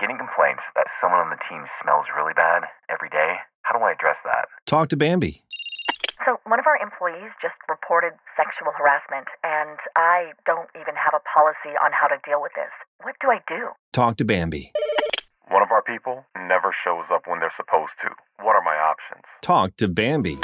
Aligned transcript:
I'm 0.00 0.08
getting 0.08 0.18
complaints 0.18 0.62
that 0.76 0.86
someone 1.00 1.20
on 1.20 1.28
the 1.28 1.36
team 1.48 1.64
smells 1.82 2.06
really 2.16 2.32
bad 2.32 2.62
every 2.88 3.10
day. 3.10 3.36
How 3.62 3.76
do 3.78 3.84
I 3.84 3.92
address 3.92 4.16
that? 4.24 4.48
Talk 4.64 4.88
to 4.90 4.96
Bambee. 4.96 5.42
So, 6.24 6.40
one 6.44 6.58
of 6.58 6.66
our 6.66 6.76
employees 6.80 7.32
just 7.40 7.56
reported 7.68 8.12
sexual 8.36 8.72
harassment, 8.76 9.28
and 9.44 9.78
I 9.96 10.32
don't 10.46 10.68
even 10.74 10.94
have 10.94 11.12
a 11.12 11.20
policy 11.28 11.76
on 11.76 11.92
how 11.92 12.06
to 12.06 12.16
deal 12.24 12.40
with 12.40 12.52
this. 12.54 12.72
What 13.02 13.16
do 13.20 13.28
I 13.28 13.40
do? 13.46 13.70
Talk 13.92 14.16
to 14.18 14.24
Bambee. 14.24 14.72
One 15.48 15.62
of 15.62 15.70
our 15.70 15.82
people 15.82 16.24
never 16.48 16.72
shows 16.72 17.04
up 17.12 17.26
when 17.26 17.40
they're 17.40 17.52
supposed 17.56 17.92
to. 18.00 18.08
What 18.42 18.56
are 18.56 18.62
my 18.62 18.76
options? 18.76 19.24
Talk 19.42 19.76
to 19.76 19.88
Bambee. 19.88 20.38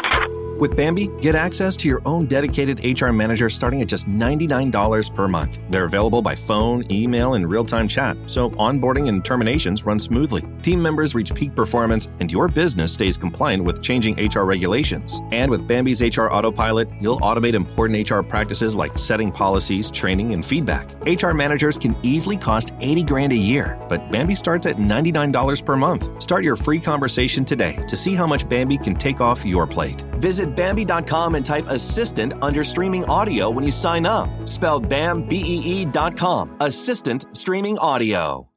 With 0.58 0.74
Bambee, 0.74 1.08
get 1.20 1.34
access 1.34 1.76
to 1.76 1.86
your 1.86 2.00
own 2.06 2.24
dedicated 2.24 2.80
HR 2.82 3.10
manager 3.10 3.50
starting 3.50 3.82
at 3.82 3.88
just 3.88 4.08
$99 4.08 5.14
per 5.14 5.28
month. 5.28 5.58
They're 5.68 5.84
available 5.84 6.22
by 6.22 6.34
phone, 6.34 6.90
email, 6.90 7.34
and 7.34 7.46
real 7.46 7.62
time 7.64 7.86
chat, 7.86 8.16
so 8.24 8.48
onboarding 8.50 9.10
and 9.10 9.22
terminations 9.22 9.84
run 9.84 9.98
smoothly. 9.98 10.44
Team 10.62 10.80
members 10.80 11.14
reach 11.14 11.34
peak 11.34 11.54
performance, 11.54 12.08
and 12.20 12.32
your 12.32 12.48
business 12.48 12.90
stays 12.90 13.18
compliant 13.18 13.64
with 13.64 13.82
changing 13.82 14.16
HR 14.16 14.44
regulations. 14.44 15.20
And 15.30 15.50
with 15.50 15.68
Bambee's 15.68 16.00
HR 16.00 16.28
Autopilot, 16.28 16.88
you'll 17.02 17.20
automate 17.20 17.52
important 17.52 18.10
HR 18.10 18.20
practices 18.20 18.74
like 18.74 18.96
setting 18.96 19.30
policies, 19.30 19.90
training, 19.90 20.32
and 20.32 20.42
feedback. 20.42 20.90
HR 21.06 21.32
managers 21.32 21.76
can 21.76 21.94
easily 22.02 22.38
cost 22.38 22.72
80 22.80 23.02
grand 23.02 23.32
a 23.34 23.36
year, 23.36 23.78
but 23.90 24.10
Bambee 24.10 24.34
starts 24.34 24.66
at 24.66 24.76
$99 24.76 25.62
per 25.66 25.76
month. 25.76 26.22
Start 26.22 26.44
your 26.44 26.56
free 26.56 26.80
conversation 26.80 27.44
today 27.44 27.76
to 27.88 27.94
see 27.96 28.14
how 28.14 28.26
much 28.26 28.48
Bambee 28.48 28.78
can 28.78 28.94
take 28.94 29.20
off 29.20 29.44
your 29.44 29.66
plate. 29.66 30.02
Visit 30.16 30.45
Bambee.com 30.54 31.34
and 31.34 31.44
type 31.44 31.66
assistant 31.68 32.34
under 32.42 32.62
streaming 32.62 33.04
audio 33.06 33.50
when 33.50 33.64
you 33.64 33.72
sign 33.72 34.06
up. 34.06 34.28
Spelled 34.46 34.88
BAM 34.88 35.26
B 35.26 35.42
E 35.44 35.82
E.com. 35.82 36.56
Assistant 36.60 37.24
streaming 37.36 37.78
audio. 37.78 38.48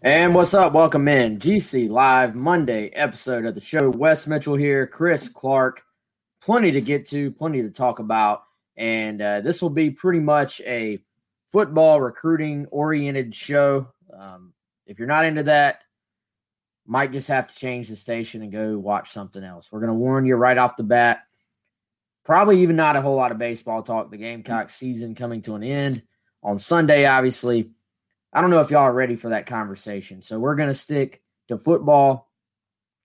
And 0.00 0.32
what's 0.32 0.54
up? 0.54 0.74
Welcome 0.74 1.08
in. 1.08 1.38
GC 1.38 1.90
Live 1.90 2.36
Monday 2.36 2.88
episode 2.90 3.44
of 3.44 3.56
the 3.56 3.60
show. 3.60 3.90
Wes 3.90 4.28
Mitchell 4.28 4.54
here, 4.54 4.86
Chris 4.86 5.28
Clark. 5.28 5.82
Plenty 6.40 6.70
to 6.70 6.80
get 6.80 7.04
to, 7.08 7.32
plenty 7.32 7.62
to 7.62 7.70
talk 7.70 7.98
about. 7.98 8.44
And 8.76 9.20
uh, 9.20 9.40
this 9.40 9.60
will 9.60 9.70
be 9.70 9.90
pretty 9.90 10.20
much 10.20 10.60
a 10.60 11.02
football 11.50 12.00
recruiting 12.00 12.66
oriented 12.70 13.34
show. 13.34 13.88
Um, 14.16 14.52
if 14.86 15.00
you're 15.00 15.08
not 15.08 15.24
into 15.24 15.42
that, 15.42 15.82
might 16.88 17.12
just 17.12 17.28
have 17.28 17.46
to 17.46 17.54
change 17.54 17.88
the 17.88 17.96
station 17.96 18.42
and 18.42 18.50
go 18.50 18.78
watch 18.78 19.10
something 19.10 19.44
else. 19.44 19.70
We're 19.70 19.80
going 19.80 19.92
to 19.92 19.98
warn 19.98 20.24
you 20.24 20.36
right 20.36 20.56
off 20.56 20.76
the 20.76 20.82
bat. 20.82 21.20
Probably 22.24 22.60
even 22.60 22.76
not 22.76 22.96
a 22.96 23.02
whole 23.02 23.16
lot 23.16 23.30
of 23.30 23.38
baseball 23.38 23.82
talk. 23.82 24.10
The 24.10 24.16
Gamecock 24.16 24.70
season 24.70 25.14
coming 25.14 25.42
to 25.42 25.54
an 25.54 25.62
end 25.62 26.02
on 26.42 26.58
Sunday, 26.58 27.06
obviously. 27.06 27.70
I 28.32 28.40
don't 28.40 28.50
know 28.50 28.60
if 28.60 28.70
y'all 28.70 28.80
are 28.80 28.92
ready 28.92 29.16
for 29.16 29.28
that 29.30 29.46
conversation. 29.46 30.22
So 30.22 30.38
we're 30.38 30.56
going 30.56 30.68
to 30.68 30.74
stick 30.74 31.22
to 31.48 31.58
football, 31.58 32.30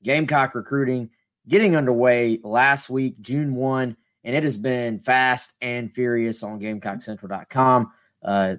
Gamecock 0.01 0.55
recruiting, 0.55 1.09
getting 1.47 1.75
underway 1.75 2.39
last 2.43 2.89
week, 2.89 3.19
June 3.21 3.53
1, 3.53 3.97
and 4.23 4.35
it 4.35 4.43
has 4.43 4.57
been 4.57 4.99
fast 4.99 5.55
and 5.61 5.93
furious 5.93 6.41
on 6.41 6.59
GamecockCentral.com. 6.59 7.91
Uh, 8.23 8.55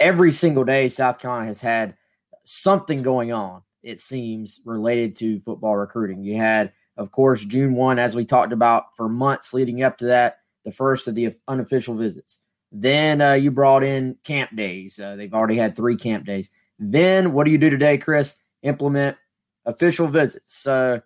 every 0.00 0.32
single 0.32 0.64
day, 0.64 0.88
South 0.88 1.20
Carolina 1.20 1.46
has 1.46 1.60
had 1.60 1.96
something 2.44 3.02
going 3.02 3.32
on, 3.32 3.62
it 3.82 3.98
seems, 3.98 4.60
related 4.64 5.16
to 5.18 5.40
football 5.40 5.76
recruiting. 5.76 6.22
You 6.22 6.36
had, 6.36 6.72
of 6.96 7.12
course, 7.12 7.44
June 7.44 7.74
1, 7.74 7.98
as 7.98 8.14
we 8.14 8.24
talked 8.24 8.52
about 8.52 8.94
for 8.96 9.08
months 9.08 9.54
leading 9.54 9.82
up 9.82 9.98
to 9.98 10.06
that, 10.06 10.38
the 10.64 10.72
first 10.72 11.08
of 11.08 11.14
the 11.14 11.34
unofficial 11.48 11.94
visits. 11.94 12.40
Then 12.72 13.20
uh, 13.20 13.32
you 13.32 13.50
brought 13.50 13.82
in 13.82 14.16
camp 14.24 14.54
days. 14.54 14.98
Uh, 14.98 15.16
they've 15.16 15.34
already 15.34 15.56
had 15.56 15.74
three 15.74 15.96
camp 15.96 16.26
days. 16.26 16.50
Then 16.78 17.32
what 17.32 17.44
do 17.44 17.50
you 17.50 17.58
do 17.58 17.70
today, 17.70 17.98
Chris? 17.98 18.36
Implement 18.62 19.16
official 19.64 20.06
visits. 20.06 20.56
So 20.56 21.00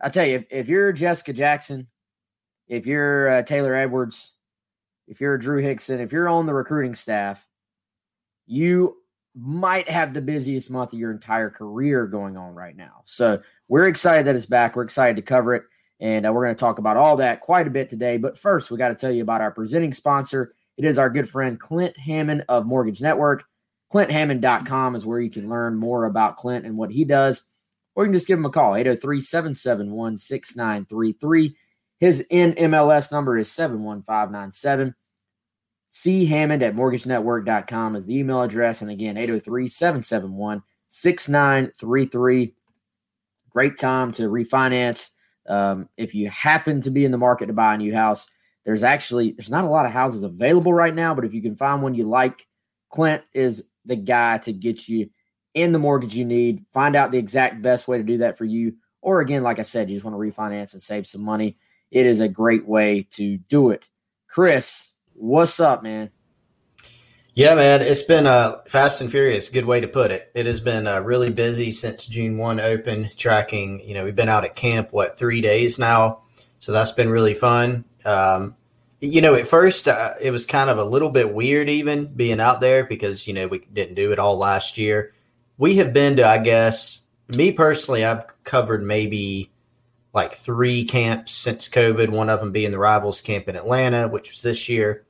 I 0.00 0.08
tell 0.08 0.26
you, 0.26 0.36
if, 0.36 0.44
if 0.50 0.68
you're 0.68 0.92
Jessica 0.92 1.32
Jackson, 1.32 1.88
if 2.68 2.86
you're 2.86 3.28
uh, 3.28 3.42
Taylor 3.42 3.74
Edwards, 3.74 4.34
if 5.06 5.20
you're 5.20 5.36
Drew 5.36 5.62
Hickson, 5.62 6.00
if 6.00 6.12
you're 6.12 6.28
on 6.28 6.46
the 6.46 6.54
recruiting 6.54 6.94
staff, 6.94 7.46
you 8.46 8.96
might 9.34 9.88
have 9.88 10.14
the 10.14 10.22
busiest 10.22 10.70
month 10.70 10.92
of 10.92 10.98
your 10.98 11.10
entire 11.10 11.50
career 11.50 12.06
going 12.06 12.36
on 12.36 12.54
right 12.54 12.76
now. 12.76 13.02
So 13.04 13.40
we're 13.68 13.88
excited 13.88 14.26
that 14.26 14.36
it's 14.36 14.46
back. 14.46 14.76
We're 14.76 14.84
excited 14.84 15.16
to 15.16 15.22
cover 15.22 15.54
it. 15.54 15.64
And 16.00 16.26
uh, 16.26 16.32
we're 16.32 16.44
going 16.44 16.54
to 16.54 16.60
talk 16.60 16.78
about 16.78 16.96
all 16.96 17.16
that 17.16 17.40
quite 17.40 17.66
a 17.66 17.70
bit 17.70 17.88
today. 17.88 18.16
But 18.16 18.38
first, 18.38 18.70
we 18.70 18.78
got 18.78 18.88
to 18.88 18.94
tell 18.94 19.10
you 19.10 19.22
about 19.22 19.40
our 19.40 19.50
presenting 19.50 19.92
sponsor. 19.92 20.52
It 20.76 20.84
is 20.84 20.98
our 20.98 21.10
good 21.10 21.28
friend 21.28 21.58
Clint 21.58 21.96
Hammond 21.96 22.44
of 22.48 22.66
Mortgage 22.66 23.00
Network. 23.00 23.44
ClintHammond.com 23.92 24.96
is 24.96 25.06
where 25.06 25.20
you 25.20 25.30
can 25.30 25.48
learn 25.48 25.76
more 25.76 26.04
about 26.04 26.36
Clint 26.36 26.66
and 26.66 26.76
what 26.76 26.90
he 26.90 27.04
does. 27.04 27.44
Or 27.94 28.04
you 28.04 28.08
can 28.08 28.14
just 28.14 28.26
give 28.26 28.38
him 28.38 28.46
a 28.46 28.50
call, 28.50 28.74
803 28.74 29.20
771 29.20 30.16
6933. 30.16 31.56
His 32.00 32.26
NMLS 32.30 33.12
number 33.12 33.38
is 33.38 33.50
71597. 33.52 34.94
C. 35.94 36.26
Hammond 36.26 36.60
at 36.64 36.74
mortgagenetwork.com 36.74 37.94
is 37.94 38.04
the 38.04 38.18
email 38.18 38.42
address. 38.42 38.82
And 38.82 38.90
again, 38.90 39.16
803 39.16 39.68
771 39.68 40.60
6933. 40.88 42.52
Great 43.48 43.78
time 43.78 44.10
to 44.10 44.24
refinance. 44.24 45.10
Um, 45.48 45.88
if 45.96 46.12
you 46.12 46.28
happen 46.30 46.80
to 46.80 46.90
be 46.90 47.04
in 47.04 47.12
the 47.12 47.16
market 47.16 47.46
to 47.46 47.52
buy 47.52 47.74
a 47.74 47.78
new 47.78 47.94
house, 47.94 48.28
there's 48.64 48.82
actually 48.82 49.32
there's 49.38 49.52
not 49.52 49.62
a 49.62 49.68
lot 49.68 49.86
of 49.86 49.92
houses 49.92 50.24
available 50.24 50.74
right 50.74 50.96
now, 50.96 51.14
but 51.14 51.24
if 51.24 51.32
you 51.32 51.40
can 51.40 51.54
find 51.54 51.80
one 51.80 51.94
you 51.94 52.08
like, 52.08 52.44
Clint 52.90 53.22
is 53.32 53.62
the 53.84 53.94
guy 53.94 54.38
to 54.38 54.52
get 54.52 54.88
you 54.88 55.08
in 55.54 55.70
the 55.70 55.78
mortgage 55.78 56.16
you 56.16 56.24
need. 56.24 56.64
Find 56.72 56.96
out 56.96 57.12
the 57.12 57.18
exact 57.18 57.62
best 57.62 57.86
way 57.86 57.98
to 57.98 58.04
do 58.04 58.16
that 58.18 58.36
for 58.36 58.46
you. 58.46 58.74
Or 59.00 59.20
again, 59.20 59.44
like 59.44 59.60
I 59.60 59.62
said, 59.62 59.88
you 59.88 59.94
just 59.94 60.04
want 60.04 60.16
to 60.16 60.18
refinance 60.18 60.72
and 60.72 60.82
save 60.82 61.06
some 61.06 61.22
money. 61.22 61.54
It 61.92 62.04
is 62.04 62.18
a 62.18 62.28
great 62.28 62.66
way 62.66 63.06
to 63.12 63.38
do 63.38 63.70
it. 63.70 63.84
Chris, 64.26 64.90
what's 65.14 65.60
up, 65.60 65.82
man? 65.82 66.10
Yeah, 67.34 67.56
man, 67.56 67.82
it's 67.82 68.02
been 68.02 68.26
uh, 68.26 68.60
fast 68.68 69.00
and 69.00 69.10
furious. 69.10 69.48
Good 69.48 69.64
way 69.64 69.80
to 69.80 69.88
put 69.88 70.12
it. 70.12 70.30
It 70.34 70.46
has 70.46 70.60
been 70.60 70.86
uh, 70.86 71.00
really 71.00 71.30
busy 71.30 71.72
since 71.72 72.06
June 72.06 72.38
one 72.38 72.60
open. 72.60 73.10
Tracking, 73.16 73.80
you 73.80 73.94
know, 73.94 74.04
we've 74.04 74.14
been 74.14 74.28
out 74.28 74.44
at 74.44 74.54
camp 74.54 74.92
what 74.92 75.18
three 75.18 75.40
days 75.40 75.76
now, 75.76 76.22
so 76.60 76.70
that's 76.70 76.92
been 76.92 77.10
really 77.10 77.34
fun. 77.34 77.84
Um, 78.04 78.54
you 79.00 79.20
know, 79.20 79.34
at 79.34 79.48
first 79.48 79.88
uh, 79.88 80.12
it 80.20 80.30
was 80.30 80.46
kind 80.46 80.70
of 80.70 80.78
a 80.78 80.84
little 80.84 81.10
bit 81.10 81.34
weird 81.34 81.68
even 81.68 82.06
being 82.06 82.38
out 82.38 82.60
there 82.60 82.84
because 82.84 83.26
you 83.26 83.34
know 83.34 83.48
we 83.48 83.66
didn't 83.72 83.94
do 83.94 84.12
it 84.12 84.20
all 84.20 84.38
last 84.38 84.78
year. 84.78 85.12
We 85.58 85.76
have 85.76 85.92
been 85.92 86.16
to, 86.16 86.26
I 86.26 86.38
guess, 86.38 87.02
me 87.36 87.50
personally, 87.50 88.04
I've 88.04 88.26
covered 88.44 88.82
maybe 88.82 89.50
like 90.14 90.32
three 90.32 90.84
camps 90.84 91.32
since 91.32 91.68
COVID. 91.68 92.08
One 92.08 92.30
of 92.30 92.40
them 92.40 92.52
being 92.52 92.70
the 92.70 92.78
Rivals 92.78 93.20
camp 93.20 93.48
in 93.48 93.56
Atlanta, 93.56 94.08
which 94.08 94.30
was 94.30 94.42
this 94.42 94.68
year 94.68 95.04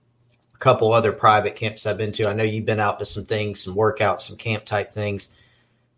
a 0.55 0.59
couple 0.59 0.93
other 0.93 1.13
private 1.13 1.57
camps 1.57 1.87
I've 1.87 1.99
been 1.99 2.13
to. 2.13 2.29
I 2.29 2.33
know 2.33 2.43
you've 2.43 2.65
been 2.65 2.81
out 2.81 2.99
to 2.99 3.05
some 3.05 3.27
things, 3.27 3.61
some 3.61 3.75
workouts, 3.75 4.23
some 4.23 4.37
camp 4.37 4.65
type 4.65 4.93
things, 4.93 5.29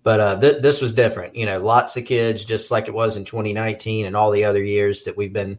but 0.03 0.21
uh, 0.21 0.41
th- 0.41 0.63
this 0.63 0.81
was 0.81 0.93
different. 0.93 1.37
You 1.37 1.47
know, 1.47 1.61
lots 1.61 1.97
of 1.97 2.05
kids, 2.05 2.45
just 2.45 2.71
like 2.71 2.89
it 2.89 2.95
was 2.95 3.17
in 3.17 3.25
2019 3.25 4.07
and 4.07 4.17
all 4.17 4.33
the 4.33 4.45
other 4.45 4.63
years 4.63 5.05
that 5.05 5.17
we've 5.17 5.33
been 5.33 5.59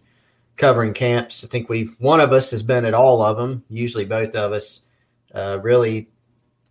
covering 0.58 0.94
camps. 0.94 1.44
I 1.44 1.48
think 1.48 1.70
we've 1.70 1.96
one 2.00 2.20
of 2.20 2.34
us 2.34 2.52
has 2.52 2.64
been 2.64 2.84
at 2.84 2.94
all 2.94 3.22
of 3.22 3.38
them. 3.38 3.64
Usually, 3.70 4.06
both 4.06 4.36
of 4.36 4.52
us, 4.52 4.82
uh, 5.34 5.60
really, 5.62 6.10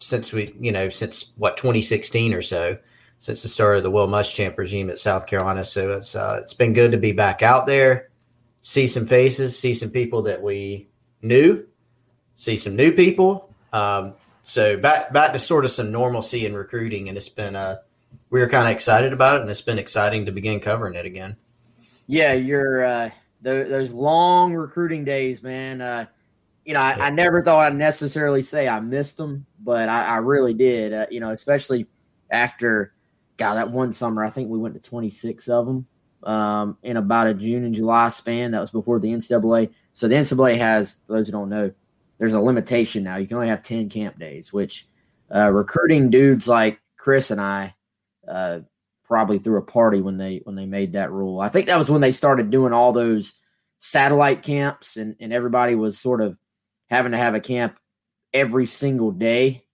since 0.01 0.31
we, 0.31 0.53
you 0.59 0.73
know, 0.73 0.91
since 0.91 1.33
what 1.37 1.57
2016 1.57 2.35
or 2.35 2.43
so, 2.43 2.77
since 3.19 3.43
the 3.43 3.49
start 3.49 3.79
of 3.79 3.83
the 3.83 3.91
Will 3.91 4.09
Muschamp 4.09 4.57
regime 4.59 4.91
at 4.91 4.99
South 4.99 5.27
Carolina. 5.27 5.65
So 5.65 5.93
it's 5.93 6.15
uh, 6.15 6.39
it's 6.43 6.55
been 6.55 6.73
good 6.73 6.93
to 6.93 6.99
be 6.99 7.13
back 7.13 7.43
out 7.43 7.67
there, 7.67 8.11
see 8.63 8.87
some 8.87 9.07
faces, 9.07 9.59
see 9.59 9.75
some 9.75 9.91
people 9.91 10.23
that 10.23 10.43
we 10.43 10.89
knew 11.23 11.67
see 12.37 12.57
some 12.57 12.77
new 12.77 12.93
people. 12.93 13.53
Um, 13.73 14.15
so 14.45 14.77
back 14.77 15.13
back 15.13 15.33
to 15.33 15.41
sort 15.41 15.65
of 15.65 15.73
some 15.73 15.91
normalcy 15.91 16.47
in 16.47 16.55
recruiting, 16.55 17.09
and 17.09 17.17
it's 17.17 17.29
been 17.29 17.57
uh, 17.57 17.79
we 18.31 18.39
were 18.39 18.49
kind 18.49 18.69
of 18.69 18.71
excited 18.71 19.13
about 19.13 19.37
it, 19.37 19.41
and 19.41 19.51
it's 19.51 19.61
been 19.61 19.81
exciting 19.81 20.27
to 20.27 20.33
begin 20.33 20.61
covering 20.61 20.95
it 20.95 21.05
again. 21.05 21.37
Yeah, 22.07 22.35
you're 22.35 22.85
uh, 22.85 23.11
the, 23.43 23.67
those 23.69 23.93
long 23.93 24.55
recruiting 24.55 25.05
days, 25.05 25.43
man. 25.43 25.81
Uh, 25.81 26.07
you 26.65 26.75
know, 26.75 26.81
I, 26.81 27.07
I, 27.07 27.11
never 27.11 27.43
thought 27.43 27.67
I'd 27.67 27.77
necessarily 27.77 28.43
say 28.43 28.69
I 28.69 28.81
missed 28.81 29.17
them, 29.17 29.47
but 29.61 29.89
I, 29.89 30.05
I 30.05 30.17
really 30.17 30.55
did. 30.55 30.93
Uh, 30.93 31.07
you 31.11 31.21
know, 31.21 31.31
especially 31.31 31.87
after, 32.31 32.93
God, 33.37 33.55
that 33.55 33.71
one 33.71 33.93
summer, 33.93 34.25
I 34.25 34.31
think 34.31 34.49
we 34.49 34.59
went 34.59 34.75
to 34.75 34.81
26 34.81 35.49
of 35.49 35.67
them 35.67 35.87
um, 36.23 36.79
in 36.83 36.97
about 36.97 37.27
a 37.27 37.35
June 37.35 37.65
and 37.65 37.75
July 37.75 38.09
span. 38.09 38.51
That 38.51 38.61
was 38.61 38.71
before 38.71 38.99
the 38.99 39.13
NCAA. 39.13 39.73
So 39.93 40.09
the 40.09 40.15
NCAA 40.15 40.59
has, 40.59 40.97
for 41.07 41.15
those 41.15 41.27
who 41.27 41.33
don't 41.33 41.49
know, 41.49 41.73
there's 42.19 42.35
a 42.35 42.41
limitation 42.41 43.05
now. 43.05 43.17
You 43.17 43.27
can 43.27 43.37
only 43.37 43.49
have 43.49 43.63
10 43.63 43.89
camp 43.89 44.19
days, 44.19 44.53
which 44.53 44.87
uh, 45.35 45.53
recruiting 45.53 46.11
dudes 46.11 46.49
like 46.49 46.81
Chris 46.97 47.31
and 47.31 47.41
I 47.41 47.75
uh, 48.27 48.61
probably 49.05 49.39
threw 49.39 49.59
a 49.59 49.63
party 49.63 50.01
when 50.01 50.17
they 50.19 50.41
when 50.45 50.57
they 50.57 50.67
made 50.67 50.93
that 50.95 51.13
rule. 51.13 51.41
I 51.41 51.49
think 51.49 51.67
that 51.67 51.79
was 51.79 51.91
when 51.91 52.01
they 52.01 52.11
started 52.11 52.51
doing 52.51 52.73
all 52.73 52.93
those 52.93 53.41
satellite 53.79 54.43
camps 54.43 54.97
and, 54.97 55.17
and 55.21 55.33
everybody 55.33 55.75
was 55.75 55.99
sort 55.99 56.21
of 56.21 56.37
having 56.89 57.13
to 57.13 57.19
have 57.19 57.35
a 57.35 57.41
camp 57.41 57.79
every 58.33 58.67
single 58.67 59.11
day. 59.11 59.66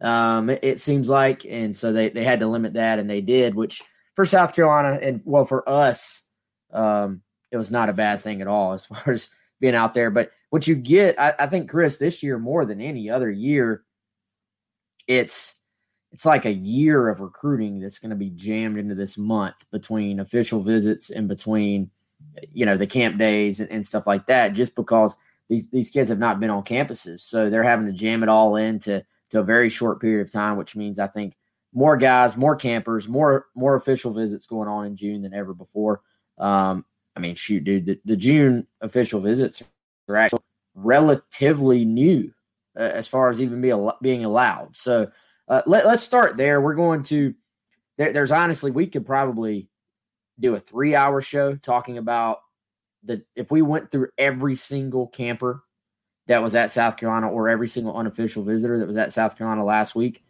Um, 0.00 0.50
it, 0.50 0.60
it 0.62 0.80
seems 0.80 1.08
like, 1.08 1.44
and 1.44 1.76
so 1.76 1.92
they, 1.92 2.10
they 2.10 2.24
had 2.24 2.40
to 2.40 2.46
limit 2.46 2.74
that 2.74 2.98
and 2.98 3.08
they 3.08 3.20
did, 3.20 3.54
which 3.54 3.82
for 4.14 4.24
South 4.24 4.54
Carolina 4.54 4.98
and 5.00 5.20
well, 5.24 5.44
for 5.44 5.68
us, 5.68 6.24
um, 6.72 7.22
it 7.50 7.56
was 7.56 7.70
not 7.70 7.88
a 7.88 7.94
bad 7.94 8.20
thing 8.20 8.40
at 8.40 8.48
all 8.48 8.72
as 8.72 8.86
far 8.86 9.12
as 9.12 9.30
being 9.60 9.74
out 9.74 9.94
there. 9.94 10.10
But 10.10 10.30
what 10.50 10.66
you 10.66 10.74
get, 10.74 11.18
I, 11.20 11.34
I 11.38 11.46
think, 11.46 11.70
Chris, 11.70 11.96
this 11.96 12.22
year 12.22 12.38
more 12.38 12.64
than 12.64 12.80
any 12.80 13.10
other 13.10 13.30
year, 13.30 13.84
it's 15.06 15.54
it's 16.12 16.24
like 16.24 16.46
a 16.46 16.52
year 16.52 17.08
of 17.08 17.20
recruiting 17.20 17.80
that's 17.80 17.98
going 17.98 18.10
to 18.10 18.16
be 18.16 18.30
jammed 18.30 18.78
into 18.78 18.94
this 18.94 19.18
month 19.18 19.64
between 19.70 20.20
official 20.20 20.62
visits 20.62 21.10
and 21.10 21.28
between 21.28 21.90
you 22.52 22.66
know 22.66 22.76
the 22.76 22.86
camp 22.86 23.18
days 23.18 23.60
and, 23.60 23.70
and, 23.70 23.86
stuff 23.86 24.06
like 24.06 24.26
that 24.26 24.52
just 24.52 24.74
because 24.74 25.16
these 25.48 25.70
these 25.70 25.90
kids 25.90 26.08
have 26.08 26.18
not 26.18 26.40
been 26.40 26.50
on 26.50 26.62
campuses 26.64 27.20
so 27.20 27.48
they're 27.48 27.62
having 27.62 27.86
to 27.86 27.92
jam 27.92 28.22
it 28.22 28.28
all 28.28 28.56
into 28.56 29.04
to 29.30 29.40
a 29.40 29.44
very 29.44 29.68
short 29.68 30.00
period 30.00 30.20
of 30.24 30.32
time 30.32 30.56
which 30.56 30.76
means 30.76 30.98
i 30.98 31.06
think 31.06 31.36
more 31.72 31.96
guys 31.96 32.36
more 32.36 32.56
campers 32.56 33.08
more 33.08 33.46
more 33.54 33.76
official 33.76 34.12
visits 34.12 34.46
going 34.46 34.68
on 34.68 34.86
in 34.86 34.96
june 34.96 35.22
than 35.22 35.34
ever 35.34 35.54
before 35.54 36.00
um 36.38 36.84
i 37.16 37.20
mean 37.20 37.34
shoot 37.34 37.64
dude 37.64 37.86
the, 37.86 38.00
the 38.04 38.16
june 38.16 38.66
official 38.80 39.20
visits 39.20 39.62
are 40.08 40.16
actually 40.16 40.40
relatively 40.74 41.84
new 41.84 42.30
uh, 42.78 42.82
as 42.82 43.08
far 43.08 43.28
as 43.28 43.42
even 43.42 43.60
be 43.60 43.70
al- 43.70 43.98
being 44.00 44.24
allowed 44.24 44.74
so 44.74 45.10
uh, 45.48 45.62
let, 45.66 45.86
us 45.86 46.02
start 46.02 46.36
there. 46.36 46.60
We're 46.60 46.74
going 46.74 47.02
to, 47.04 47.34
there, 47.96 48.12
there's 48.12 48.32
honestly, 48.32 48.70
we 48.70 48.86
could 48.86 49.06
probably 49.06 49.68
do 50.38 50.54
a 50.54 50.60
three 50.60 50.94
hour 50.94 51.20
show 51.20 51.54
talking 51.56 51.98
about 51.98 52.38
the, 53.02 53.24
if 53.34 53.50
we 53.50 53.62
went 53.62 53.90
through 53.90 54.08
every 54.18 54.54
single 54.54 55.06
camper 55.06 55.62
that 56.28 56.42
was 56.42 56.54
at 56.54 56.70
South 56.70 56.96
Carolina 56.96 57.28
or 57.30 57.48
every 57.48 57.68
single 57.68 57.96
unofficial 57.96 58.44
visitor 58.44 58.78
that 58.78 58.86
was 58.86 58.96
at 58.96 59.12
South 59.12 59.36
Carolina 59.36 59.64
last 59.64 59.94
week, 59.94 60.22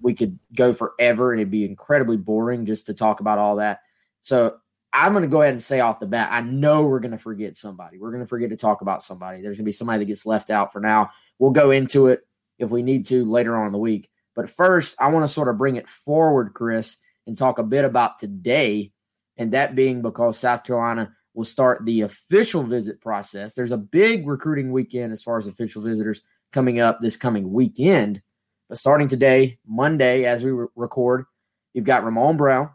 we 0.00 0.14
could 0.14 0.38
go 0.54 0.72
forever 0.72 1.32
and 1.32 1.40
it'd 1.40 1.50
be 1.50 1.64
incredibly 1.64 2.16
boring 2.16 2.66
just 2.66 2.86
to 2.86 2.94
talk 2.94 3.20
about 3.20 3.38
all 3.38 3.56
that. 3.56 3.80
So 4.20 4.58
I'm 4.92 5.12
going 5.12 5.22
to 5.22 5.28
go 5.28 5.42
ahead 5.42 5.54
and 5.54 5.62
say 5.62 5.80
off 5.80 6.00
the 6.00 6.06
bat, 6.06 6.28
I 6.30 6.42
know 6.42 6.84
we're 6.84 7.00
going 7.00 7.12
to 7.12 7.18
forget 7.18 7.56
somebody. 7.56 7.98
We're 7.98 8.10
going 8.10 8.22
to 8.22 8.28
forget 8.28 8.50
to 8.50 8.56
talk 8.56 8.82
about 8.82 9.02
somebody. 9.02 9.40
There's 9.40 9.56
going 9.56 9.64
to 9.64 9.68
be 9.68 9.72
somebody 9.72 10.00
that 10.00 10.04
gets 10.04 10.26
left 10.26 10.50
out 10.50 10.72
for 10.72 10.80
now. 10.80 11.10
We'll 11.38 11.50
go 11.50 11.70
into 11.70 12.08
it 12.08 12.26
if 12.58 12.70
we 12.70 12.82
need 12.82 13.06
to 13.06 13.24
later 13.24 13.56
on 13.56 13.66
in 13.66 13.72
the 13.72 13.78
week. 13.78 14.10
But 14.34 14.50
first, 14.50 14.96
I 15.00 15.08
want 15.08 15.24
to 15.24 15.32
sort 15.32 15.48
of 15.48 15.58
bring 15.58 15.76
it 15.76 15.88
forward, 15.88 16.52
Chris, 16.54 16.98
and 17.26 17.36
talk 17.36 17.58
a 17.58 17.64
bit 17.64 17.84
about 17.84 18.18
today. 18.18 18.92
And 19.36 19.52
that 19.52 19.74
being 19.74 20.02
because 20.02 20.38
South 20.38 20.64
Carolina 20.64 21.14
will 21.38 21.44
start 21.44 21.84
the 21.84 22.00
official 22.00 22.64
visit 22.64 23.00
process. 23.00 23.54
There's 23.54 23.70
a 23.70 23.76
big 23.76 24.26
recruiting 24.26 24.72
weekend 24.72 25.12
as 25.12 25.22
far 25.22 25.38
as 25.38 25.46
official 25.46 25.80
visitors 25.80 26.22
coming 26.52 26.80
up 26.80 26.98
this 27.00 27.16
coming 27.16 27.52
weekend. 27.52 28.20
But 28.68 28.78
starting 28.78 29.06
today, 29.06 29.56
Monday, 29.64 30.24
as 30.24 30.42
we 30.42 30.50
re- 30.50 30.66
record, 30.74 31.26
you've 31.74 31.84
got 31.84 32.02
Ramon 32.02 32.36
Brown, 32.36 32.70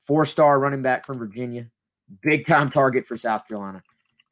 four 0.00 0.24
star 0.24 0.58
running 0.58 0.82
back 0.82 1.06
from 1.06 1.18
Virginia, 1.18 1.68
big 2.20 2.44
time 2.44 2.68
target 2.68 3.06
for 3.06 3.16
South 3.16 3.46
Carolina. 3.46 3.80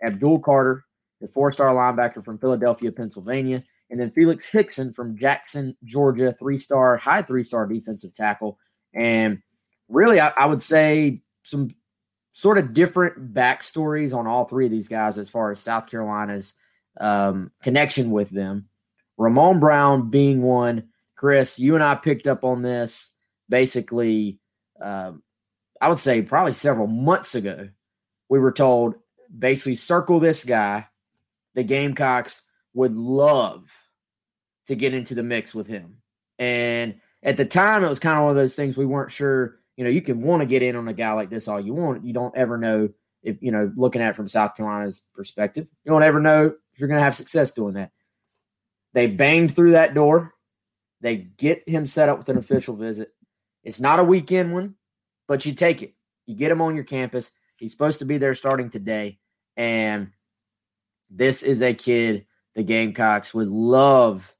Abdul 0.03 0.41
Carter, 0.41 0.85
the 1.21 1.29
four 1.29 1.53
star 1.53 1.69
linebacker 1.69 2.25
from 2.25 2.37
Philadelphia, 2.37 2.91
Pennsylvania 2.91 3.62
and 3.91 4.00
then 4.00 4.11
Felix 4.11 4.49
Hickson 4.49 4.93
from 4.93 5.17
Jackson, 5.17 5.77
Georgia, 5.85 6.35
three 6.37 6.59
star, 6.59 6.97
high 6.97 7.23
three 7.23 7.44
star 7.44 7.65
defensive 7.69 8.12
tackle. 8.12 8.59
And 8.93 9.41
really, 9.88 10.19
I, 10.19 10.32
I, 10.37 10.47
would 10.47 10.62
say 10.62 11.23
some 11.43 11.71
sort 12.41 12.57
of 12.57 12.73
different 12.73 13.35
backstories 13.35 14.17
on 14.17 14.27
all 14.27 14.47
three 14.47 14.65
of 14.65 14.71
these 14.71 14.89
guys 14.89 15.19
as 15.19 15.29
far 15.29 15.51
as 15.51 15.61
South 15.61 15.91
Carolina's 15.91 16.55
um, 16.99 17.53
connection 17.63 18.11
with 18.11 18.31
them. 18.31 18.67
Ramon 19.19 19.61
Brown 19.61 20.09
being 20.09 20.41
one. 20.41 20.89
Chris, 21.17 21.59
you 21.59 21.75
and 21.75 21.85
I 21.85 21.97
picked 21.97 22.27
up 22.27 22.43
on 22.43 22.63
this 22.63 23.15
basically, 23.51 24.39
uh, 24.83 25.13
I 25.83 25.91
would 25.91 26.01
say 26.01 26.23
probably 26.23 26.55
several 26.55 26.87
months 26.87 27.35
ago. 27.35 27.69
We 28.31 28.39
were 28.39 28.53
told 28.53 28.95
basically 29.37 29.75
circle 29.75 30.19
this 30.19 30.43
guy. 30.43 30.87
The 31.55 31.63
Gamecocks 31.63 32.41
would 32.73 32.97
love 32.97 33.71
to 34.69 34.77
get 34.77 34.95
into 34.95 35.15
the 35.15 35.23
mix 35.23 35.55
with 35.55 35.67
him. 35.67 35.99
And 36.39 37.01
at 37.23 37.37
the 37.37 37.45
time, 37.45 37.85
it 37.85 37.89
was 37.89 37.99
kind 37.99 38.17
of 38.17 38.23
one 38.23 38.31
of 38.31 38.37
those 38.37 38.57
things 38.57 38.79
we 38.79 38.87
weren't 38.87 39.11
sure. 39.11 39.60
You 39.76 39.84
know, 39.84 39.90
you 39.90 40.02
can 40.02 40.22
want 40.22 40.40
to 40.40 40.46
get 40.46 40.62
in 40.62 40.76
on 40.76 40.88
a 40.88 40.93
guy 40.93 41.12
like 41.12 41.31
this 41.31 41.49
all 41.49 41.61
you 41.61 41.75
want. 41.75 42.05
You 42.05 42.12
don't 42.12 42.37
ever 42.37 42.58
know 42.58 42.90
if, 43.22 43.43
you 43.43 43.50
know, 43.50 43.72
looking 43.76 44.02
at 44.02 44.11
it 44.11 44.17
from 44.17 44.28
South 44.28 44.56
Carolina's 44.56 45.05
perspective, 45.14 45.69
you 45.84 45.93
don't 45.93 46.02
ever 46.02 46.20
know 46.20 46.46
if 46.72 46.81
you're 46.81 46.88
going 46.88 46.99
to 46.99 47.05
have 47.05 47.14
success 47.14 47.50
doing 47.52 47.75
that. 47.75 47.93
They 48.93 49.06
banged 49.06 49.55
through 49.55 49.72
that 49.72 49.94
door. 49.94 50.34
They 51.00 51.17
get 51.17 51.69
him 51.69 51.87
set 51.87 52.08
up 52.08 52.19
with 52.19 52.28
an 52.28 52.38
official 52.38 52.76
visit. 52.76 53.11
It's 53.62 53.81
not 53.81 54.00
a 54.00 54.05
weekend 54.05 54.52
one, 54.52 54.75
but 55.28 55.46
you 55.46 55.55
take 55.55 55.82
it. 55.82 55.94
You 56.26 56.34
get 56.34 56.50
him 56.50 56.62
on 56.62 56.75
your 56.75 56.84
campus. 56.84 57.32
He's 57.56 57.72
supposed 57.72 57.99
to 58.00 58.05
be 58.05 58.19
there 58.19 58.34
starting 58.34 58.70
today. 58.70 59.19
And 59.56 60.12
this 61.11 61.43
is 61.43 61.62
a 61.62 61.75
kid 61.75 62.26
the 62.55 62.62
Gamecocks 62.62 63.32
would 63.32 63.49
love 63.49 64.34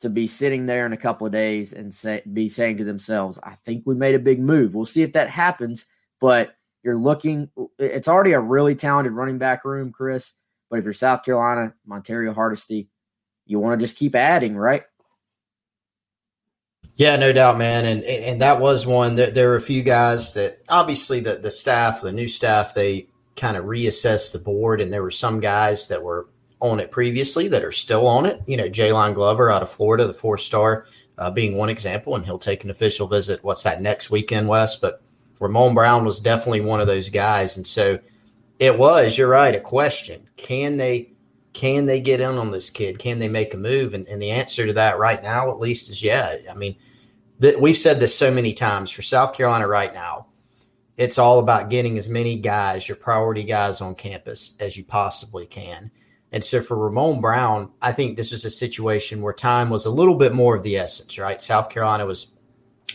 to 0.00 0.08
be 0.08 0.26
sitting 0.26 0.66
there 0.66 0.86
in 0.86 0.92
a 0.92 0.98
couple 0.98 1.26
of 1.26 1.32
days 1.32 1.72
and 1.72 1.92
say, 1.92 2.22
be 2.32 2.48
saying 2.48 2.76
to 2.78 2.84
themselves, 2.84 3.38
I 3.42 3.54
think 3.56 3.82
we 3.84 3.94
made 3.94 4.14
a 4.14 4.20
big 4.20 4.40
move. 4.40 4.74
We'll 4.74 4.84
see 4.84 5.02
if 5.02 5.12
that 5.14 5.28
happens, 5.28 5.86
but 6.20 6.54
you're 6.82 6.96
looking, 6.96 7.50
it's 7.78 8.08
already 8.08 8.32
a 8.32 8.40
really 8.40 8.74
talented 8.74 9.12
running 9.12 9.38
back 9.38 9.64
room, 9.64 9.92
Chris. 9.92 10.32
But 10.70 10.78
if 10.78 10.84
you're 10.84 10.92
South 10.92 11.24
Carolina, 11.24 11.74
Montario 11.88 12.34
Hardesty, 12.34 12.88
you 13.46 13.58
want 13.58 13.80
to 13.80 13.84
just 13.84 13.96
keep 13.96 14.14
adding, 14.14 14.56
right? 14.56 14.82
Yeah, 16.94 17.16
no 17.16 17.32
doubt, 17.32 17.58
man. 17.58 17.84
And 17.84 18.02
and 18.02 18.40
that 18.40 18.60
was 18.60 18.84
one 18.84 19.14
that 19.16 19.32
there 19.32 19.50
were 19.50 19.54
a 19.54 19.60
few 19.60 19.84
guys 19.84 20.32
that 20.34 20.58
obviously 20.68 21.20
the, 21.20 21.36
the 21.36 21.50
staff, 21.50 22.02
the 22.02 22.10
new 22.10 22.26
staff, 22.26 22.74
they 22.74 23.06
kind 23.36 23.56
of 23.56 23.66
reassessed 23.66 24.32
the 24.32 24.40
board, 24.40 24.80
and 24.80 24.92
there 24.92 25.02
were 25.02 25.10
some 25.12 25.38
guys 25.38 25.86
that 25.88 26.02
were 26.02 26.28
on 26.60 26.80
it 26.80 26.90
previously 26.90 27.48
that 27.48 27.64
are 27.64 27.72
still 27.72 28.06
on 28.06 28.26
it. 28.26 28.42
You 28.46 28.56
know, 28.56 28.68
Jaylon 28.68 29.14
Glover 29.14 29.50
out 29.50 29.62
of 29.62 29.70
Florida, 29.70 30.06
the 30.06 30.14
four 30.14 30.38
star, 30.38 30.86
uh, 31.18 31.30
being 31.30 31.56
one 31.56 31.68
example, 31.68 32.16
and 32.16 32.24
he'll 32.24 32.38
take 32.38 32.64
an 32.64 32.70
official 32.70 33.06
visit. 33.06 33.42
What's 33.42 33.62
that 33.62 33.82
next 33.82 34.10
weekend, 34.10 34.48
Wes? 34.48 34.76
But 34.76 35.02
Ramon 35.40 35.74
Brown 35.74 36.04
was 36.04 36.20
definitely 36.20 36.60
one 36.60 36.80
of 36.80 36.86
those 36.86 37.10
guys, 37.10 37.56
and 37.56 37.66
so 37.66 37.98
it 38.58 38.76
was. 38.76 39.16
You're 39.16 39.28
right. 39.28 39.54
A 39.54 39.60
question: 39.60 40.28
Can 40.36 40.76
they? 40.76 41.12
Can 41.52 41.86
they 41.86 42.00
get 42.00 42.20
in 42.20 42.36
on 42.36 42.50
this 42.50 42.70
kid? 42.70 42.98
Can 42.98 43.18
they 43.18 43.28
make 43.28 43.52
a 43.54 43.56
move? 43.56 43.94
And, 43.94 44.06
and 44.06 44.22
the 44.22 44.30
answer 44.30 44.66
to 44.66 44.72
that 44.74 44.98
right 44.98 45.20
now, 45.20 45.50
at 45.50 45.58
least, 45.58 45.90
is 45.90 46.02
yeah. 46.02 46.36
I 46.48 46.54
mean, 46.54 46.76
that 47.40 47.60
we've 47.60 47.76
said 47.76 47.98
this 47.98 48.16
so 48.16 48.30
many 48.30 48.52
times 48.52 48.90
for 48.90 49.02
South 49.02 49.34
Carolina 49.34 49.66
right 49.66 49.92
now. 49.92 50.26
It's 50.96 51.18
all 51.18 51.38
about 51.38 51.70
getting 51.70 51.96
as 51.96 52.08
many 52.08 52.36
guys, 52.36 52.88
your 52.88 52.96
priority 52.96 53.44
guys 53.44 53.80
on 53.80 53.94
campus, 53.94 54.56
as 54.58 54.76
you 54.76 54.84
possibly 54.84 55.46
can. 55.46 55.92
And 56.32 56.44
so 56.44 56.60
for 56.60 56.76
Ramon 56.76 57.20
Brown, 57.20 57.72
I 57.80 57.92
think 57.92 58.16
this 58.16 58.32
was 58.32 58.44
a 58.44 58.50
situation 58.50 59.22
where 59.22 59.32
time 59.32 59.70
was 59.70 59.86
a 59.86 59.90
little 59.90 60.14
bit 60.14 60.34
more 60.34 60.54
of 60.54 60.62
the 60.62 60.76
essence, 60.76 61.18
right? 61.18 61.40
South 61.40 61.70
Carolina 61.70 62.04
was 62.04 62.32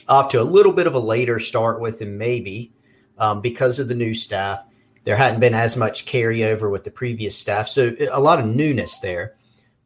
off 0.08 0.30
to 0.32 0.42
a 0.42 0.44
little 0.44 0.72
bit 0.72 0.88
of 0.88 0.94
a 0.94 1.00
later 1.00 1.40
start 1.40 1.82
with 1.82 2.02
him, 2.02 2.18
maybe 2.18 2.72
um, 3.18 3.42
because 3.42 3.80
of 3.80 3.88
the 3.88 3.96
new 3.96 4.14
staff. 4.14 4.64
There 5.04 5.16
hadn't 5.16 5.40
been 5.40 5.56
as 5.56 5.76
much 5.76 6.06
carryover 6.06 6.72
with 6.72 6.84
the 6.84 6.92
previous 6.92 7.38
staff. 7.38 7.68
So 7.68 7.96
a 8.12 8.20
lot 8.20 8.40
of 8.40 8.46
newness 8.46 9.00
there, 9.00 9.36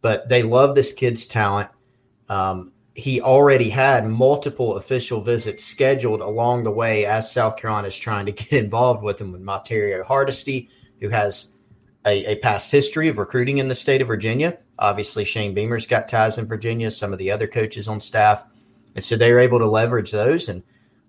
but 0.02 0.30
they 0.30 0.44
love 0.44 0.76
this 0.76 0.94
kid's 0.94 1.26
talent. 1.26 1.70
Um, 2.30 2.74
he 2.94 3.22
already 3.22 3.70
had 3.70 4.08
multiple 4.08 4.76
official 4.76 5.22
visits 5.22 5.64
scheduled 5.64 6.20
along 6.20 6.64
the 6.64 6.72
way 6.72 7.06
as 7.06 7.32
South 7.32 7.56
Carolina 7.56 7.88
is 7.88 7.98
trying 7.98 8.26
to 8.26 8.32
get 8.32 8.52
involved 8.64 9.04
with 9.04 9.22
him 9.22 9.32
with 9.32 9.42
Montario 9.42 10.04
Hardesty, 10.04 10.70
who 11.00 11.10
has 11.10 11.54
a, 12.08 12.26
a, 12.26 12.36
past 12.38 12.72
history 12.72 13.10
of 13.10 13.18
recruiting 13.18 13.58
in 13.58 13.68
the 13.68 13.76
state 13.76 14.02
of 14.02 14.08
Virginia. 14.08 14.58
Obviously, 14.80 15.26
Shane 15.26 15.54
Beamer's 15.54 15.86
got 15.86 16.08
ties 16.08 16.38
in 16.38 16.48
Virginia, 16.48 16.90
some 16.90 17.12
of 17.12 17.20
the 17.20 17.30
other 17.30 17.48
coaches 17.48 17.88
on 17.88 18.00
staff. 18.00 18.44
And 18.96 19.04
so 19.04 19.16
they 19.16 19.32
were 19.34 19.40
able 19.40 19.60
to 19.60 19.68
leverage 19.68 20.12
those 20.12 20.50
and 20.50 20.64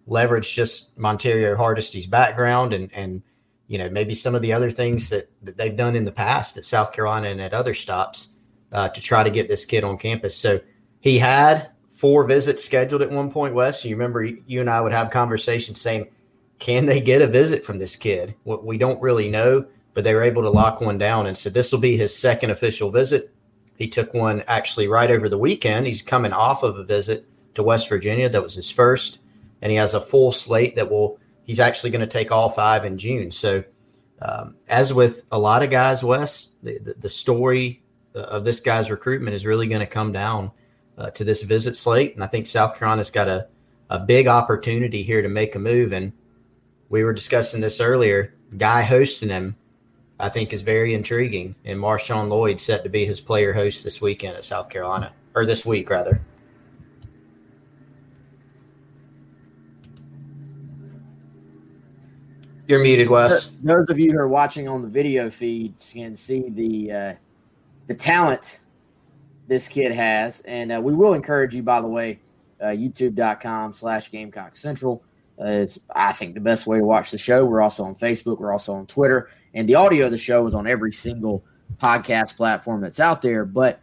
leverage 0.07 0.55
just 0.55 0.97
Montario 0.99 1.57
Hardesty's 1.57 2.07
background 2.07 2.73
and, 2.73 2.93
and 2.93 3.23
you 3.69 3.79
know, 3.79 3.89
maybe 3.89 4.15
some 4.15 4.35
of 4.35 4.43
the 4.43 4.53
other 4.53 4.71
things 4.71 5.09
that, 5.11 5.31
that 5.43 5.57
they've 5.57 5.77
done 5.77 5.95
in 5.95 6.05
the 6.05 6.13
past 6.13 6.57
at 6.57 6.65
South 6.65 6.93
Carolina 6.93 7.29
and 7.29 7.41
at 7.41 7.55
other 7.55 7.75
stops 7.75 8.31
uh, 8.73 8.89
to 8.89 9.01
try 9.01 9.23
to 9.23 9.31
get 9.31 9.47
this 9.47 9.65
kid 9.65 9.85
on 9.85 9.99
campus. 9.99 10.37
So 10.37 10.61
he 11.01 11.19
had 11.19 11.71
four 11.89 12.25
visits 12.25 12.65
scheduled 12.65 13.03
at 13.03 13.11
one 13.11 13.31
point, 13.31 13.55
Wes. 13.55 13.85
You 13.85 13.95
remember 13.95 14.25
you 14.25 14.61
and 14.61 14.71
I 14.71 14.81
would 14.81 14.93
have 14.93 15.11
conversations 15.11 15.81
saying, 15.81 16.09
can 16.59 16.87
they 16.87 17.01
get 17.01 17.23
a 17.23 17.27
visit 17.29 17.63
from 17.63 17.79
this 17.79 17.95
kid? 17.95 18.35
What 18.43 18.65
We 18.65 18.79
don't 18.79 19.01
really 19.01 19.29
know, 19.31 19.67
but 19.95 20.05
they 20.05 20.15
were 20.15 20.23
able 20.23 20.43
to 20.43 20.51
lock 20.51 20.81
one 20.81 20.99
down. 20.99 21.27
And 21.27 21.37
so 21.37 21.51
this 21.51 21.73
will 21.73 21.81
be 21.81 21.97
his 21.97 22.17
second 22.17 22.51
official 22.51 22.91
visit. 22.91 23.33
He 23.77 23.89
took 23.89 24.15
one 24.15 24.43
actually 24.47 24.89
right 24.89 25.11
over 25.11 25.29
the 25.29 25.39
weekend. 25.39 25.87
He's 25.87 26.03
coming 26.03 26.33
off 26.33 26.63
of 26.63 26.79
a 26.79 26.85
visit 26.85 27.27
to 27.55 27.63
West 27.63 27.89
Virginia. 27.89 28.29
That 28.29 28.43
was 28.43 28.55
his 28.55 28.71
first. 28.71 29.21
And 29.63 29.71
he 29.71 29.79
has 29.79 29.95
a 29.95 30.01
full 30.01 30.33
slate 30.33 30.77
that 30.77 30.91
will, 30.91 31.19
he's 31.45 31.61
actually 31.61 31.91
going 31.91 32.01
to 32.01 32.07
take 32.07 32.31
all 32.31 32.49
five 32.49 32.85
in 32.85 32.99
June. 32.99 33.31
So, 33.31 33.65
um, 34.21 34.57
as 34.69 34.93
with 34.93 35.25
a 35.31 35.39
lot 35.39 35.63
of 35.63 35.71
guys, 35.71 36.03
Wes, 36.03 36.55
the, 36.63 36.79
the, 36.79 36.95
the 36.95 37.09
story 37.09 37.83
of 38.15 38.45
this 38.45 38.61
guy's 38.61 38.91
recruitment 38.91 39.35
is 39.35 39.47
really 39.47 39.69
going 39.69 39.81
to 39.81 39.87
come 39.87 40.13
down 40.13 40.51
uh, 40.97 41.11
to 41.11 41.25
this 41.25 41.43
visit 41.43 41.77
slate. 41.77 42.15
And 42.15 42.25
I 42.25 42.27
think 42.27 42.47
South 42.47 42.77
Carolina's 42.77 43.11
got 43.11 43.29
a, 43.29 43.47
a 43.91 44.01
big 44.01 44.27
opportunity 44.27 45.03
here 45.03 45.23
to 45.23 45.29
make 45.29 45.55
a 45.55 45.61
move. 45.61 45.93
And 45.93 46.13
we 46.89 47.05
were 47.05 47.13
discussing 47.13 47.61
this 47.61 47.81
earlier. 47.81 48.35
Guy 48.57 48.83
hosting 48.83 49.29
him, 49.29 49.57
I 50.21 50.29
think, 50.29 50.53
is 50.53 50.61
very 50.61 50.95
intriguing. 50.95 51.55
And 51.65 51.79
Marshawn 51.79 52.29
Lloyd 52.29 52.61
set 52.61 52.83
to 52.85 52.91
be 52.91 53.05
his 53.05 53.21
player 53.21 53.53
host 53.53 53.85
this 53.85 54.01
weekend 54.01 54.37
at 54.37 54.45
South 54.45 54.69
Carolina, 54.69 55.13
or 55.35 55.47
this 55.47 55.65
week, 55.65 55.91
rather. 55.91 56.21
You're 62.69 62.81
muted, 62.81 63.09
Wes. 63.09 63.51
Those 63.63 63.89
of 63.89 63.99
you 63.99 64.13
who 64.13 64.19
are 64.19 64.29
watching 64.29 64.69
on 64.69 64.83
the 64.83 64.89
video 64.89 65.31
feed 65.31 65.75
can 65.91 66.15
see 66.15 66.51
the 66.51 66.93
uh, 66.93 67.15
the 67.87 67.95
talent 67.95 68.61
this 69.47 69.69
kid 69.69 69.91
has, 69.91 70.41
and 70.43 70.73
uh, 70.73 70.79
we 70.79 70.95
will 70.95 71.15
encourage 71.15 71.55
you, 71.55 71.63
by 71.63 71.81
the 71.81 71.87
way, 71.87 72.21
uh, 72.61 72.67
YouTube.com 72.67 73.73
slash 73.73 74.11
Gamecock 74.11 74.55
Central. 74.55 75.03
Uh, 75.41 75.47
it's 75.47 75.81
I 75.95 76.13
think 76.13 76.35
the 76.35 76.43
best 76.43 76.67
way 76.67 76.77
to 76.79 76.85
watch 76.85 77.11
the 77.11 77.17
show. 77.17 77.47
We're 77.47 77.63
also 77.63 77.85
on 77.85 77.95
Facebook. 77.95 78.39
We're 78.39 78.53
also 78.53 78.75
on 78.75 78.87
Twitter, 78.87 79.31
and 79.55 79.69
the 79.69 79.77
audio 79.77 80.07
of 80.07 80.11
the 80.11 80.19
show 80.19 80.45
is 80.47 80.55
on 80.55 80.67
every 80.67 80.93
single 80.93 81.45
podcast 81.77 82.37
platform 82.37 82.81
that's 82.81 83.01
out 83.01 83.23
there. 83.23 83.45
But 83.45 83.81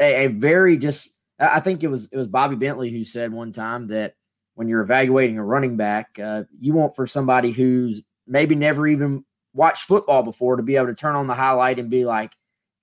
a, 0.00 0.24
a 0.24 0.26
very 0.28 0.76
just 0.76 1.10
I 1.38 1.60
think 1.60 1.82
it 1.82 1.88
was 1.88 2.08
it 2.12 2.16
was 2.16 2.28
Bobby 2.28 2.56
Bentley 2.56 2.90
who 2.90 3.04
said 3.04 3.32
one 3.32 3.52
time 3.52 3.86
that 3.86 4.14
when 4.54 4.68
you're 4.68 4.82
evaluating 4.82 5.38
a 5.38 5.44
running 5.44 5.76
back, 5.76 6.18
uh, 6.22 6.44
you 6.60 6.74
want 6.74 6.94
for 6.94 7.06
somebody 7.06 7.52
who's 7.52 8.02
maybe 8.26 8.54
never 8.54 8.86
even 8.86 9.24
watched 9.54 9.84
football 9.84 10.22
before 10.22 10.56
to 10.56 10.62
be 10.62 10.76
able 10.76 10.86
to 10.86 10.94
turn 10.94 11.16
on 11.16 11.26
the 11.26 11.34
highlight 11.34 11.78
and 11.78 11.90
be 11.90 12.04
like, 12.04 12.32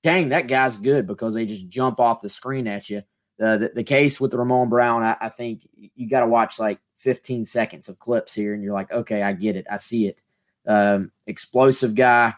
dang, 0.03 0.29
that 0.29 0.47
guy's 0.47 0.77
good 0.77 1.07
because 1.07 1.33
they 1.33 1.45
just 1.45 1.67
jump 1.69 1.99
off 1.99 2.21
the 2.21 2.29
screen 2.29 2.67
at 2.67 2.89
you. 2.89 3.03
Uh, 3.41 3.57
the, 3.57 3.71
the 3.75 3.83
case 3.83 4.19
with 4.19 4.33
Ramon 4.33 4.69
Brown, 4.69 5.01
I, 5.03 5.15
I 5.21 5.29
think 5.29 5.67
you 5.95 6.09
got 6.09 6.21
to 6.21 6.27
watch 6.27 6.59
like 6.59 6.79
15 6.97 7.45
seconds 7.45 7.87
of 7.87 7.99
clips 7.99 8.35
here 8.35 8.53
and 8.53 8.61
you're 8.61 8.73
like, 8.73 8.91
okay, 8.91 9.21
I 9.21 9.33
get 9.33 9.55
it. 9.55 9.65
I 9.71 9.77
see 9.77 10.07
it. 10.07 10.21
Um, 10.69 11.11
explosive 11.25 11.95
guy, 11.95 12.33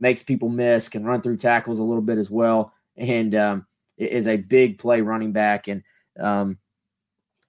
makes 0.00 0.22
people 0.22 0.48
miss, 0.48 0.88
can 0.88 1.04
run 1.04 1.20
through 1.20 1.36
tackles 1.36 1.78
a 1.78 1.82
little 1.84 2.02
bit 2.02 2.18
as 2.18 2.30
well, 2.30 2.72
and 2.96 3.34
um, 3.34 3.66
is 3.98 4.26
a 4.26 4.38
big 4.38 4.78
play 4.78 5.02
running 5.02 5.32
back. 5.32 5.68
And 5.68 5.82
um, 6.18 6.58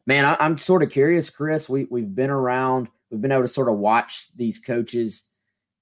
man, 0.05 0.25
I, 0.25 0.45
am 0.45 0.57
sort 0.57 0.83
of 0.83 0.91
curious, 0.91 1.29
Chris. 1.29 1.69
We 1.69 1.87
we've 1.89 2.13
been 2.13 2.29
around, 2.29 2.89
we've 3.09 3.21
been 3.21 3.31
able 3.31 3.43
to 3.43 3.47
sort 3.47 3.69
of 3.69 3.77
watch 3.77 4.35
these 4.35 4.59
coaches 4.59 5.23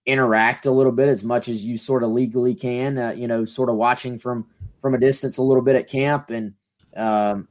interact 0.06 0.66
a 0.66 0.72
little 0.72 0.92
bit 0.92 1.08
as 1.08 1.24
much 1.24 1.48
as 1.48 1.64
you 1.64 1.78
sort 1.78 2.04
of 2.04 2.12
legally 2.12 2.54
can. 2.54 2.98
Uh, 2.98 3.14
you 3.18 3.28
know, 3.28 3.46
sort 3.46 3.70
of 3.70 3.76
watching 3.76 4.20
from 4.20 4.46
from 4.82 4.94
a 4.94 5.00
distance 5.00 5.38
a 5.38 5.44
little 5.44 5.64
bit 5.64 5.76
at 5.76 5.88
camp, 5.88 6.30
and 6.30 6.54
um, 6.96 7.48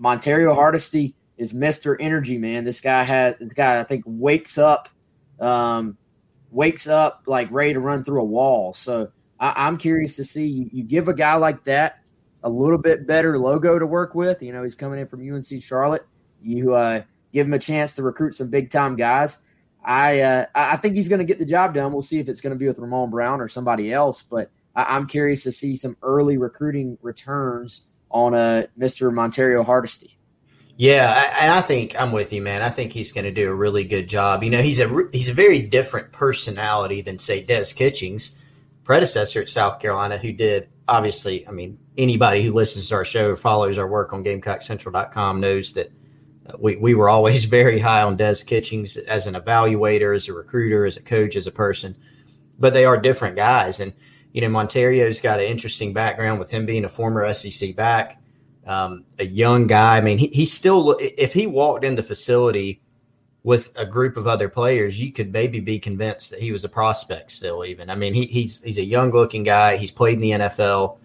Montario 0.00 0.54
Hardesty 0.54 1.14
is 1.36 1.52
Mister 1.52 2.00
Energy, 2.00 2.38
man. 2.38 2.64
This 2.64 2.80
guy 2.80 3.02
had 3.02 3.38
this 3.38 3.52
guy, 3.52 3.80
I 3.80 3.84
think, 3.84 4.04
wakes 4.06 4.56
up, 4.56 4.88
um, 5.40 5.98
wakes 6.50 6.88
up 6.88 7.22
like 7.26 7.50
ready 7.50 7.72
to 7.72 7.80
run 7.80 8.04
through 8.04 8.20
a 8.20 8.24
wall. 8.24 8.72
So 8.72 9.10
I, 9.38 9.68
am 9.68 9.76
curious 9.76 10.16
to 10.16 10.24
see 10.24 10.46
you, 10.46 10.70
you 10.72 10.82
give 10.82 11.08
a 11.08 11.14
guy 11.14 11.34
like 11.34 11.64
that 11.64 12.00
a 12.42 12.50
little 12.50 12.78
bit 12.78 13.06
better 13.06 13.38
logo 13.38 13.78
to 13.78 13.86
work 13.86 14.14
with. 14.14 14.42
You 14.42 14.52
know, 14.52 14.62
he's 14.62 14.74
coming 14.74 14.98
in 14.98 15.06
from 15.06 15.20
UNC 15.20 15.62
Charlotte. 15.62 16.06
You 16.42 16.74
uh, 16.74 17.02
give 17.32 17.46
him 17.46 17.54
a 17.54 17.58
chance 17.58 17.94
to 17.94 18.02
recruit 18.02 18.34
some 18.34 18.48
big 18.48 18.70
time 18.70 18.96
guys. 18.96 19.38
I 19.82 20.20
uh, 20.20 20.46
I 20.54 20.76
think 20.76 20.96
he's 20.96 21.08
going 21.08 21.20
to 21.20 21.24
get 21.24 21.38
the 21.38 21.46
job 21.46 21.74
done. 21.74 21.92
We'll 21.92 22.02
see 22.02 22.18
if 22.18 22.28
it's 22.28 22.40
going 22.40 22.52
to 22.52 22.58
be 22.58 22.66
with 22.66 22.78
Ramon 22.78 23.10
Brown 23.10 23.40
or 23.40 23.48
somebody 23.48 23.92
else, 23.92 24.22
but 24.22 24.50
I, 24.74 24.96
am 24.96 25.06
curious 25.06 25.42
to 25.44 25.52
see 25.52 25.74
some 25.74 25.96
early 26.02 26.36
recruiting 26.36 26.98
returns 27.00 27.86
on 28.10 28.34
uh, 28.34 28.66
Mr. 28.78 29.12
Montario 29.12 29.64
Hardesty. 29.64 30.18
Yeah, 30.80 31.36
and 31.42 31.52
I 31.52 31.60
think 31.60 31.94
I'm 32.00 32.10
with 32.10 32.32
you, 32.32 32.40
man. 32.40 32.62
I 32.62 32.70
think 32.70 32.94
he's 32.94 33.12
going 33.12 33.26
to 33.26 33.30
do 33.30 33.50
a 33.50 33.54
really 33.54 33.84
good 33.84 34.08
job. 34.08 34.42
You 34.42 34.48
know, 34.48 34.62
he's 34.62 34.80
a 34.80 35.08
he's 35.12 35.28
a 35.28 35.34
very 35.34 35.58
different 35.58 36.10
personality 36.10 37.02
than 37.02 37.18
say 37.18 37.42
Des 37.42 37.74
Kitchings, 37.74 38.34
predecessor 38.82 39.42
at 39.42 39.50
South 39.50 39.78
Carolina, 39.78 40.16
who 40.16 40.32
did 40.32 40.70
obviously. 40.88 41.46
I 41.46 41.50
mean, 41.50 41.78
anybody 41.98 42.42
who 42.42 42.54
listens 42.54 42.88
to 42.88 42.94
our 42.94 43.04
show 43.04 43.32
or 43.32 43.36
follows 43.36 43.76
our 43.76 43.86
work 43.86 44.14
on 44.14 44.24
GamecockCentral.com 44.24 45.38
knows 45.38 45.74
that 45.74 45.92
uh, 46.46 46.52
we, 46.58 46.76
we 46.76 46.94
were 46.94 47.10
always 47.10 47.44
very 47.60 47.78
high 47.78 48.00
on 48.00 48.16
Des 48.16 48.36
Kitchings 48.46 48.96
as 48.96 49.26
an 49.26 49.34
evaluator, 49.34 50.16
as 50.16 50.28
a 50.28 50.32
recruiter, 50.32 50.86
as 50.86 50.96
a 50.96 51.02
coach, 51.02 51.36
as 51.36 51.46
a 51.46 51.52
person. 51.52 51.94
But 52.58 52.72
they 52.72 52.86
are 52.86 52.96
different 52.96 53.36
guys. 53.36 53.80
And, 53.80 53.92
you 54.32 54.40
know, 54.40 54.48
Montario's 54.48 55.20
got 55.20 55.40
an 55.40 55.46
interesting 55.46 55.92
background 55.92 56.38
with 56.38 56.48
him 56.48 56.64
being 56.64 56.86
a 56.86 56.88
former 56.88 57.30
SEC 57.34 57.76
back, 57.76 58.19
um, 58.66 59.04
a 59.18 59.24
young 59.24 59.66
guy. 59.66 59.96
I 59.96 60.00
mean, 60.00 60.18
he, 60.18 60.28
he 60.28 60.44
still, 60.44 60.96
if 61.00 61.32
he 61.32 61.46
walked 61.46 61.84
in 61.84 61.94
the 61.94 62.02
facility 62.02 62.80
with 63.42 63.72
a 63.76 63.86
group 63.86 64.16
of 64.16 64.26
other 64.26 64.48
players, 64.48 65.00
you 65.00 65.12
could 65.12 65.32
maybe 65.32 65.60
be 65.60 65.78
convinced 65.78 66.30
that 66.30 66.40
he 66.40 66.52
was 66.52 66.64
a 66.64 66.68
prospect 66.68 67.30
still, 67.30 67.64
even. 67.64 67.90
I 67.90 67.94
mean, 67.94 68.14
he, 68.14 68.26
he's, 68.26 68.62
he's 68.62 68.78
a 68.78 68.84
young 68.84 69.10
looking 69.10 69.42
guy. 69.42 69.76
He's 69.76 69.90
played 69.90 70.14
in 70.14 70.20
the 70.20 70.30
NFL. 70.30 70.98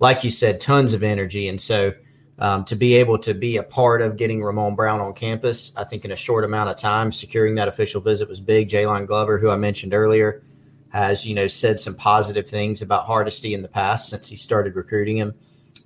Like 0.00 0.24
you 0.24 0.30
said, 0.30 0.60
tons 0.60 0.92
of 0.92 1.02
energy. 1.02 1.48
And 1.48 1.60
so, 1.60 1.92
um, 2.40 2.64
to 2.66 2.76
be 2.76 2.94
able 2.94 3.18
to 3.18 3.34
be 3.34 3.56
a 3.56 3.62
part 3.62 4.00
of 4.00 4.16
getting 4.16 4.42
Ramon 4.42 4.76
Brown 4.76 5.00
on 5.00 5.12
campus, 5.12 5.72
I 5.76 5.82
think 5.82 6.04
in 6.04 6.12
a 6.12 6.16
short 6.16 6.44
amount 6.44 6.70
of 6.70 6.76
time, 6.76 7.10
securing 7.10 7.56
that 7.56 7.66
official 7.66 8.00
visit 8.00 8.28
was 8.28 8.40
big. 8.40 8.68
Jaylon 8.68 9.06
Glover, 9.08 9.38
who 9.38 9.50
I 9.50 9.56
mentioned 9.56 9.92
earlier, 9.92 10.42
has 10.90 11.26
you 11.26 11.34
know 11.34 11.48
said 11.48 11.80
some 11.80 11.94
positive 11.94 12.48
things 12.48 12.80
about 12.80 13.06
Hardesty 13.06 13.54
in 13.54 13.62
the 13.62 13.68
past 13.68 14.08
since 14.08 14.28
he 14.28 14.36
started 14.36 14.76
recruiting 14.76 15.16
him, 15.16 15.34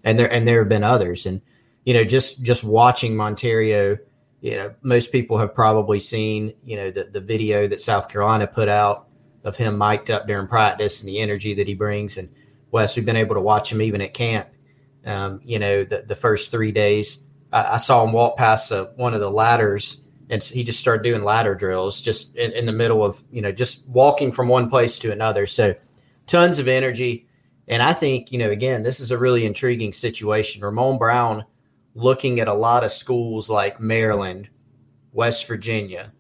and 0.05 0.19
there 0.19 0.33
and 0.33 0.47
there 0.47 0.61
have 0.61 0.69
been 0.69 0.85
others. 0.85 1.27
And 1.27 1.41
you 1.85 1.95
know, 1.95 2.05
just 2.05 2.43
just 2.43 2.65
watching 2.65 3.15
Montario, 3.15 3.99
you 4.41 4.57
know, 4.57 4.75
most 4.83 5.13
people 5.13 5.39
have 5.39 5.55
probably 5.55 5.99
seen 5.99 6.55
you 6.65 6.77
know 6.77 6.91
the 6.91 7.05
the 7.05 7.21
video 7.21 7.67
that 7.69 7.81
South 7.81 8.09
Carolina 8.09 8.47
put 8.47 8.69
out 8.69 9.09
of 9.45 9.57
him 9.57 9.77
mic'd 9.77 10.11
up 10.11 10.27
during 10.27 10.47
practice 10.47 11.01
and 11.01 11.09
the 11.09 11.19
energy 11.19 11.55
that 11.55 11.67
he 11.67 11.75
brings. 11.75 12.17
And 12.17 12.29
Wes, 12.71 12.97
we've 12.97 13.05
been 13.05 13.17
able 13.17 13.35
to 13.35 13.41
watch 13.41 13.73
him 13.73 13.83
even 13.83 14.01
at 14.01 14.15
camp 14.15 14.49
um, 15.05 15.41
you 15.45 15.59
know, 15.59 15.85
the, 15.85 16.05
the 16.07 16.15
first 16.15 16.51
three 16.51 16.73
days. 16.73 17.21
I, 17.53 17.75
I 17.75 17.77
saw 17.77 18.05
him 18.05 18.13
walk 18.13 18.37
past 18.37 18.73
one 18.97 19.15
of 19.15 19.21
the 19.21 19.31
ladders 19.31 20.03
and 20.31 20.43
he 20.43 20.65
just 20.65 20.79
started 20.79 21.03
doing 21.03 21.23
ladder 21.23 21.55
drills 21.55 22.01
just 22.01 22.35
in, 22.37 22.53
in, 22.53 22.67
the 22.67 22.73
middle 22.73 23.05
of, 23.05 23.23
you 23.31 23.43
know, 23.43 23.53
just 23.53 23.87
walking 23.87 24.33
from 24.33 24.49
one 24.49 24.71
place 24.71 24.99
to 25.01 25.13
another. 25.13 25.47
So 25.47 25.75
tons 26.27 26.59
of 26.59 26.69
energy. 26.69 27.27
And 27.73 27.83
I 27.83 27.93
think, 27.93 28.31
you 28.31 28.39
know, 28.39 28.51
again, 28.51 28.83
this 28.83 29.01
is 29.01 29.11
a 29.11 29.19
really 29.19 29.47
intriguing 29.47 29.93
situation. 29.93 30.63
Ramon 30.63 30.99
Brown 30.99 31.45
looking 31.95 32.39
at 32.39 32.49
a 32.49 32.55
lot 32.55 32.85
of 32.85 32.91
schools 32.91 33.49
like 33.49 33.81
Maryland, 33.81 34.49
West 35.13 35.47
Virginia, 35.49 36.13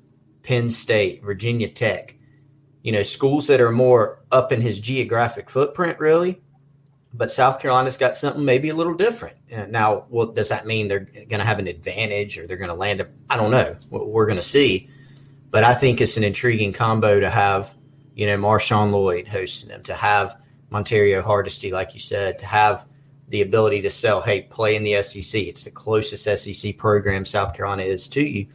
Penn 0.43 0.71
State, 0.71 1.23
Virginia 1.23 1.69
Tech, 1.69 2.17
you 2.83 2.91
know, 2.91 3.03
schools 3.03 3.47
that 3.47 3.61
are 3.61 3.71
more 3.71 4.25
up 4.33 4.51
in 4.51 4.61
his 4.61 4.81
geographic 4.81 5.51
footprint, 5.51 6.01
really 6.01 6.43
but 7.15 7.31
South 7.31 7.61
Carolina's 7.61 7.97
got 7.97 8.17
something 8.17 8.45
maybe 8.45 8.71
a 8.71 8.75
little 8.75 8.95
different. 8.95 9.37
Now, 9.69 10.07
well, 10.09 10.27
does 10.27 10.49
that 10.49 10.67
mean 10.67 10.89
they're 10.89 11.01
going 11.01 11.41
to 11.41 11.45
have 11.45 11.59
an 11.59 11.67
advantage 11.67 12.39
or 12.39 12.47
they're 12.47 12.57
going 12.57 12.69
to 12.69 12.75
land? 12.75 13.07
I 13.29 13.37
don't 13.37 13.51
know. 13.51 13.77
We're 13.91 14.27
going 14.27 14.37
to 14.37 14.43
see. 14.43 14.89
But 15.51 15.65
I 15.65 15.75
think 15.75 16.01
it's 16.01 16.17
an 16.17 16.25
intriguing 16.25 16.73
combo 16.73 17.21
to 17.21 17.29
have, 17.29 17.75
you 18.15 18.27
know, 18.27 18.39
Marshawn 18.39 18.91
Lloyd 18.91 19.29
hosting 19.29 19.69
them, 19.69 19.83
to 19.83 19.95
have 19.95 20.41
Montario 20.73 21.23
Hardesty, 21.23 21.71
like 21.71 21.95
you 21.95 22.01
said, 22.01 22.39
to 22.39 22.47
have 22.47 22.87
the 23.29 23.43
ability 23.43 23.83
to 23.83 23.91
sell, 23.91 24.21
hey, 24.21 24.43
play 24.43 24.77
in 24.77 24.83
the 24.83 25.03
SEC. 25.03 25.43
It's 25.43 25.65
the 25.65 25.71
closest 25.71 26.25
SEC 26.25 26.77
program 26.77 27.25
South 27.25 27.55
Carolina 27.55 27.83
is 27.83 28.09
to 28.09 28.23
you. 28.23 28.47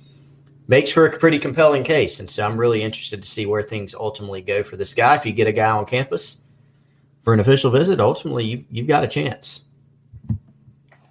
Makes 0.67 0.91
for 0.91 1.05
a 1.05 1.17
pretty 1.17 1.39
compelling 1.39 1.83
case. 1.83 2.19
And 2.19 2.29
so 2.29 2.45
I'm 2.45 2.57
really 2.57 2.83
interested 2.83 3.21
to 3.21 3.29
see 3.29 3.45
where 3.45 3.63
things 3.63 3.95
ultimately 3.95 4.41
go 4.41 4.63
for 4.63 4.75
this 4.75 4.93
guy. 4.93 5.15
If 5.15 5.25
you 5.25 5.31
get 5.31 5.47
a 5.47 5.53
guy 5.53 5.69
on 5.69 5.86
campus– 5.86 6.39
for 7.27 7.33
an 7.33 7.41
official 7.41 7.69
visit, 7.69 8.00
ultimately 8.00 8.45
you've, 8.45 8.63
you've 8.71 8.88
got 8.88 9.03
a 9.03 9.07
chance. 9.07 9.59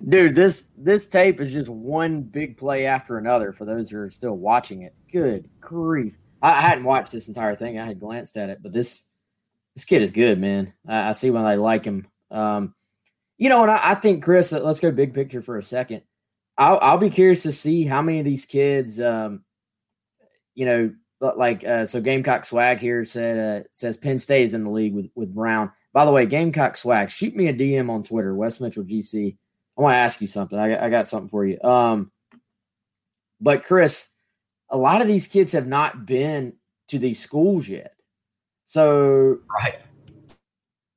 Dude, 0.08 0.34
this 0.34 0.68
this 0.78 1.04
tape 1.06 1.42
is 1.42 1.52
just 1.52 1.68
one 1.68 2.22
big 2.22 2.56
play 2.56 2.86
after 2.86 3.18
another 3.18 3.52
for 3.52 3.66
those 3.66 3.90
who 3.90 3.98
are 3.98 4.08
still 4.08 4.38
watching 4.38 4.80
it. 4.80 4.94
Good 5.12 5.46
grief. 5.60 6.14
I, 6.40 6.52
I 6.52 6.60
hadn't 6.62 6.84
watched 6.84 7.12
this 7.12 7.28
entire 7.28 7.54
thing. 7.54 7.78
I 7.78 7.84
had 7.84 8.00
glanced 8.00 8.38
at 8.38 8.48
it, 8.48 8.60
but 8.62 8.72
this 8.72 9.04
this 9.76 9.84
kid 9.84 10.02
is 10.02 10.10
good, 10.10 10.40
man. 10.40 10.72
I, 10.88 11.10
I 11.10 11.12
see 11.12 11.30
why 11.30 11.42
they 11.52 11.58
like 11.58 11.84
him. 11.84 12.08
Um, 12.30 12.74
You 13.38 13.50
know, 13.50 13.62
and 13.62 13.70
I, 13.70 13.90
I 13.90 13.94
think 13.94 14.24
Chris, 14.24 14.50
let's 14.50 14.80
go 14.80 14.90
big 14.90 15.12
picture 15.14 15.42
for 15.42 15.58
a 15.58 15.62
second. 15.62 16.02
I'll, 16.56 16.78
I'll 16.80 16.98
be 16.98 17.10
curious 17.10 17.42
to 17.42 17.52
see 17.52 17.84
how 17.84 18.00
many 18.00 18.18
of 18.18 18.24
these 18.24 18.46
kids, 18.46 18.98
um, 18.98 19.44
you 20.54 20.64
know, 20.64 20.94
like 21.20 21.64
uh, 21.64 21.84
so 21.84 22.00
Gamecock 22.00 22.44
Swag 22.46 22.78
here 22.78 23.04
said 23.04 23.38
uh, 23.38 23.66
says 23.72 23.96
Penn 23.96 24.18
State 24.18 24.42
is 24.44 24.54
in 24.54 24.64
the 24.64 24.70
league 24.70 24.94
with 24.94 25.10
with 25.14 25.34
Brown. 25.34 25.70
By 25.92 26.04
the 26.04 26.12
way, 26.12 26.26
Gamecock 26.26 26.76
Swag, 26.76 27.10
shoot 27.10 27.34
me 27.34 27.48
a 27.48 27.54
DM 27.54 27.90
on 27.90 28.02
Twitter, 28.02 28.34
Wes 28.34 28.60
Mitchell 28.60 28.84
GC. 28.84 29.36
I 29.78 29.82
want 29.82 29.94
to 29.94 29.98
ask 29.98 30.20
you 30.20 30.26
something. 30.26 30.58
I, 30.58 30.86
I 30.86 30.90
got 30.90 31.06
something 31.06 31.28
for 31.28 31.46
you. 31.46 31.60
Um, 31.62 32.10
but 33.40 33.62
Chris, 33.62 34.08
a 34.70 34.76
lot 34.76 35.02
of 35.02 35.06
these 35.06 35.26
kids 35.26 35.52
have 35.52 35.66
not 35.66 36.06
been 36.06 36.54
to 36.88 36.98
these 36.98 37.18
schools 37.18 37.68
yet. 37.68 37.95
So, 38.66 39.38
right. 39.48 39.78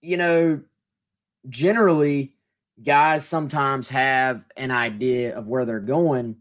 You 0.02 0.18
know, 0.18 0.62
generally, 1.48 2.34
guys 2.84 3.26
sometimes 3.28 3.90
have 3.90 4.44
an 4.58 4.72
idea 4.72 5.38
of 5.38 5.48
where 5.48 5.66
they're 5.66 5.80
going 5.80 6.38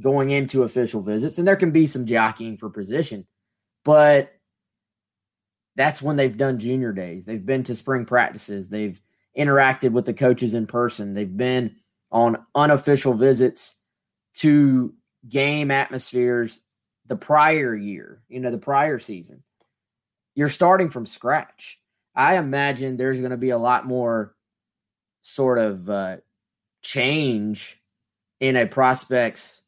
going 0.00 0.30
into 0.30 0.62
official 0.62 1.00
visits, 1.00 1.38
and 1.38 1.48
there 1.48 1.56
can 1.56 1.70
be 1.70 1.86
some 1.86 2.04
jockeying 2.04 2.58
for 2.58 2.68
position, 2.68 3.26
but 3.84 4.32
that's 5.74 6.02
when 6.02 6.16
they've 6.16 6.36
done 6.36 6.58
junior 6.58 6.92
days. 6.92 7.24
They've 7.24 7.44
been 7.44 7.64
to 7.64 7.74
spring 7.74 8.04
practices. 8.04 8.68
They've 8.68 9.00
interacted 9.38 9.92
with 9.92 10.06
the 10.06 10.14
coaches 10.14 10.54
in 10.54 10.66
person. 10.66 11.14
They've 11.14 11.36
been 11.36 11.76
on 12.10 12.36
unofficial 12.54 13.14
visits 13.14 13.76
to 14.36 14.94
game 15.28 15.70
atmospheres 15.70 16.62
the 17.06 17.16
prior 17.16 17.74
year, 17.74 18.22
you 18.28 18.40
know, 18.40 18.50
the 18.50 18.58
prior 18.58 18.98
season. 18.98 19.42
You're 20.36 20.48
starting 20.48 20.90
from 20.90 21.06
scratch. 21.06 21.80
I 22.14 22.36
imagine 22.36 22.96
there's 22.96 23.20
going 23.20 23.32
to 23.32 23.36
be 23.36 23.50
a 23.50 23.58
lot 23.58 23.86
more 23.86 24.36
sort 25.22 25.58
of 25.58 25.90
uh, 25.90 26.18
change 26.82 27.82
in 28.38 28.56
a 28.56 28.66
prospect's 28.66 29.62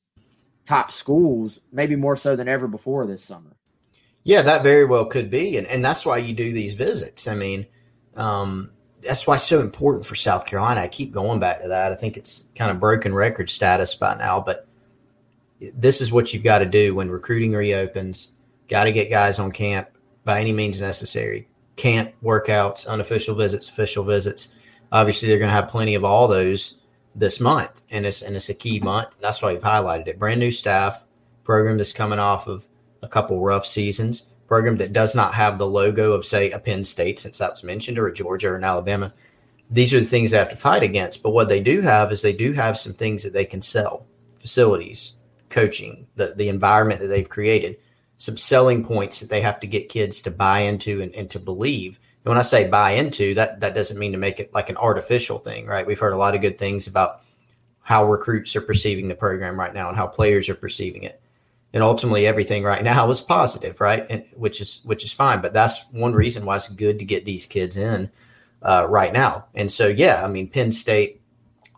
top 0.67 0.93
schools, 0.93 1.59
maybe 1.73 1.97
more 1.97 2.17
so 2.17 2.37
than 2.37 2.49
ever 2.49 2.69
before 2.69 3.07
this 3.07 3.25
summer. 3.25 3.57
Yeah, 4.25 4.43
that 4.43 4.63
very 4.63 4.85
well 4.85 5.07
could 5.07 5.31
be. 5.31 5.57
And, 5.57 5.67
and 5.67 5.83
that's 5.83 6.05
why 6.05 6.19
you 6.19 6.35
do 6.35 6.53
these 6.53 6.75
visits. 6.75 7.27
I 7.27 7.35
mean, 7.35 7.67
um, 8.15 8.73
that's 9.01 9.27
why 9.27 9.37
it's 9.37 9.45
so 9.45 9.61
important 9.61 10.05
for 10.05 10.15
South 10.15 10.45
Carolina. 10.45 10.81
I 10.81 10.89
keep 10.89 11.13
going 11.13 11.41
back 11.41 11.63
to 11.63 11.69
that. 11.69 11.93
I 11.93 11.95
think 11.95 12.19
it's 12.19 12.45
kind 12.55 12.71
of 12.71 12.79
broken 12.79 13.15
record 13.15 13.49
status 13.49 13.95
by 13.95 14.17
now, 14.17 14.41
but 14.41 14.67
this 15.75 16.03
is 16.03 16.13
what 16.13 16.33
you've 16.33 16.45
got 16.45 16.59
to 16.59 16.67
do 16.67 16.95
when 16.95 17.11
recruiting 17.11 17.53
reopens. 17.53 18.35
Got 18.69 18.85
to 18.85 18.93
get 18.93 19.09
guys 19.09 19.39
on 19.39 19.51
camp 19.51 19.89
by 20.29 20.43
any 20.43 20.53
means 20.53 20.79
necessary. 20.79 21.49
Camp 21.77 22.13
workouts, 22.23 22.87
unofficial 22.87 23.35
visits, 23.35 23.71
official 23.71 24.05
visits. 24.05 24.49
Obviously, 24.93 25.27
they're 25.27 25.39
going 25.39 25.49
to 25.49 25.55
have 25.55 25.69
plenty 25.69 25.95
of 25.95 26.05
all 26.05 26.29
those 26.29 26.81
this 27.15 27.41
month, 27.41 27.83
and 27.91 28.05
it's 28.05 28.21
and 28.21 28.37
it's 28.37 28.51
a 28.51 28.55
key 28.55 28.79
month. 28.79 29.17
That's 29.21 29.41
why 29.41 29.55
we've 29.55 29.63
highlighted 29.63 30.07
it. 30.07 30.19
Brand 30.19 30.39
new 30.39 30.51
staff, 30.51 31.07
program 31.45 31.79
that's 31.79 31.95
coming 31.95 32.19
off 32.19 32.47
of 32.47 32.69
a 33.01 33.09
couple 33.09 33.41
rough 33.41 33.65
seasons, 33.65 34.27
program 34.47 34.77
that 34.77 34.93
does 34.93 35.15
not 35.15 35.33
have 35.33 35.57
the 35.57 35.67
logo 35.67 36.13
of 36.13 36.27
say 36.27 36.51
a 36.51 36.59
Penn 36.59 36.85
State, 36.85 37.19
since 37.19 37.39
that 37.39 37.53
was 37.53 37.65
mentioned, 37.65 37.99
or 37.99 38.09
a 38.09 38.13
Georgia 38.13 38.51
or 38.51 38.57
an 38.57 38.65
Alabama. 38.65 39.15
These 39.71 39.95
are 39.95 40.01
the 40.01 40.05
things 40.05 40.31
they 40.31 40.39
have 40.39 40.51
to 40.51 40.57
fight 40.57 40.83
against. 40.83 41.23
But 41.23 41.31
what 41.31 41.49
they 41.49 41.61
do 41.61 41.81
have 41.81 42.13
is 42.13 42.21
they 42.21 42.35
do 42.35 42.53
have 42.53 42.77
some 42.77 42.93
things 42.93 43.23
that 43.23 43.33
they 43.33 43.47
can 43.47 43.63
sell: 43.63 44.05
facilities, 44.41 45.15
coaching, 45.49 46.07
the 46.17 46.35
the 46.37 46.51
environment 46.51 47.01
that 47.01 47.07
they've 47.07 47.29
created, 47.37 47.79
some 48.19 48.37
selling 48.37 48.85
points 48.85 49.21
that 49.21 49.31
they 49.31 49.41
have 49.41 49.59
to 49.61 49.67
get 49.67 49.89
kids 49.89 50.21
to 50.23 50.31
buy 50.31 50.61
into 50.61 51.01
and, 51.01 51.15
and 51.15 51.31
to 51.31 51.39
believe 51.39 51.99
and 52.29 52.33
when 52.33 52.39
I 52.39 52.43
say 52.43 52.69
buy 52.69 52.91
into, 52.91 53.35
that 53.37 53.61
that 53.61 53.75
doesn't 53.75 53.99
mean 53.99 54.13
to 54.13 54.19
make 54.19 54.39
it 54.39 54.53
like 54.53 54.69
an 54.69 54.77
artificial 54.77 55.39
thing, 55.39 55.67
right? 55.67 55.87
We've 55.87 55.99
heard 55.99 56.13
a 56.13 56.19
lot 56.19 56.35
of 56.35 56.43
good 56.43 56.59
things 56.59 56.87
about 56.87 57.23
how 57.81 58.07
recruits 58.07 58.55
are 58.55 58.61
perceiving 58.61 59.09
the 59.09 59.15
program 59.15 59.59
right 59.59 59.73
now 59.73 59.89
and 59.89 59.97
how 59.97 60.07
players 60.07 60.51
are 60.51 60.55
perceiving 60.55 61.05
it. 61.05 61.23
And 61.73 61.83
ultimately 61.83 62.27
everything 62.27 62.65
right 62.65 62.85
now 62.85 63.09
is 63.09 63.23
positive, 63.23 63.81
right? 63.81 64.07
And 64.11 64.25
which 64.35 64.61
is 64.61 64.83
which 64.85 65.05
is 65.05 65.13
fine. 65.13 65.41
But 65.41 65.55
that's 65.55 65.87
one 65.91 66.13
reason 66.13 66.45
why 66.45 66.57
it's 66.57 66.69
good 66.69 66.99
to 66.99 67.05
get 67.07 67.25
these 67.25 67.47
kids 67.47 67.79
in 67.79 68.11
uh, 68.63 68.87
right 68.91 69.13
now. 69.13 69.47
And 69.55 69.73
so 69.73 69.87
yeah, 69.87 70.23
I 70.23 70.29
mean 70.29 70.51
Penn 70.51 70.71
State, 70.71 71.23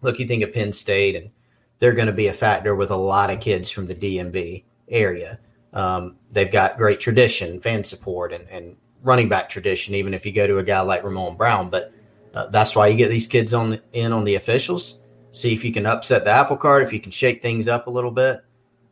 look, 0.02 0.18
you 0.18 0.26
think 0.26 0.42
of 0.42 0.52
Penn 0.52 0.72
State 0.72 1.14
and 1.14 1.30
they're 1.78 1.92
going 1.92 2.06
to 2.06 2.12
be 2.12 2.26
a 2.26 2.32
factor 2.32 2.74
with 2.74 2.90
a 2.90 2.96
lot 2.96 3.30
of 3.30 3.38
kids 3.38 3.70
from 3.70 3.86
the 3.86 3.94
DMV 3.94 4.64
area. 4.88 5.38
Um, 5.72 6.16
they've 6.32 6.50
got 6.50 6.76
great 6.76 7.00
tradition, 7.00 7.60
fan 7.60 7.84
support, 7.84 8.32
and, 8.32 8.48
and 8.48 8.76
running 9.02 9.28
back 9.28 9.48
tradition, 9.48 9.94
even 9.94 10.14
if 10.14 10.26
you 10.26 10.32
go 10.32 10.46
to 10.46 10.58
a 10.58 10.64
guy 10.64 10.80
like 10.80 11.04
Ramon 11.04 11.36
Brown. 11.36 11.70
But 11.70 11.92
uh, 12.34 12.48
that's 12.48 12.74
why 12.74 12.88
you 12.88 12.96
get 12.96 13.08
these 13.08 13.26
kids 13.26 13.54
on 13.54 13.70
the, 13.70 13.82
in 13.92 14.12
on 14.12 14.24
the 14.24 14.34
officials. 14.34 15.00
See 15.30 15.52
if 15.52 15.64
you 15.64 15.72
can 15.72 15.86
upset 15.86 16.24
the 16.24 16.30
apple 16.30 16.56
cart, 16.56 16.82
if 16.82 16.92
you 16.92 17.00
can 17.00 17.12
shake 17.12 17.40
things 17.40 17.68
up 17.68 17.86
a 17.86 17.90
little 17.90 18.10
bit. 18.10 18.40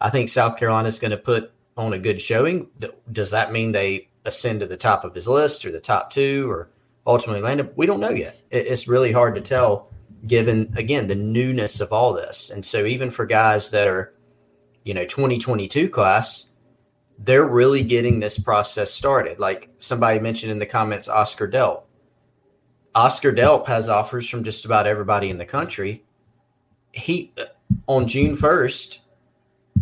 I 0.00 0.10
think 0.10 0.28
South 0.28 0.56
Carolina 0.56 0.88
is 0.88 0.98
going 0.98 1.10
to 1.10 1.16
put 1.16 1.52
on 1.76 1.92
a 1.92 1.98
good 1.98 2.20
showing. 2.20 2.68
Does 3.10 3.30
that 3.32 3.52
mean 3.52 3.72
they 3.72 4.08
ascend 4.24 4.60
to 4.60 4.66
the 4.66 4.76
top 4.76 5.04
of 5.04 5.14
his 5.14 5.26
list 5.26 5.64
or 5.64 5.72
the 5.72 5.80
top 5.80 6.10
two 6.10 6.48
or 6.50 6.70
ultimately 7.06 7.42
land 7.42 7.60
up? 7.60 7.76
We 7.76 7.86
don't 7.86 8.00
know 8.00 8.10
yet. 8.10 8.40
It's 8.50 8.86
really 8.86 9.10
hard 9.10 9.34
to 9.34 9.40
tell 9.40 9.92
given, 10.26 10.72
again, 10.76 11.06
the 11.06 11.14
newness 11.14 11.80
of 11.80 11.92
all 11.92 12.12
this. 12.12 12.50
And 12.50 12.64
so 12.64 12.84
even 12.84 13.10
for 13.10 13.26
guys 13.26 13.70
that 13.70 13.88
are, 13.88 14.14
you 14.84 14.94
know, 14.94 15.04
2022 15.04 15.88
class, 15.88 16.47
they're 17.18 17.46
really 17.46 17.82
getting 17.82 18.20
this 18.20 18.38
process 18.38 18.92
started. 18.92 19.38
Like 19.38 19.70
somebody 19.78 20.20
mentioned 20.20 20.52
in 20.52 20.58
the 20.58 20.66
comments, 20.66 21.08
Oscar 21.08 21.48
Delp. 21.48 21.82
Oscar 22.94 23.32
Delp 23.32 23.66
has 23.66 23.88
offers 23.88 24.28
from 24.28 24.44
just 24.44 24.64
about 24.64 24.86
everybody 24.86 25.30
in 25.30 25.38
the 25.38 25.44
country. 25.44 26.04
He 26.92 27.32
on 27.86 28.06
June 28.08 28.34
first, 28.34 29.00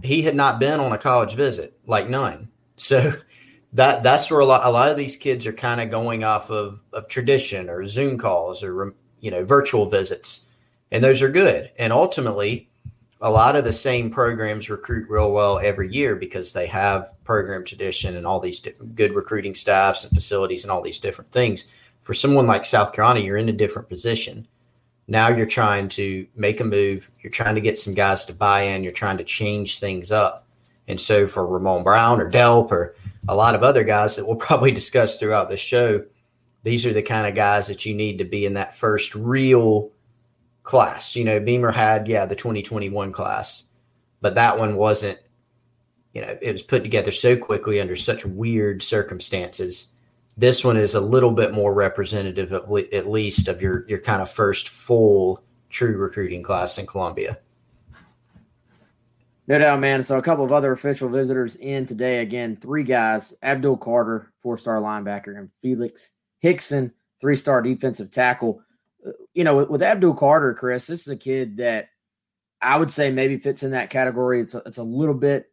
he 0.03 0.22
had 0.22 0.35
not 0.35 0.59
been 0.59 0.81
on 0.81 0.92
a 0.92 0.99
college 0.99 1.35
visit, 1.35 1.79
like 1.87 2.09
none. 2.09 2.51
So 2.79 3.14
that 3.72 4.03
that's 4.03 4.31
where 4.31 4.40
a 4.40 4.44
lot 4.44 4.66
a 4.66 4.70
lot 4.70 4.90
of 4.90 4.99
these 4.99 5.16
kids 5.16 5.46
are 5.46 5.53
kind 5.53 5.81
of 5.81 5.90
going 5.90 6.25
off 6.25 6.51
of 6.51 6.83
of 6.92 7.09
tradition 7.09 7.70
or 7.70 7.87
Zoom 7.87 8.18
calls 8.18 8.62
or 8.62 8.94
you 9.20 9.31
know 9.31 9.44
virtual 9.44 9.87
visits, 9.87 10.42
and 10.90 11.03
those 11.03 11.22
are 11.22 11.31
good. 11.31 11.70
And 11.79 11.90
ultimately, 11.90 12.68
a 13.20 13.31
lot 13.31 13.57
of 13.57 13.64
the 13.64 13.72
same 13.72 14.11
programs 14.11 14.68
recruit 14.68 15.09
real 15.09 15.33
well 15.33 15.59
every 15.59 15.90
year 15.90 16.16
because 16.16 16.52
they 16.52 16.66
have 16.66 17.12
program 17.24 17.64
tradition 17.64 18.16
and 18.16 18.26
all 18.26 18.40
these 18.40 18.64
good 18.94 19.14
recruiting 19.14 19.55
staffs 19.55 20.05
and 20.05 20.12
facilities 20.12 20.64
and 20.64 20.70
all 20.70 20.83
these 20.83 20.98
different 20.98 21.31
things. 21.31 21.64
For 22.02 22.14
someone 22.14 22.46
like 22.46 22.64
South 22.64 22.92
Carolina, 22.92 23.20
you're 23.20 23.38
in 23.38 23.48
a 23.48 23.52
different 23.52 23.88
position. 23.88 24.46
Now 25.09 25.29
you're 25.29 25.46
trying 25.46 25.88
to 25.90 26.26
make 26.35 26.61
a 26.61 26.64
move. 26.64 27.11
You're 27.20 27.31
trying 27.31 27.55
to 27.55 27.61
get 27.61 27.79
some 27.79 27.94
guys 27.94 28.24
to 28.26 28.35
buy 28.35 28.62
in. 28.62 28.83
You're 28.83 28.92
trying 28.92 29.18
to 29.18 29.24
change 29.24 29.79
things 29.79 30.12
up. 30.12 30.46
And 30.88 31.00
so 31.00 31.26
for 31.26 31.46
Ramon 31.46 31.85
Brown 31.85 32.20
or 32.20 32.31
Delp 32.31 32.70
or 32.70 32.94
a 33.29 33.35
lot 33.35 33.55
of 33.55 33.62
other 33.62 33.83
guys 33.83 34.16
that 34.16 34.26
we'll 34.26 34.37
probably 34.37 34.72
discuss 34.72 35.16
throughout 35.16 35.48
the 35.48 35.57
show, 35.57 36.05
these 36.64 36.85
are 36.85 36.92
the 36.92 37.02
kind 37.02 37.26
of 37.26 37.35
guys 37.35 37.66
that 37.68 37.87
you 37.87 37.94
need 37.94 38.18
to 38.18 38.24
be 38.24 38.44
in 38.44 38.55
that 38.55 38.74
first 38.74 39.14
real 39.14 39.90
class. 40.66 41.16
You 41.16 41.24
know, 41.24 41.40
Beamer 41.40 41.70
had, 41.70 42.07
yeah, 42.07 42.26
the 42.26 42.37
2021 42.37 43.12
class, 43.12 43.64
but 44.20 44.35
that 44.35 44.59
one 44.59 44.76
wasn't, 44.76 45.18
you 46.12 46.20
know, 46.20 46.37
it 46.42 46.52
was 46.52 46.62
put 46.62 46.83
together 46.83 47.11
so 47.11 47.37
quickly 47.37 47.81
under 47.81 47.96
such 47.96 48.26
weird 48.26 48.83
circumstances. 48.83 49.88
This 50.37 50.64
one 50.64 50.76
is 50.76 50.94
a 50.94 51.00
little 51.00 51.31
bit 51.31 51.55
more 51.55 51.72
representative, 51.72 52.52
of, 52.52 52.70
at 52.92 53.09
least, 53.09 53.48
of 53.48 53.62
your 53.62 53.88
your 53.88 54.00
kind 54.00 54.20
of 54.20 54.31
first 54.31 54.68
full 54.68 55.42
true 55.70 55.96
recruiting 55.96 56.42
class 56.42 56.76
in 56.76 56.87
Columbia. 56.87 57.38
No 59.46 59.59
doubt, 59.59 59.81
man. 59.81 60.02
So 60.02 60.18
a 60.18 60.22
couple 60.22 60.44
of 60.44 60.52
other 60.52 60.72
official 60.72 61.09
visitors 61.09 61.57
in 61.57 61.87
today. 61.87 62.18
Again, 62.18 62.57
three 62.57 62.83
guys: 62.83 63.35
Abdul 63.42 63.79
Carter, 63.79 64.33
four-star 64.42 64.81
linebacker, 64.81 65.38
and 65.38 65.50
Felix 65.62 66.12
Hickson, 66.40 66.92
three-star 67.20 67.62
defensive 67.62 68.11
tackle 68.11 68.61
you 69.34 69.44
know, 69.44 69.56
with, 69.56 69.70
with, 69.70 69.82
Abdul 69.82 70.14
Carter, 70.14 70.54
Chris, 70.54 70.86
this 70.86 71.02
is 71.02 71.08
a 71.08 71.16
kid 71.16 71.58
that 71.58 71.88
I 72.60 72.76
would 72.76 72.90
say 72.90 73.10
maybe 73.10 73.38
fits 73.38 73.62
in 73.62 73.72
that 73.72 73.90
category. 73.90 74.40
It's 74.40 74.54
a, 74.54 74.62
it's 74.66 74.78
a 74.78 74.82
little 74.82 75.14
bit 75.14 75.50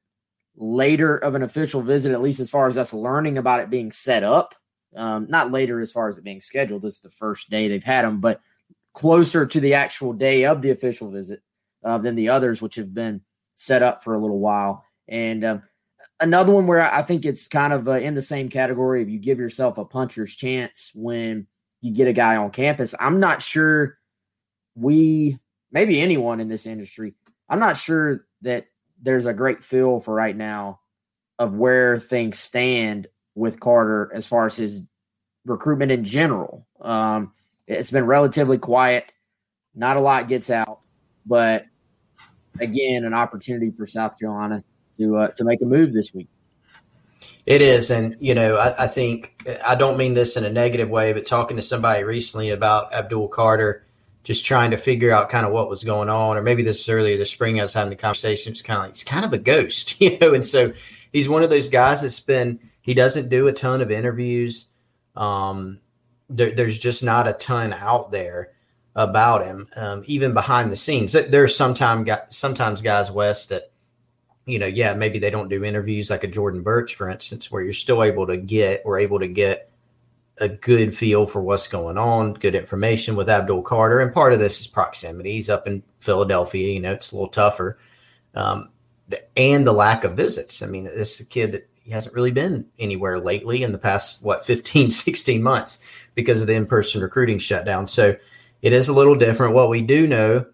later 0.55 1.17
of 1.17 1.35
an 1.35 1.43
official 1.43 1.81
visit, 1.81 2.11
at 2.11 2.21
least 2.21 2.39
as 2.39 2.49
far 2.49 2.67
as 2.67 2.77
us 2.77 2.93
learning 2.93 3.37
about 3.37 3.59
it 3.59 3.69
being 3.69 3.91
set 3.91 4.23
up. 4.23 4.55
Um, 4.95 5.25
not 5.27 5.51
later 5.51 5.79
as 5.79 5.91
far 5.91 6.07
as 6.07 6.17
it 6.17 6.23
being 6.23 6.41
scheduled. 6.41 6.85
Is 6.85 6.99
the 6.99 7.09
first 7.09 7.49
day 7.49 7.67
they've 7.67 7.83
had 7.83 8.05
them, 8.05 8.19
but 8.19 8.41
closer 8.93 9.45
to 9.45 9.59
the 9.59 9.73
actual 9.73 10.13
day 10.13 10.45
of 10.45 10.61
the 10.61 10.69
official 10.69 11.09
visit 11.09 11.41
uh, 11.83 11.97
than 11.97 12.15
the 12.15 12.29
others, 12.29 12.61
which 12.61 12.75
have 12.75 12.93
been 12.93 13.21
set 13.55 13.81
up 13.81 14.03
for 14.03 14.13
a 14.13 14.19
little 14.19 14.39
while. 14.39 14.85
And 15.07 15.43
um, 15.43 15.63
another 16.19 16.53
one 16.53 16.67
where 16.67 16.81
I 16.81 17.01
think 17.01 17.25
it's 17.25 17.47
kind 17.47 17.73
of 17.73 17.87
uh, 17.87 17.93
in 17.93 18.13
the 18.13 18.21
same 18.21 18.49
category 18.49 19.01
If 19.01 19.09
you 19.09 19.19
give 19.19 19.39
yourself 19.39 19.77
a 19.77 19.85
puncher's 19.85 20.35
chance 20.35 20.91
when 20.95 21.47
you 21.83 21.91
get 21.91 22.07
a 22.07 22.13
guy 22.13 22.37
on 22.37 22.49
campus. 22.49 22.95
I'm 22.97 23.19
not 23.19 23.41
sure 23.43 23.97
we, 24.73 25.37
maybe 25.69 25.99
anyone 25.99 26.39
in 26.39 26.47
this 26.47 26.65
industry, 26.65 27.13
I'm 27.49 27.59
not 27.59 27.75
sure 27.75 28.25
that 28.41 28.67
there's 29.01 29.25
a 29.25 29.33
great 29.33 29.65
feel 29.65 29.99
for 29.99 30.13
right 30.13 30.35
now 30.35 30.79
of 31.37 31.55
where 31.55 31.99
things 31.99 32.39
stand 32.39 33.07
with 33.35 33.59
Carter 33.59 34.09
as 34.15 34.25
far 34.25 34.45
as 34.45 34.55
his 34.55 34.85
recruitment 35.45 35.91
in 35.91 36.05
general. 36.05 36.65
Um, 36.79 37.33
it's 37.67 37.91
been 37.91 38.05
relatively 38.05 38.57
quiet. 38.57 39.13
Not 39.75 39.97
a 39.97 40.01
lot 40.01 40.29
gets 40.29 40.49
out, 40.49 40.79
but 41.25 41.65
again, 42.61 43.03
an 43.03 43.13
opportunity 43.13 43.71
for 43.71 43.85
South 43.85 44.17
Carolina 44.17 44.63
to 44.97 45.17
uh, 45.17 45.27
to 45.29 45.43
make 45.43 45.61
a 45.61 45.65
move 45.65 45.91
this 45.91 46.13
week. 46.13 46.29
It 47.45 47.61
is, 47.61 47.91
and 47.91 48.15
you 48.19 48.33
know, 48.33 48.55
I, 48.55 48.85
I, 48.85 48.87
think 48.87 49.35
I 49.65 49.75
don't 49.75 49.97
mean 49.97 50.13
this 50.13 50.37
in 50.37 50.45
a 50.45 50.49
negative 50.49 50.89
way, 50.89 51.11
but 51.11 51.25
talking 51.25 51.57
to 51.57 51.61
somebody 51.61 52.03
recently 52.03 52.51
about 52.51 52.93
Abdul 52.93 53.27
Carter, 53.27 53.85
just 54.23 54.45
trying 54.45 54.71
to 54.71 54.77
figure 54.77 55.11
out 55.11 55.29
kind 55.29 55.45
of 55.45 55.51
what 55.51 55.69
was 55.69 55.83
going 55.83 56.09
on, 56.09 56.37
or 56.37 56.41
maybe 56.41 56.63
this 56.63 56.79
is 56.79 56.89
earlier 56.89 57.17
this 57.17 57.31
spring. 57.31 57.59
I 57.59 57.63
was 57.63 57.73
having 57.73 57.89
the 57.89 57.97
conversation. 57.97 58.51
It's 58.51 58.61
kind 58.61 58.79
of 58.79 58.85
like 58.85 59.05
kind 59.05 59.25
of 59.25 59.33
a 59.33 59.37
ghost, 59.37 59.99
you 60.01 60.17
know, 60.19 60.33
and 60.33 60.45
so 60.45 60.73
he's 61.11 61.27
one 61.27 61.43
of 61.43 61.49
those 61.49 61.69
guys 61.69 62.01
that's 62.01 62.19
been. 62.19 62.59
He 62.81 62.93
doesn't 62.93 63.29
do 63.29 63.47
a 63.47 63.53
ton 63.53 63.81
of 63.81 63.91
interviews. 63.91 64.67
Um, 65.15 65.79
there, 66.29 66.51
there's 66.51 66.79
just 66.79 67.03
not 67.03 67.27
a 67.27 67.33
ton 67.33 67.73
out 67.73 68.11
there 68.11 68.51
about 68.95 69.45
him, 69.45 69.67
um, 69.75 70.03
even 70.05 70.33
behind 70.33 70.71
the 70.71 70.75
scenes. 70.75 71.11
There's 71.11 71.55
sometimes 71.55 72.09
sometimes 72.29 72.81
guys 72.81 73.11
Wes 73.11 73.47
that 73.47 73.71
you 74.45 74.59
know, 74.59 74.65
yeah, 74.65 74.93
maybe 74.93 75.19
they 75.19 75.29
don't 75.29 75.49
do 75.49 75.63
interviews 75.63 76.09
like 76.09 76.23
a 76.23 76.27
Jordan 76.27 76.61
Burch, 76.61 76.95
for 76.95 77.09
instance, 77.09 77.51
where 77.51 77.63
you're 77.63 77.73
still 77.73 78.03
able 78.03 78.27
to 78.27 78.37
get 78.37 78.81
or 78.85 78.99
able 78.99 79.19
to 79.19 79.27
get 79.27 79.69
a 80.39 80.49
good 80.49 80.93
feel 80.93 81.25
for 81.25 81.41
what's 81.41 81.67
going 81.67 81.97
on, 81.97 82.33
good 82.33 82.55
information 82.55 83.15
with 83.15 83.29
Abdul 83.29 83.61
Carter. 83.61 83.99
And 83.99 84.13
part 84.13 84.33
of 84.33 84.39
this 84.39 84.59
is 84.59 84.67
proximity. 84.67 85.33
He's 85.33 85.49
up 85.49 85.67
in 85.67 85.83
Philadelphia, 85.99 86.73
you 86.73 86.79
know, 86.79 86.93
it's 86.93 87.11
a 87.11 87.15
little 87.15 87.29
tougher. 87.29 87.77
Um, 88.35 88.69
and 89.37 89.65
the 89.67 89.73
lack 89.73 90.03
of 90.03 90.17
visits. 90.17 90.61
I 90.61 90.65
mean, 90.65 90.85
this 90.85 91.15
is 91.15 91.19
a 91.21 91.29
kid 91.29 91.51
that 91.51 91.69
he 91.83 91.91
hasn't 91.91 92.15
really 92.15 92.31
been 92.31 92.67
anywhere 92.79 93.19
lately 93.19 93.63
in 93.63 93.71
the 93.71 93.77
past, 93.77 94.23
what, 94.23 94.45
15, 94.45 94.89
16 94.89 95.43
months 95.43 95.79
because 96.15 96.41
of 96.41 96.47
the 96.47 96.53
in 96.53 96.65
person 96.65 97.01
recruiting 97.01 97.39
shutdown. 97.39 97.87
So 97.87 98.15
it 98.61 98.73
is 98.73 98.87
a 98.87 98.93
little 98.93 99.15
different. 99.15 99.53
What 99.53 99.69
we 99.69 99.81
do 99.81 100.07
know 100.07 100.45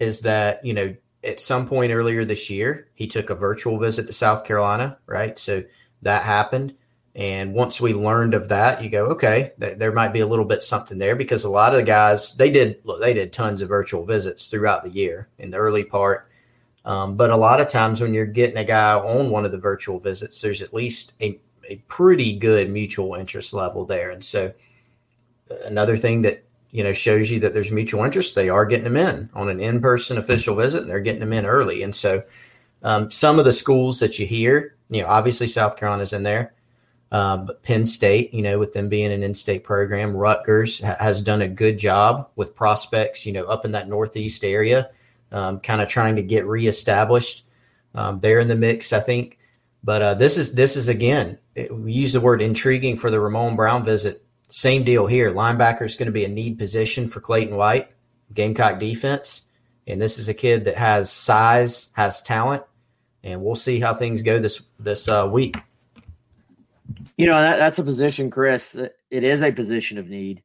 is 0.00 0.20
that, 0.20 0.64
you 0.64 0.74
know, 0.74 0.94
at 1.24 1.40
some 1.40 1.66
point 1.66 1.92
earlier 1.92 2.24
this 2.24 2.50
year, 2.50 2.88
he 2.94 3.06
took 3.06 3.30
a 3.30 3.34
virtual 3.34 3.78
visit 3.78 4.06
to 4.06 4.12
South 4.12 4.44
Carolina, 4.44 4.98
right? 5.06 5.38
So 5.38 5.64
that 6.02 6.22
happened. 6.22 6.74
And 7.14 7.54
once 7.54 7.80
we 7.80 7.94
learned 7.94 8.34
of 8.34 8.48
that, 8.48 8.82
you 8.82 8.90
go, 8.90 9.06
okay, 9.06 9.52
th- 9.60 9.78
there 9.78 9.92
might 9.92 10.12
be 10.12 10.20
a 10.20 10.26
little 10.26 10.44
bit 10.44 10.62
something 10.62 10.98
there 10.98 11.14
because 11.14 11.44
a 11.44 11.50
lot 11.50 11.72
of 11.72 11.78
the 11.78 11.84
guys 11.86 12.34
they 12.34 12.50
did 12.50 12.80
look, 12.84 13.00
they 13.00 13.14
did 13.14 13.32
tons 13.32 13.62
of 13.62 13.68
virtual 13.68 14.04
visits 14.04 14.48
throughout 14.48 14.82
the 14.82 14.90
year 14.90 15.28
in 15.38 15.50
the 15.50 15.56
early 15.56 15.84
part. 15.84 16.28
Um, 16.84 17.16
but 17.16 17.30
a 17.30 17.36
lot 17.36 17.60
of 17.60 17.68
times 17.68 18.00
when 18.00 18.12
you're 18.14 18.26
getting 18.26 18.56
a 18.56 18.64
guy 18.64 18.94
on 18.94 19.30
one 19.30 19.44
of 19.44 19.52
the 19.52 19.58
virtual 19.58 20.00
visits, 20.00 20.40
there's 20.40 20.60
at 20.60 20.74
least 20.74 21.14
a, 21.22 21.38
a 21.70 21.76
pretty 21.86 22.36
good 22.36 22.68
mutual 22.68 23.14
interest 23.14 23.54
level 23.54 23.86
there. 23.86 24.10
And 24.10 24.22
so 24.22 24.52
uh, 25.50 25.54
another 25.64 25.96
thing 25.96 26.22
that 26.22 26.44
you 26.74 26.82
know 26.82 26.92
shows 26.92 27.30
you 27.30 27.38
that 27.38 27.54
there's 27.54 27.70
mutual 27.70 28.04
interest. 28.04 28.34
They 28.34 28.48
are 28.48 28.66
getting 28.66 28.84
them 28.84 28.96
in 28.96 29.30
on 29.32 29.48
an 29.48 29.60
in-person 29.60 30.18
official 30.18 30.56
visit, 30.56 30.82
and 30.82 30.90
they're 30.90 31.00
getting 31.00 31.20
them 31.20 31.32
in 31.32 31.46
early. 31.46 31.84
And 31.84 31.94
so, 31.94 32.24
um, 32.82 33.12
some 33.12 33.38
of 33.38 33.44
the 33.44 33.52
schools 33.52 34.00
that 34.00 34.18
you 34.18 34.26
hear, 34.26 34.74
you 34.88 35.00
know, 35.00 35.06
obviously 35.06 35.46
South 35.46 35.76
Carolina's 35.76 36.12
in 36.12 36.24
there, 36.24 36.52
um, 37.12 37.46
but 37.46 37.62
Penn 37.62 37.84
State, 37.84 38.34
you 38.34 38.42
know, 38.42 38.58
with 38.58 38.72
them 38.72 38.88
being 38.88 39.12
an 39.12 39.22
in-state 39.22 39.62
program, 39.62 40.16
Rutgers 40.16 40.82
ha- 40.82 40.96
has 40.98 41.20
done 41.20 41.42
a 41.42 41.48
good 41.48 41.78
job 41.78 42.28
with 42.34 42.56
prospects, 42.56 43.24
you 43.24 43.32
know, 43.32 43.44
up 43.44 43.64
in 43.64 43.70
that 43.70 43.88
northeast 43.88 44.42
area, 44.42 44.90
um, 45.30 45.60
kind 45.60 45.80
of 45.80 45.88
trying 45.88 46.16
to 46.16 46.22
get 46.22 46.44
reestablished. 46.44 47.46
Um, 47.94 48.18
they're 48.18 48.40
in 48.40 48.48
the 48.48 48.56
mix, 48.56 48.92
I 48.92 48.98
think. 48.98 49.38
But 49.84 50.02
uh, 50.02 50.14
this 50.14 50.36
is 50.36 50.54
this 50.54 50.76
is 50.76 50.88
again, 50.88 51.38
we 51.70 51.92
use 51.92 52.14
the 52.14 52.20
word 52.20 52.42
intriguing 52.42 52.96
for 52.96 53.10
the 53.12 53.20
Ramon 53.20 53.54
Brown 53.54 53.84
visit 53.84 54.23
same 54.54 54.84
deal 54.84 55.08
here. 55.08 55.32
Linebacker 55.32 55.84
is 55.84 55.96
going 55.96 56.06
to 56.06 56.12
be 56.12 56.24
a 56.24 56.28
need 56.28 56.58
position 56.58 57.08
for 57.08 57.20
Clayton 57.20 57.56
White, 57.56 57.88
Gamecock 58.32 58.78
defense. 58.78 59.48
And 59.88 60.00
this 60.00 60.16
is 60.16 60.28
a 60.28 60.34
kid 60.34 60.64
that 60.66 60.76
has 60.76 61.10
size, 61.10 61.88
has 61.94 62.22
talent, 62.22 62.62
and 63.24 63.42
we'll 63.42 63.56
see 63.56 63.80
how 63.80 63.94
things 63.94 64.22
go 64.22 64.38
this 64.38 64.62
this 64.78 65.08
uh, 65.08 65.28
week. 65.30 65.56
You 67.16 67.26
know, 67.26 67.34
that, 67.34 67.56
that's 67.56 67.80
a 67.80 67.84
position, 67.84 68.30
Chris. 68.30 68.76
It 68.76 69.24
is 69.24 69.42
a 69.42 69.50
position 69.50 69.98
of 69.98 70.08
need, 70.08 70.44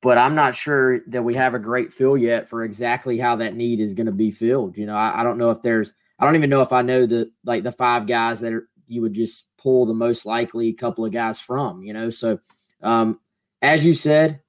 but 0.00 0.16
I'm 0.16 0.34
not 0.34 0.54
sure 0.54 1.00
that 1.08 1.22
we 1.22 1.34
have 1.34 1.52
a 1.52 1.58
great 1.58 1.92
feel 1.92 2.16
yet 2.16 2.48
for 2.48 2.64
exactly 2.64 3.18
how 3.18 3.36
that 3.36 3.54
need 3.54 3.80
is 3.80 3.92
going 3.92 4.06
to 4.06 4.12
be 4.12 4.30
filled. 4.30 4.78
You 4.78 4.86
know, 4.86 4.96
I, 4.96 5.20
I 5.20 5.22
don't 5.22 5.36
know 5.36 5.50
if 5.50 5.60
there's, 5.60 5.92
I 6.18 6.24
don't 6.24 6.36
even 6.36 6.48
know 6.50 6.62
if 6.62 6.72
I 6.72 6.80
know 6.80 7.04
the 7.04 7.30
like 7.44 7.64
the 7.64 7.72
five 7.72 8.06
guys 8.06 8.40
that 8.40 8.54
are 8.54 8.66
you 8.86 9.02
would 9.02 9.12
just 9.12 9.54
pull 9.58 9.84
the 9.84 9.92
most 9.92 10.24
likely 10.24 10.72
couple 10.72 11.04
of 11.04 11.12
guys 11.12 11.38
from. 11.38 11.82
You 11.82 11.92
know, 11.92 12.08
so 12.08 12.38
um, 12.84 13.18
as 13.62 13.84
you 13.84 13.94
said, 13.94 14.40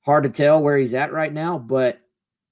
hard 0.00 0.24
to 0.24 0.30
tell 0.30 0.60
where 0.60 0.78
he's 0.78 0.94
at 0.94 1.12
right 1.12 1.32
now, 1.32 1.58
but 1.58 2.00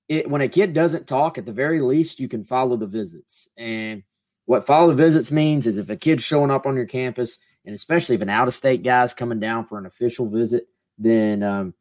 it, 0.08 0.30
when 0.30 0.42
a 0.42 0.48
kid 0.48 0.72
doesn't 0.72 1.08
talk, 1.08 1.38
at 1.38 1.46
the 1.46 1.52
very 1.52 1.80
least, 1.80 2.20
you 2.20 2.28
can 2.28 2.44
follow 2.44 2.76
the 2.76 2.86
visits. 2.86 3.48
And 3.56 4.04
what 4.44 4.66
follow 4.66 4.88
the 4.88 4.94
visits 4.94 5.32
means 5.32 5.66
is 5.66 5.78
if 5.78 5.90
a 5.90 5.96
kid's 5.96 6.22
showing 6.22 6.50
up 6.50 6.66
on 6.66 6.76
your 6.76 6.86
campus, 6.86 7.38
and 7.64 7.74
especially 7.74 8.14
if 8.14 8.22
an 8.22 8.28
out 8.28 8.46
of 8.46 8.54
state 8.54 8.84
guy's 8.84 9.14
coming 9.14 9.40
down 9.40 9.64
for 9.64 9.78
an 9.78 9.86
official 9.86 10.28
visit, 10.28 10.68
then 10.98 11.42
um, 11.42 11.74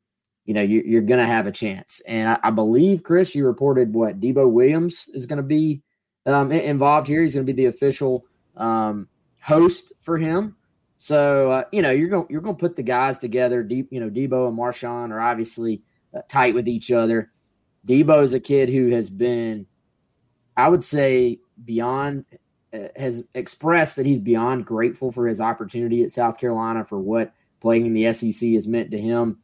you 0.46 0.54
know 0.54 0.62
you, 0.62 0.98
are 0.98 1.02
going 1.02 1.20
to 1.20 1.26
have 1.26 1.46
a 1.46 1.52
chance. 1.52 2.02
And 2.08 2.30
I, 2.30 2.40
I, 2.42 2.52
believe 2.52 3.04
Chris, 3.04 3.36
you 3.36 3.46
reported 3.46 3.94
what 3.94 4.20
Debo 4.20 4.50
Williams 4.50 5.10
is 5.14 5.28
going 5.28 5.38
to 5.38 5.44
be 5.44 5.84
um, 6.26 6.52
involved 6.52 7.08
here. 7.08 7.22
He's 7.22 7.36
going 7.36 7.46
to 7.46 7.54
be 7.54 7.62
the 7.62 7.70
official 7.70 8.26
um, 8.58 9.08
host 9.42 9.94
for 10.02 10.18
him. 10.18 10.56
So 11.06 11.52
uh, 11.52 11.64
you 11.72 11.84
know 11.84 11.92
you're 11.92 12.10
going 12.10 12.26
you're 12.32 12.42
going 12.42 12.56
to 12.56 12.60
put 12.60 12.76
the 12.76 12.82
guys 12.82 13.20
together. 13.20 13.62
Deep, 13.62 13.90
you 13.92 14.00
know 14.00 14.10
Debo 14.10 14.48
and 14.48 14.58
Marshawn 14.58 15.12
are 15.12 15.22
obviously 15.22 15.84
uh, 16.16 16.22
tight 16.28 16.56
with 16.56 16.68
each 16.68 16.92
other. 16.92 17.32
Debo 17.88 18.24
is 18.24 18.34
a 18.34 18.40
kid 18.40 18.70
who 18.70 18.90
has 18.90 19.08
been, 19.08 19.68
I 20.58 20.68
would 20.68 20.84
say, 20.84 21.38
beyond 21.64 22.26
uh, 22.74 22.88
has 22.96 23.24
expressed 23.36 23.98
that 23.98 24.08
he's 24.08 24.20
beyond 24.20 24.66
grateful 24.66 25.12
for 25.12 25.28
his 25.28 25.40
opportunity 25.40 26.02
at 26.02 26.12
South 26.12 26.40
Carolina 26.40 26.84
for 26.84 26.98
what 26.98 27.36
playing 27.62 27.86
in 27.86 27.94
the 27.94 28.12
SEC 28.12 28.54
has 28.54 28.68
meant 28.68 28.90
to 28.90 28.98
him. 29.00 29.38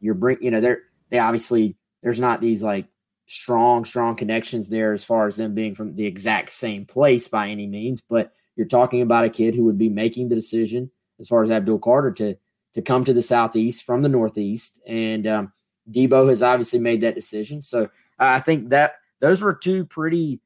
You're 0.00 0.14
bring 0.14 0.38
you 0.40 0.52
know 0.52 0.60
they're 0.60 0.82
they 1.10 1.18
obviously 1.18 1.74
there's 2.00 2.20
not 2.20 2.40
these 2.40 2.62
like 2.62 2.86
strong 3.26 3.84
strong 3.84 4.14
connections 4.14 4.68
there 4.68 4.92
as 4.92 5.02
far 5.02 5.26
as 5.26 5.34
them 5.34 5.52
being 5.52 5.74
from 5.74 5.96
the 5.96 6.06
exact 6.06 6.50
same 6.50 6.86
place 6.86 7.26
by 7.26 7.48
any 7.48 7.66
means, 7.66 8.00
but 8.08 8.34
you're 8.54 8.68
talking 8.68 9.02
about 9.02 9.24
a 9.24 9.30
kid 9.30 9.56
who 9.56 9.64
would 9.64 9.78
be 9.78 9.88
making 9.88 10.28
the 10.28 10.36
decision 10.36 10.88
as 11.18 11.28
far 11.28 11.42
as 11.42 11.50
Abdul 11.50 11.78
Carter 11.78 12.12
to 12.12 12.34
to 12.74 12.82
come 12.82 13.04
to 13.04 13.14
the 13.14 13.22
southeast 13.22 13.84
from 13.84 14.02
the 14.02 14.08
northeast, 14.08 14.80
and 14.86 15.26
um, 15.26 15.52
Debo 15.90 16.28
has 16.28 16.42
obviously 16.42 16.78
made 16.78 17.00
that 17.00 17.14
decision. 17.14 17.62
So 17.62 17.88
I 18.18 18.40
think 18.40 18.70
that 18.70 18.96
those 19.20 19.42
were 19.42 19.54
two 19.54 19.84
pretty. 19.84 20.40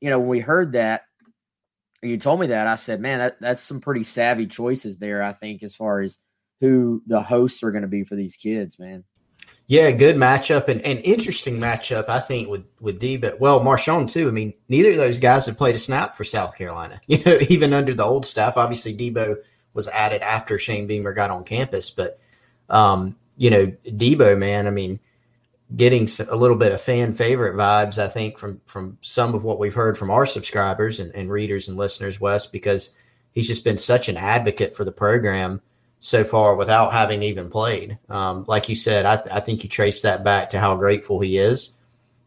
You 0.00 0.10
know, 0.10 0.18
when 0.18 0.28
we 0.28 0.40
heard 0.40 0.72
that, 0.72 1.02
you 2.02 2.18
told 2.18 2.40
me 2.40 2.48
that, 2.48 2.66
I 2.66 2.74
said, 2.74 3.00
man, 3.00 3.18
that, 3.20 3.40
that's 3.40 3.62
some 3.62 3.80
pretty 3.80 4.02
savvy 4.02 4.46
choices 4.46 4.98
there. 4.98 5.22
I 5.22 5.32
think 5.32 5.62
as 5.62 5.74
far 5.74 6.00
as 6.00 6.18
who 6.60 7.02
the 7.06 7.22
hosts 7.22 7.62
are 7.62 7.70
going 7.70 7.82
to 7.82 7.88
be 7.88 8.02
for 8.04 8.16
these 8.16 8.36
kids, 8.36 8.78
man. 8.78 9.04
Yeah, 9.66 9.90
good 9.90 10.16
matchup 10.16 10.68
and 10.68 10.80
an 10.80 10.98
interesting 10.98 11.58
matchup, 11.60 12.08
I 12.08 12.20
think, 12.20 12.48
with 12.48 12.64
with 12.80 12.98
Debo. 12.98 13.38
Well, 13.38 13.60
Marshawn 13.60 14.10
too. 14.10 14.26
I 14.26 14.30
mean, 14.30 14.54
neither 14.68 14.92
of 14.92 14.96
those 14.96 15.18
guys 15.18 15.44
have 15.44 15.58
played 15.58 15.74
a 15.74 15.78
snap 15.78 16.16
for 16.16 16.24
South 16.24 16.56
Carolina. 16.56 17.00
You 17.06 17.22
know, 17.24 17.38
even 17.48 17.74
under 17.74 17.94
the 17.94 18.04
old 18.04 18.24
staff. 18.24 18.56
Obviously, 18.56 18.96
Debo 18.96 19.36
was 19.74 19.88
added 19.88 20.22
after 20.22 20.58
Shane 20.58 20.86
Beamer 20.86 21.12
got 21.12 21.30
on 21.30 21.44
campus. 21.44 21.90
But, 21.90 22.18
um, 22.68 23.16
you 23.36 23.50
know, 23.50 23.66
Debo, 23.86 24.36
man, 24.38 24.66
I 24.66 24.70
mean, 24.70 25.00
getting 25.74 26.08
a 26.28 26.36
little 26.36 26.56
bit 26.56 26.72
of 26.72 26.80
fan 26.80 27.14
favorite 27.14 27.56
vibes, 27.56 27.98
I 27.98 28.08
think, 28.08 28.38
from 28.38 28.60
from 28.64 28.98
some 29.00 29.34
of 29.34 29.44
what 29.44 29.58
we've 29.58 29.74
heard 29.74 29.98
from 29.98 30.10
our 30.10 30.26
subscribers 30.26 31.00
and, 31.00 31.14
and 31.14 31.30
readers 31.30 31.68
and 31.68 31.76
listeners, 31.76 32.20
Wes, 32.20 32.46
because 32.46 32.90
he's 33.32 33.46
just 33.46 33.64
been 33.64 33.76
such 33.76 34.08
an 34.08 34.16
advocate 34.16 34.74
for 34.74 34.84
the 34.84 34.92
program 34.92 35.60
so 36.00 36.24
far 36.24 36.54
without 36.54 36.92
having 36.92 37.22
even 37.22 37.50
played. 37.50 37.98
Um, 38.08 38.44
like 38.46 38.68
you 38.68 38.76
said, 38.76 39.04
I, 39.04 39.22
I, 39.32 39.40
think 39.40 39.62
you 39.62 39.68
trace 39.68 40.02
that 40.02 40.22
back 40.22 40.50
to 40.50 40.60
how 40.60 40.76
grateful 40.76 41.18
he 41.20 41.38
is. 41.38 41.76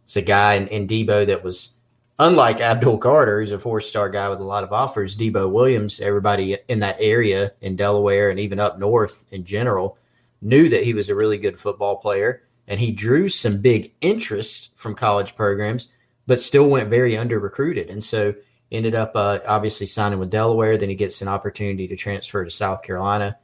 It's 0.03 0.17
a 0.17 0.21
guy 0.21 0.55
in, 0.55 0.67
in 0.67 0.87
Debo 0.87 1.25
that 1.27 1.43
was 1.43 1.75
unlike 2.21 2.61
Abdul 2.61 2.99
Carter, 2.99 3.39
who's 3.39 3.51
a 3.51 3.57
four 3.57 3.81
star 3.81 4.07
guy 4.07 4.29
with 4.29 4.39
a 4.39 4.43
lot 4.43 4.63
of 4.63 4.71
offers, 4.71 5.17
Debo 5.17 5.51
Williams, 5.51 5.99
everybody 5.99 6.55
in 6.67 6.79
that 6.79 6.97
area 6.99 7.51
in 7.61 7.75
Delaware 7.75 8.29
and 8.29 8.39
even 8.39 8.59
up 8.59 8.77
north 8.77 9.25
in 9.31 9.43
general 9.43 9.97
knew 10.41 10.69
that 10.69 10.83
he 10.83 10.93
was 10.93 11.09
a 11.09 11.15
really 11.15 11.37
good 11.37 11.57
football 11.57 11.97
player. 11.97 12.43
And 12.67 12.79
he 12.79 12.91
drew 12.91 13.27
some 13.27 13.57
big 13.57 13.93
interest 14.01 14.69
from 14.75 14.93
college 14.93 15.35
programs, 15.35 15.89
but 16.27 16.39
still 16.39 16.69
went 16.69 16.89
very 16.89 17.17
under 17.17 17.39
recruited. 17.39 17.89
And 17.89 18.03
so 18.03 18.35
ended 18.71 18.93
up 18.93 19.13
uh, 19.15 19.39
obviously 19.47 19.87
signing 19.87 20.19
with 20.19 20.29
Delaware. 20.29 20.77
Then 20.77 20.89
he 20.89 20.95
gets 20.95 21.21
an 21.23 21.27
opportunity 21.27 21.87
to 21.87 21.95
transfer 21.95 22.43
to 22.43 22.51
South 22.51 22.83
Carolina. 22.83 23.37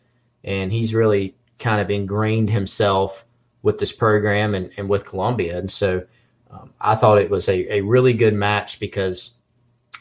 And 0.43 0.71
he's 0.71 0.93
really 0.93 1.35
kind 1.57 1.81
of 1.81 1.89
ingrained 1.89 2.51
himself 2.51 3.25
with 3.63 3.79
this 3.79 3.91
program 3.91 4.53
and, 4.53 4.71
and 4.77 4.87
with 4.87 5.05
Columbia. 5.05 5.57
And 5.57 5.69
so 5.69 6.05
um, 6.49 6.73
I 6.79 6.95
thought 6.95 7.19
it 7.19 7.29
was 7.29 7.47
a, 7.47 7.77
a 7.77 7.81
really 7.81 8.13
good 8.13 8.33
match 8.33 8.79
because 8.79 9.35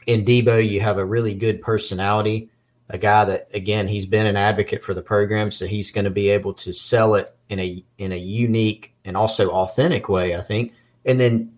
in 0.06 0.24
Debo, 0.24 0.66
you 0.68 0.80
have 0.80 0.98
a 0.98 1.04
really 1.04 1.34
good 1.34 1.60
personality, 1.60 2.50
a 2.88 2.98
guy 2.98 3.24
that, 3.24 3.48
again, 3.52 3.88
he's 3.88 4.06
been 4.06 4.26
an 4.26 4.36
advocate 4.36 4.82
for 4.82 4.94
the 4.94 5.02
program. 5.02 5.50
So 5.50 5.66
he's 5.66 5.90
going 5.90 6.04
to 6.04 6.10
be 6.10 6.28
able 6.28 6.54
to 6.54 6.72
sell 6.72 7.16
it 7.16 7.30
in 7.48 7.58
a, 7.58 7.84
in 7.98 8.12
a 8.12 8.16
unique 8.16 8.94
and 9.04 9.16
also 9.16 9.50
authentic 9.50 10.08
way, 10.08 10.36
I 10.36 10.40
think. 10.40 10.72
And 11.04 11.18
then 11.18 11.52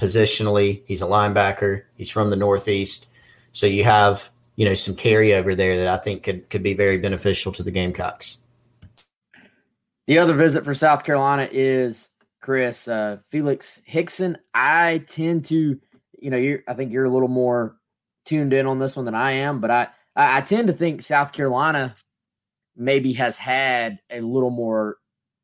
positionally, 0.00 0.82
he's 0.86 1.02
a 1.02 1.06
linebacker. 1.06 1.84
He's 1.94 2.10
from 2.10 2.30
the 2.30 2.36
Northeast. 2.36 3.06
So 3.52 3.66
you 3.66 3.84
have, 3.84 4.30
you 4.56 4.64
know, 4.64 4.74
some 4.74 4.96
carryover 4.96 5.56
there 5.56 5.76
that 5.76 5.86
I 5.86 5.98
think 5.98 6.24
could, 6.24 6.50
could 6.50 6.62
be 6.62 6.74
very 6.74 6.98
beneficial 6.98 7.52
to 7.52 7.62
the 7.62 7.70
Gamecocks. 7.70 8.38
The 10.08 10.18
other 10.18 10.34
visit 10.34 10.64
for 10.64 10.74
South 10.74 11.04
Carolina 11.04 11.48
is 11.52 12.10
Chris 12.42 12.88
uh, 12.88 13.18
Felix 13.28 13.80
Hickson. 13.86 14.36
I 14.52 15.04
tend 15.06 15.46
to, 15.46 15.78
you 16.18 16.30
know, 16.30 16.36
you 16.36 16.62
I 16.68 16.74
think 16.74 16.92
you're 16.92 17.06
a 17.06 17.10
little 17.10 17.28
more 17.28 17.76
tuned 18.26 18.52
in 18.52 18.66
on 18.66 18.78
this 18.78 18.96
one 18.96 19.06
than 19.06 19.14
I 19.14 19.32
am, 19.32 19.60
but 19.60 19.70
I 19.70 19.88
I 20.14 20.42
tend 20.42 20.66
to 20.66 20.74
think 20.74 21.00
South 21.00 21.32
Carolina 21.32 21.94
maybe 22.76 23.14
has 23.14 23.38
had 23.38 24.00
a 24.10 24.20
little 24.20 24.50
more 24.50 24.98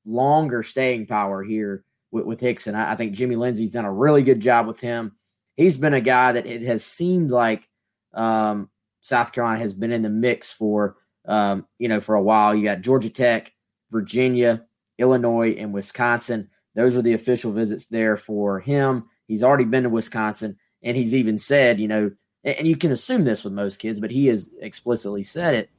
longer 0.04 0.62
staying 0.62 1.06
power 1.06 1.42
here 1.42 1.84
with, 2.10 2.24
with 2.24 2.40
Hixson. 2.40 2.74
I, 2.74 2.92
I, 2.92 2.96
think 2.96 3.12
Jimmy 3.12 3.36
Lindsey's 3.36 3.72
done 3.72 3.84
a 3.84 3.92
really 3.92 4.22
good 4.22 4.40
job 4.40 4.66
with 4.66 4.80
him. 4.80 5.16
He's 5.56 5.76
been 5.76 5.94
a 5.94 6.00
guy 6.00 6.32
that 6.32 6.46
it 6.46 6.62
has 6.62 6.84
seemed 6.84 7.30
like 7.30 7.68
um, 8.14 8.70
South 9.02 9.32
Carolina 9.32 9.60
has 9.60 9.74
been 9.74 9.92
in 9.92 10.02
the 10.02 10.08
mix 10.08 10.52
for, 10.52 10.96
um, 11.26 11.66
you 11.78 11.88
know, 11.88 12.00
for 12.00 12.14
a 12.14 12.22
while. 12.22 12.54
You 12.54 12.64
got 12.64 12.80
Georgia 12.80 13.10
Tech, 13.10 13.52
Virginia, 13.90 14.64
Illinois, 14.98 15.52
and 15.58 15.74
Wisconsin. 15.74 16.48
Those 16.78 16.96
are 16.96 17.02
the 17.02 17.14
official 17.14 17.50
visits 17.50 17.86
there 17.86 18.16
for 18.16 18.60
him. 18.60 19.06
He's 19.26 19.42
already 19.42 19.64
been 19.64 19.82
to 19.82 19.88
Wisconsin, 19.88 20.56
and 20.80 20.96
he's 20.96 21.12
even 21.12 21.36
said, 21.36 21.80
you 21.80 21.88
know, 21.88 22.12
and 22.44 22.68
you 22.68 22.76
can 22.76 22.92
assume 22.92 23.24
this 23.24 23.42
with 23.42 23.52
most 23.52 23.78
kids, 23.78 23.98
but 23.98 24.12
he 24.12 24.28
has 24.28 24.48
explicitly 24.60 25.24
said 25.24 25.56
it. 25.56 25.70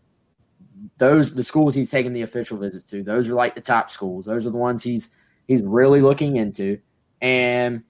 Those 0.97 1.33
the 1.33 1.41
schools 1.41 1.73
he's 1.73 1.89
taking 1.89 2.11
the 2.11 2.23
official 2.23 2.57
visits 2.57 2.83
to, 2.87 3.01
those 3.01 3.29
are 3.29 3.33
like 3.33 3.55
the 3.55 3.61
top 3.61 3.89
schools. 3.89 4.25
Those 4.25 4.45
are 4.45 4.49
the 4.49 4.57
ones 4.57 4.83
he's 4.83 5.15
he's 5.47 5.63
really 5.63 6.01
looking 6.01 6.35
into. 6.35 6.79
And 7.21 7.83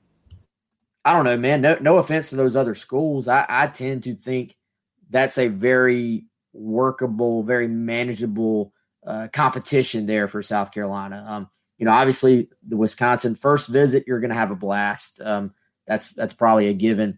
I 1.03 1.13
don't 1.13 1.25
know, 1.25 1.37
man. 1.37 1.61
No, 1.61 1.77
no 1.81 1.97
offense 1.97 2.29
to 2.29 2.35
those 2.35 2.55
other 2.55 2.75
schools. 2.75 3.27
I, 3.27 3.43
I 3.49 3.65
tend 3.67 4.03
to 4.03 4.13
think 4.13 4.55
that's 5.09 5.39
a 5.39 5.47
very 5.47 6.25
workable, 6.53 7.41
very 7.41 7.67
manageable 7.67 8.71
uh, 9.03 9.29
competition 9.33 10.05
there 10.05 10.27
for 10.27 10.43
South 10.43 10.71
Carolina. 10.71 11.25
Um, 11.27 11.49
you 11.79 11.85
know, 11.85 11.91
obviously 11.91 12.49
the 12.67 12.77
Wisconsin 12.77 13.35
first 13.35 13.69
visit, 13.69 14.03
you're 14.05 14.19
going 14.19 14.29
to 14.29 14.35
have 14.35 14.51
a 14.51 14.55
blast. 14.55 15.21
Um, 15.23 15.53
that's 15.87 16.11
that's 16.11 16.33
probably 16.33 16.67
a 16.67 16.73
given. 16.73 17.17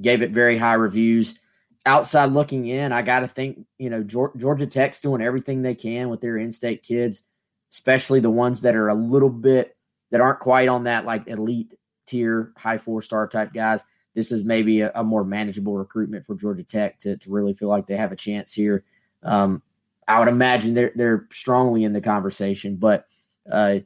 Gave 0.00 0.22
it 0.22 0.30
very 0.30 0.56
high 0.56 0.74
reviews. 0.74 1.38
Outside 1.86 2.32
looking 2.32 2.66
in, 2.66 2.90
I 2.90 3.02
got 3.02 3.20
to 3.20 3.28
think 3.28 3.66
you 3.78 3.90
know 3.90 4.02
Georgia 4.02 4.66
Tech's 4.66 5.00
doing 5.00 5.22
everything 5.22 5.62
they 5.62 5.74
can 5.74 6.08
with 6.08 6.20
their 6.20 6.38
in-state 6.38 6.82
kids, 6.82 7.24
especially 7.70 8.20
the 8.20 8.30
ones 8.30 8.62
that 8.62 8.74
are 8.74 8.88
a 8.88 8.94
little 8.94 9.30
bit 9.30 9.76
that 10.10 10.20
aren't 10.20 10.40
quite 10.40 10.68
on 10.68 10.84
that 10.84 11.04
like 11.04 11.28
elite 11.28 11.74
tier, 12.06 12.52
high 12.56 12.78
four 12.78 13.02
star 13.02 13.28
type 13.28 13.52
guys. 13.52 13.84
This 14.14 14.32
is 14.32 14.42
maybe 14.42 14.80
a, 14.80 14.90
a 14.94 15.04
more 15.04 15.22
manageable 15.22 15.76
recruitment 15.76 16.24
for 16.26 16.34
Georgia 16.34 16.64
Tech 16.64 16.98
to, 17.00 17.16
to 17.18 17.30
really 17.30 17.52
feel 17.52 17.68
like 17.68 17.86
they 17.86 17.96
have 17.96 18.10
a 18.12 18.16
chance 18.16 18.54
here. 18.54 18.84
Um, 19.22 19.62
I 20.08 20.18
would 20.18 20.28
imagine 20.28 20.72
they're 20.72 20.92
they're 20.94 21.26
strongly 21.30 21.84
in 21.84 21.92
the 21.92 22.00
conversation, 22.00 22.76
but 22.76 23.06
uh, 23.50 23.80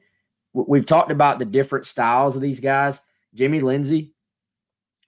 we've 0.52 0.86
talked 0.86 1.10
about 1.10 1.38
the 1.38 1.44
different 1.44 1.86
styles 1.86 2.36
of 2.36 2.42
these 2.42 2.60
guys. 2.60 3.02
Jimmy 3.34 3.60
Lindsey, 3.60 4.14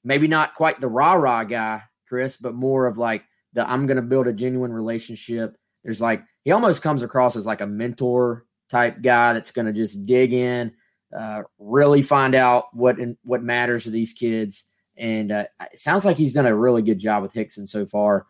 maybe 0.02 0.28
not 0.28 0.54
quite 0.54 0.80
the 0.80 0.88
rah 0.88 1.14
rah 1.14 1.44
guy, 1.44 1.82
Chris, 2.08 2.36
but 2.36 2.54
more 2.54 2.86
of 2.86 2.98
like 2.98 3.24
the 3.52 3.68
I'm 3.68 3.86
going 3.86 3.96
to 3.96 4.02
build 4.02 4.26
a 4.26 4.32
genuine 4.32 4.72
relationship. 4.72 5.56
There's 5.82 6.00
like 6.00 6.24
he 6.44 6.52
almost 6.52 6.82
comes 6.82 7.02
across 7.02 7.36
as 7.36 7.46
like 7.46 7.60
a 7.60 7.66
mentor 7.66 8.46
type 8.68 9.02
guy 9.02 9.34
that's 9.34 9.52
going 9.52 9.66
to 9.66 9.72
just 9.72 10.06
dig 10.06 10.32
in, 10.32 10.72
uh, 11.16 11.42
really 11.58 12.02
find 12.02 12.34
out 12.34 12.66
what 12.72 12.98
in, 12.98 13.16
what 13.22 13.42
matters 13.42 13.84
to 13.84 13.90
these 13.90 14.12
kids. 14.12 14.70
And 14.96 15.32
uh, 15.32 15.44
it 15.72 15.78
sounds 15.78 16.04
like 16.04 16.16
he's 16.16 16.34
done 16.34 16.46
a 16.46 16.54
really 16.54 16.82
good 16.82 16.98
job 16.98 17.22
with 17.22 17.32
Hickson 17.32 17.66
so 17.66 17.84
far. 17.84 18.26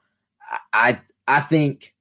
I 0.73 1.01
I 1.27 1.41
think 1.41 1.94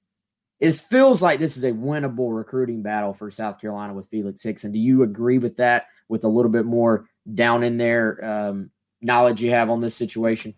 it 0.63 0.75
feels 0.75 1.21
like 1.21 1.39
this 1.39 1.57
is 1.57 1.65
a 1.65 1.73
winnable 1.73 2.33
recruiting 2.33 2.81
battle 2.81 3.13
for 3.13 3.29
South 3.29 3.59
Carolina 3.59 3.93
with 3.93 4.07
Felix 4.07 4.43
Hixson. 4.43 4.71
Do 4.71 4.79
you 4.79 5.03
agree 5.03 5.37
with 5.37 5.57
that? 5.57 5.87
With 6.07 6.23
a 6.23 6.29
little 6.29 6.51
bit 6.51 6.65
more 6.65 7.09
down 7.35 7.63
in 7.63 7.77
there 7.77 8.23
um, 8.23 8.71
knowledge 9.01 9.43
you 9.43 9.51
have 9.51 9.69
on 9.69 9.81
this 9.81 9.93
situation? 9.93 10.53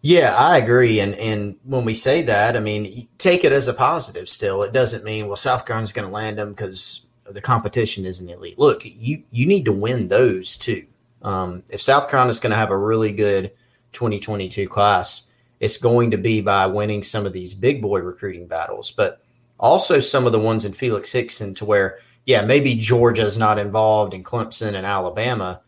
Yeah, 0.00 0.34
I 0.34 0.56
agree. 0.56 1.00
And 1.00 1.14
and 1.16 1.56
when 1.64 1.84
we 1.84 1.92
say 1.92 2.22
that, 2.22 2.56
I 2.56 2.60
mean 2.60 3.08
take 3.18 3.44
it 3.44 3.52
as 3.52 3.68
a 3.68 3.74
positive. 3.74 4.26
Still, 4.26 4.62
it 4.62 4.72
doesn't 4.72 5.04
mean 5.04 5.26
well 5.26 5.36
South 5.36 5.66
Carolina's 5.66 5.92
going 5.92 6.08
to 6.08 6.14
land 6.14 6.38
them 6.38 6.50
because 6.50 7.04
the 7.28 7.42
competition 7.42 8.06
isn't 8.06 8.30
elite. 8.30 8.58
Look, 8.58 8.82
you 8.84 9.22
you 9.30 9.44
need 9.44 9.66
to 9.66 9.72
win 9.72 10.08
those 10.08 10.56
too. 10.56 10.86
Um, 11.20 11.62
if 11.68 11.82
South 11.82 12.08
Carolina's 12.08 12.40
going 12.40 12.52
to 12.52 12.56
have 12.56 12.70
a 12.70 12.78
really 12.78 13.12
good 13.12 13.52
2022 13.92 14.66
class, 14.66 15.26
it's 15.60 15.76
going 15.76 16.12
to 16.12 16.18
be 16.18 16.40
by 16.40 16.66
winning 16.66 17.02
some 17.02 17.26
of 17.26 17.34
these 17.34 17.52
big 17.52 17.82
boy 17.82 18.00
recruiting 18.00 18.46
battles, 18.46 18.90
but 18.90 19.20
also 19.58 20.00
some 20.00 20.26
of 20.26 20.32
the 20.32 20.38
ones 20.38 20.64
in 20.64 20.72
Felix 20.72 21.12
Hickson 21.12 21.54
to 21.54 21.64
where, 21.64 21.98
yeah, 22.24 22.42
maybe 22.42 22.74
Georgia's 22.74 23.38
not 23.38 23.58
involved 23.58 24.14
in 24.14 24.24
Clemson 24.24 24.74
and 24.74 24.86
Alabama, 24.86 25.62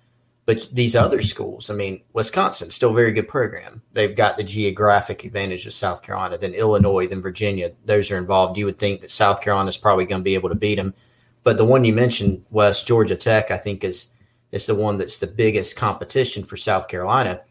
but 0.44 0.66
these 0.72 0.96
other 0.96 1.20
schools, 1.20 1.68
I 1.68 1.74
mean, 1.74 2.02
Wisconsin, 2.14 2.70
still 2.70 2.94
very 2.94 3.12
good 3.12 3.28
program. 3.28 3.82
They've 3.92 4.16
got 4.16 4.36
the 4.36 4.44
geographic 4.44 5.24
advantage 5.24 5.66
of 5.66 5.74
South 5.74 6.02
Carolina, 6.02 6.38
then 6.38 6.54
Illinois, 6.54 7.06
then 7.06 7.20
Virginia. 7.20 7.72
Those 7.84 8.10
are 8.10 8.16
involved. 8.16 8.56
You 8.56 8.64
would 8.64 8.78
think 8.78 9.02
that 9.02 9.10
South 9.10 9.42
Carolina 9.42 9.68
is 9.68 9.76
probably 9.76 10.06
going 10.06 10.20
to 10.20 10.24
be 10.24 10.34
able 10.34 10.48
to 10.48 10.54
beat 10.54 10.76
them. 10.76 10.94
But 11.44 11.58
the 11.58 11.64
one 11.64 11.84
you 11.84 11.92
mentioned, 11.92 12.44
Wes 12.50 12.82
Georgia 12.82 13.16
Tech, 13.16 13.50
I 13.50 13.58
think 13.58 13.84
is 13.84 14.08
is 14.50 14.64
the 14.64 14.74
one 14.74 14.96
that's 14.96 15.18
the 15.18 15.26
biggest 15.26 15.76
competition 15.76 16.42
for 16.42 16.56
South 16.56 16.88
Carolina. 16.88 17.42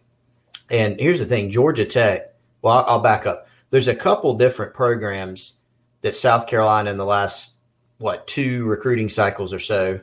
And 0.71 0.99
here's 0.99 1.19
the 1.19 1.25
thing, 1.25 1.51
Georgia 1.51 1.85
Tech. 1.85 2.33
Well, 2.63 2.83
I'll 2.87 2.99
back 2.99 3.27
up. 3.27 3.47
There's 3.69 3.87
a 3.87 3.95
couple 3.95 4.33
different 4.33 4.73
programs 4.73 5.57
that 6.01 6.15
South 6.15 6.47
Carolina 6.47 6.91
in 6.91 6.97
the 6.97 7.05
last 7.05 7.55
what 7.97 8.27
two 8.27 8.65
recruiting 8.65 9.09
cycles 9.09 9.53
or 9.53 9.59
so 9.59 9.99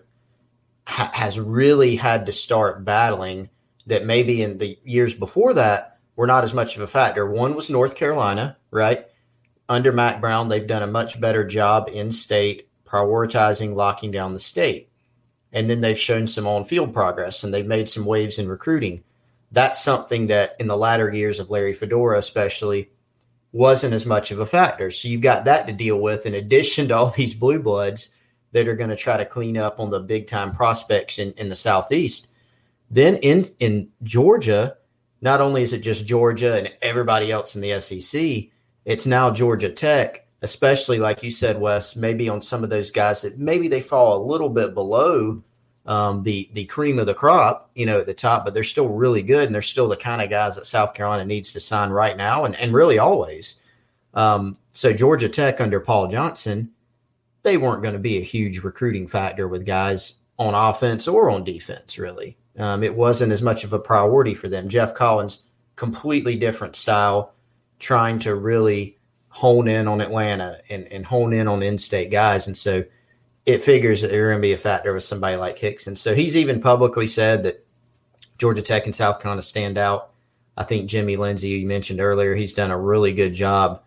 ha- 0.86 1.10
has 1.14 1.38
really 1.38 1.96
had 1.96 2.26
to 2.26 2.32
start 2.32 2.84
battling 2.84 3.50
that 3.86 4.04
maybe 4.04 4.42
in 4.42 4.58
the 4.58 4.78
years 4.84 5.14
before 5.14 5.54
that 5.54 5.98
were 6.16 6.26
not 6.26 6.44
as 6.44 6.54
much 6.54 6.76
of 6.76 6.82
a 6.82 6.86
factor. 6.86 7.28
One 7.28 7.54
was 7.54 7.70
North 7.70 7.94
Carolina, 7.94 8.56
right? 8.70 9.06
Under 9.68 9.92
Mack 9.92 10.20
Brown, 10.20 10.48
they've 10.48 10.66
done 10.66 10.82
a 10.82 10.86
much 10.88 11.20
better 11.20 11.44
job 11.44 11.88
in 11.92 12.12
state 12.12 12.68
prioritizing 12.86 13.74
locking 13.74 14.10
down 14.10 14.34
the 14.34 14.40
state. 14.40 14.88
And 15.52 15.70
then 15.70 15.80
they've 15.80 15.98
shown 15.98 16.26
some 16.26 16.46
on 16.46 16.64
field 16.64 16.92
progress 16.92 17.44
and 17.44 17.52
they've 17.52 17.66
made 17.66 17.88
some 17.88 18.04
waves 18.04 18.38
in 18.38 18.48
recruiting. 18.48 19.04
That's 19.52 19.82
something 19.82 20.28
that 20.28 20.54
in 20.58 20.66
the 20.66 20.76
latter 20.76 21.12
years 21.12 21.38
of 21.38 21.50
Larry 21.50 21.72
Fedora, 21.72 22.18
especially, 22.18 22.90
wasn't 23.54 23.94
as 23.94 24.04
much 24.04 24.30
of 24.30 24.40
a 24.40 24.46
factor. 24.46 24.90
So 24.90 25.08
you've 25.08 25.20
got 25.20 25.44
that 25.44 25.66
to 25.66 25.72
deal 25.72 26.00
with 26.00 26.26
in 26.26 26.34
addition 26.34 26.88
to 26.88 26.96
all 26.96 27.10
these 27.10 27.34
blue 27.34 27.60
bloods 27.60 28.08
that 28.52 28.68
are 28.68 28.76
going 28.76 28.90
to 28.90 28.96
try 28.96 29.16
to 29.16 29.24
clean 29.24 29.56
up 29.56 29.80
on 29.80 29.90
the 29.90 30.00
big 30.00 30.26
time 30.26 30.52
prospects 30.54 31.18
in, 31.18 31.32
in 31.32 31.48
the 31.48 31.56
southeast. 31.56 32.28
Then 32.90 33.16
in 33.16 33.46
in 33.60 33.90
Georgia, 34.02 34.76
not 35.20 35.40
only 35.40 35.62
is 35.62 35.72
it 35.72 35.78
just 35.78 36.06
Georgia 36.06 36.56
and 36.56 36.72
everybody 36.82 37.32
else 37.32 37.56
in 37.56 37.62
the 37.62 37.80
SEC, 37.80 38.50
it's 38.84 39.06
now 39.06 39.30
Georgia 39.30 39.70
Tech 39.70 40.24
especially 40.44 40.98
like 40.98 41.22
you 41.22 41.30
said, 41.30 41.58
Wes, 41.58 41.96
maybe 41.96 42.28
on 42.28 42.38
some 42.38 42.62
of 42.62 42.68
those 42.68 42.90
guys 42.90 43.22
that 43.22 43.38
maybe 43.38 43.66
they 43.66 43.80
fall 43.80 44.18
a 44.18 44.28
little 44.30 44.50
bit 44.50 44.74
below 44.74 45.42
um, 45.86 46.22
the 46.22 46.48
the 46.52 46.64
cream 46.64 46.98
of 46.98 47.06
the 47.06 47.14
crop, 47.14 47.70
you 47.74 47.86
know, 47.86 48.00
at 48.00 48.06
the 48.06 48.14
top, 48.14 48.44
but 48.44 48.54
they're 48.54 48.62
still 48.62 48.88
really 48.88 49.22
good 49.22 49.46
and 49.46 49.54
they're 49.54 49.62
still 49.62 49.88
the 49.88 49.96
kind 49.96 50.22
of 50.22 50.30
guys 50.30 50.56
that 50.56 50.66
South 50.66 50.94
Carolina 50.94 51.24
needs 51.24 51.52
to 51.52 51.60
sign 51.60 51.90
right 51.90 52.16
now 52.16 52.44
and, 52.44 52.56
and 52.56 52.72
really 52.72 52.98
always. 52.98 53.56
Um, 54.14 54.56
so 54.70 54.92
Georgia 54.92 55.28
Tech 55.28 55.60
under 55.60 55.80
Paul 55.80 56.08
Johnson, 56.08 56.70
they 57.42 57.56
weren't 57.58 57.82
going 57.82 57.94
to 57.94 58.00
be 58.00 58.18
a 58.18 58.22
huge 58.22 58.60
recruiting 58.60 59.06
factor 59.06 59.46
with 59.48 59.66
guys 59.66 60.16
on 60.38 60.54
offense 60.54 61.06
or 61.06 61.30
on 61.30 61.44
defense, 61.44 61.98
really. 61.98 62.36
Um, 62.58 62.82
it 62.82 62.94
wasn't 62.94 63.32
as 63.32 63.42
much 63.42 63.64
of 63.64 63.72
a 63.72 63.78
priority 63.78 64.34
for 64.34 64.48
them. 64.48 64.68
Geoff 64.68 64.94
Collins, 64.94 65.42
completely 65.76 66.36
different 66.36 66.76
style, 66.76 67.34
trying 67.78 68.18
to 68.20 68.36
really 68.36 68.96
hone 69.28 69.66
in 69.66 69.88
on 69.88 70.00
Atlanta 70.00 70.60
and, 70.70 70.86
and 70.92 71.04
hone 71.04 71.32
in 71.32 71.48
on 71.48 71.62
in-state 71.62 72.10
guys. 72.10 72.46
And 72.46 72.56
so 72.56 72.84
it 73.46 73.62
figures 73.62 74.02
that 74.02 74.10
they're 74.10 74.28
going 74.30 74.38
to 74.38 74.42
be 74.42 74.52
a 74.52 74.58
factor 74.58 74.92
with 74.92 75.04
somebody 75.04 75.36
like 75.36 75.58
Hickson. 75.58 75.96
So 75.96 76.14
he's 76.14 76.36
even 76.36 76.60
publicly 76.60 77.06
said 77.06 77.42
that 77.42 77.64
Georgia 78.38 78.62
Tech 78.62 78.86
and 78.86 78.94
South 78.94 79.20
Carolina 79.20 79.42
stand 79.42 79.78
out. 79.78 80.10
I 80.56 80.64
think 80.64 80.88
Jimmy 80.88 81.16
Lindsey, 81.16 81.48
you 81.48 81.66
mentioned 81.66 82.00
earlier, 82.00 82.34
he's 82.34 82.54
done 82.54 82.70
a 82.70 82.78
really 82.78 83.12
good 83.12 83.34
job 83.34 83.82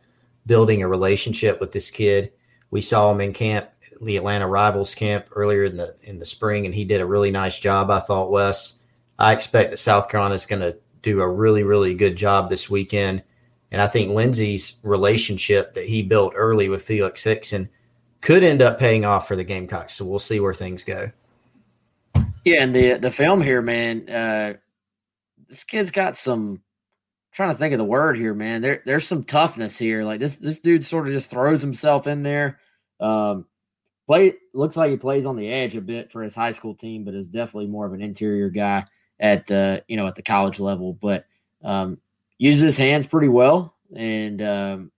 building 0.46 0.82
a 0.82 0.88
relationship 0.88 1.60
with 1.60 1.72
this 1.72 1.90
kid. 1.90 2.32
We 2.72 2.82
saw 2.82 3.12
him 3.12 3.22
in 3.22 3.34
camp, 3.34 3.70
the 4.02 4.18
Atlanta 4.18 4.48
Rivals 4.48 4.94
camp 4.94 5.28
earlier 5.32 5.64
in 5.64 5.78
the 5.78 5.96
in 6.04 6.20
the 6.20 6.26
spring, 6.26 6.66
and 6.66 6.76
he 6.76 6.84
did 6.84 7.02
a 7.02 7.06
really 7.06 7.32
nice 7.32 7.58
job. 7.58 7.90
I 7.90 8.00
thought, 8.00 8.32
Wes. 8.32 8.76
I 9.20 9.34
expect 9.34 9.72
that 9.72 9.78
South 9.78 10.10
Carolina 10.10 10.36
is 10.36 10.46
going 10.46 10.62
to 10.62 10.78
do 11.02 11.22
a 11.22 11.28
really, 11.28 11.64
really 11.64 11.96
good 11.96 12.16
job 12.16 12.50
this 12.50 12.70
weekend 12.70 13.24
and 13.72 13.82
I 13.82 13.88
think 13.88 14.12
Lindsey's 14.12 14.80
relationship 14.84 15.74
that 15.74 15.86
he 15.86 16.02
built 16.02 16.34
early 16.36 16.70
with 16.70 16.84
Felix 16.84 17.24
Hixson 17.24 17.68
could 18.28 18.44
end 18.44 18.62
up 18.62 18.78
paying 18.78 19.06
off 19.06 19.26
for 19.26 19.38
the 19.38 19.44
Gamecocks. 19.46 19.94
So 19.94 20.04
we'll 20.04 20.20
see 20.20 20.42
where 20.42 20.54
things 20.54 20.84
go. 20.84 21.10
Yeah, 22.44 22.62
and 22.62 22.76
the 22.76 22.96
the 22.96 23.10
film 23.10 23.42
here, 23.42 23.62
man, 23.62 24.10
uh, 24.10 24.56
this 25.48 25.64
kid's 25.64 25.92
got 25.92 26.18
some. 26.18 26.52
I'm 26.52 26.62
trying 27.32 27.52
to 27.52 27.56
think 27.56 27.74
of 27.74 27.78
the 27.78 27.86
word 27.86 28.18
here, 28.18 28.34
man. 28.34 28.62
There, 28.62 28.82
there's 28.86 29.08
some 29.08 29.24
toughness 29.24 29.80
here. 29.80 30.04
Like 30.04 30.20
this, 30.20 30.36
this 30.36 30.60
dude 30.60 30.84
sort 30.84 31.08
of 31.08 31.14
just 31.14 31.30
throws 31.30 31.62
himself 31.62 32.06
in 32.06 32.22
there. 32.22 32.60
Um, 33.00 33.46
play 34.08 34.34
looks 34.54 34.76
like 34.76 34.92
he 34.92 34.98
plays 34.98 35.26
on 35.26 35.38
the 35.38 35.48
edge 35.48 35.78
a 35.78 35.82
bit 35.82 36.12
for 36.12 36.22
his 36.22 36.36
high 36.36 36.52
school 36.52 36.76
team, 36.76 37.06
but 37.06 37.14
is 37.14 37.30
definitely 37.30 37.68
more 37.68 37.86
of 37.86 37.94
an 37.94 38.02
interior 38.02 38.50
guy 38.50 38.86
at 39.22 39.48
the 39.48 39.86
you 39.88 39.96
know 39.96 40.06
at 40.06 40.16
the 40.16 40.22
college 40.22 40.60
level. 40.60 40.92
But 40.92 41.26
um, 41.64 41.98
uses 42.38 42.62
his 42.62 42.78
hands 42.78 43.08
pretty 43.08 43.30
well, 43.30 43.74
and 43.96 44.42
um, 44.42 44.92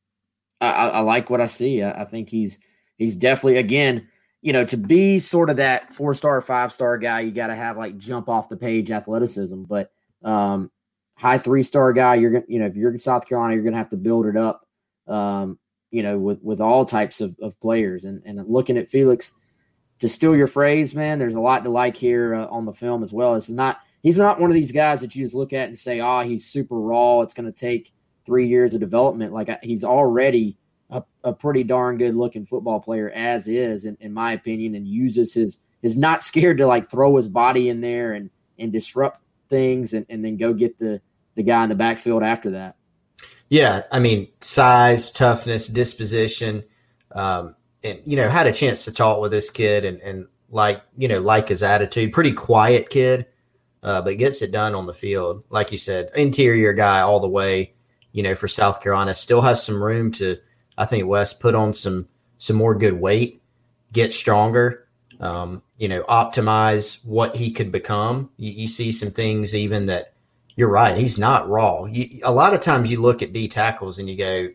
I, 0.59 0.71
I, 0.71 0.99
like 1.01 1.29
what 1.29 1.41
I 1.41 1.45
see. 1.45 1.83
I, 1.83 2.01
I 2.01 2.05
think 2.05 2.29
he's 2.29 2.59
he's 2.99 3.15
definitely 3.15 3.57
again 3.57 4.07
you 4.41 4.53
know, 4.53 4.63
to 4.65 4.77
be 4.77 5.19
sort 5.19 5.49
of 5.49 5.57
that 5.57 5.93
four 5.93 6.13
star, 6.13 6.39
five 6.41 6.71
star 6.71 6.97
guy, 6.97 7.21
you 7.21 7.31
got 7.31 7.47
to 7.47 7.55
have 7.55 7.77
like 7.77 7.97
jump 7.97 8.29
off 8.29 8.49
the 8.49 8.57
page 8.57 8.89
athleticism. 8.89 9.63
But 9.63 9.91
um, 10.23 10.71
high 11.15 11.37
three 11.37 11.63
star 11.63 11.91
guy, 11.91 12.15
you're 12.15 12.31
gonna, 12.31 12.45
you 12.47 12.59
know, 12.59 12.65
if 12.65 12.75
you're 12.77 12.91
in 12.91 12.99
South 12.99 13.27
Carolina, 13.27 13.55
you're 13.55 13.63
gonna 13.63 13.77
have 13.77 13.89
to 13.89 13.97
build 13.97 14.25
it 14.25 14.37
up, 14.37 14.65
um, 15.07 15.59
you 15.91 16.03
know, 16.03 16.17
with 16.17 16.41
with 16.41 16.61
all 16.61 16.85
types 16.85 17.19
of, 17.19 17.35
of 17.41 17.59
players. 17.59 18.05
And 18.05 18.21
and 18.25 18.45
looking 18.47 18.77
at 18.77 18.89
Felix, 18.89 19.33
to 19.99 20.07
steal 20.07 20.35
your 20.35 20.47
phrase, 20.47 20.95
man, 20.95 21.19
there's 21.19 21.35
a 21.35 21.41
lot 21.41 21.63
to 21.65 21.69
like 21.69 21.97
here 21.97 22.35
uh, 22.35 22.47
on 22.47 22.65
the 22.65 22.73
film 22.73 23.03
as 23.03 23.11
well. 23.11 23.35
It's 23.35 23.49
not 23.49 23.77
he's 24.03 24.17
not 24.17 24.39
one 24.39 24.49
of 24.49 24.55
these 24.55 24.71
guys 24.71 25.01
that 25.01 25.15
you 25.15 25.23
just 25.25 25.35
look 25.35 25.51
at 25.51 25.67
and 25.67 25.77
say, 25.77 25.99
oh, 25.99 26.21
he's 26.21 26.45
super 26.45 26.79
raw. 26.79 27.19
It's 27.21 27.33
going 27.33 27.51
to 27.51 27.59
take 27.59 27.91
three 28.25 28.47
years 28.47 28.73
of 28.73 28.79
development. 28.79 29.33
Like 29.33 29.49
he's 29.61 29.83
already 29.83 30.57
a, 30.89 31.03
a 31.23 31.33
pretty 31.33 31.63
darn 31.63 31.97
good 31.97 32.15
looking 32.15 32.45
football 32.45 32.79
player 32.79 33.11
as 33.11 33.47
is, 33.47 33.85
in, 33.85 33.97
in 33.99 34.13
my 34.13 34.33
opinion, 34.33 34.75
and 34.75 34.87
uses 34.87 35.33
his 35.33 35.59
is 35.81 35.97
not 35.97 36.21
scared 36.21 36.57
to 36.57 36.67
like 36.67 36.89
throw 36.89 37.15
his 37.15 37.29
body 37.29 37.69
in 37.69 37.81
there 37.81 38.13
and 38.13 38.29
and 38.57 38.71
disrupt 38.71 39.19
things 39.47 39.93
and, 39.93 40.05
and 40.09 40.23
then 40.23 40.37
go 40.37 40.53
get 40.53 40.77
the 40.77 41.01
the 41.35 41.43
guy 41.43 41.63
in 41.63 41.69
the 41.69 41.75
backfield 41.75 42.23
after 42.23 42.51
that. 42.51 42.75
Yeah, 43.49 43.83
I 43.91 43.99
mean 43.99 44.29
size, 44.41 45.11
toughness, 45.11 45.67
disposition, 45.67 46.63
um, 47.13 47.55
and 47.83 47.99
you 48.05 48.15
know 48.15 48.29
had 48.29 48.47
a 48.47 48.53
chance 48.53 48.85
to 48.85 48.91
talk 48.91 49.21
with 49.21 49.31
this 49.31 49.49
kid 49.49 49.85
and 49.85 50.01
and 50.01 50.27
like 50.49 50.81
you 50.97 51.07
know 51.07 51.19
like 51.19 51.49
his 51.49 51.63
attitude, 51.63 52.13
pretty 52.13 52.33
quiet 52.33 52.89
kid, 52.89 53.27
uh, 53.83 54.01
but 54.01 54.17
gets 54.17 54.41
it 54.41 54.51
done 54.51 54.75
on 54.75 54.85
the 54.85 54.93
field. 54.93 55.43
Like 55.49 55.71
you 55.71 55.77
said, 55.77 56.09
interior 56.15 56.73
guy 56.73 57.01
all 57.01 57.19
the 57.19 57.29
way. 57.29 57.73
You 58.11 58.23
know, 58.23 58.33
for 58.33 58.47
South 58.47 58.81
Carolina, 58.81 59.13
still 59.13 59.41
has 59.41 59.63
some 59.63 59.83
room 59.83 60.11
to 60.13 60.37
I 60.79 60.85
think 60.85 61.05
Wes 61.05 61.33
put 61.33 61.55
on 61.55 61.73
some 61.73 62.07
some 62.37 62.55
more 62.55 62.73
good 62.73 62.93
weight, 62.93 63.41
get 63.91 64.13
stronger, 64.13 64.87
um, 65.19 65.61
you 65.77 65.89
know, 65.89 66.03
optimize 66.03 67.03
what 67.05 67.35
he 67.35 67.51
could 67.51 67.69
become. 67.69 68.29
You, 68.37 68.51
you, 68.51 68.67
see 68.67 68.93
some 68.93 69.11
things 69.11 69.53
even 69.53 69.87
that 69.87 70.13
you're 70.55 70.69
right. 70.69 70.97
He's 70.97 71.17
not 71.17 71.49
raw. 71.49 71.83
You, 71.83 72.21
a 72.23 72.31
lot 72.31 72.53
of 72.53 72.61
times 72.61 72.89
you 72.89 73.01
look 73.01 73.21
at 73.21 73.33
D 73.33 73.49
tackles 73.49 73.99
and 73.99 74.09
you 74.09 74.15
go, 74.15 74.47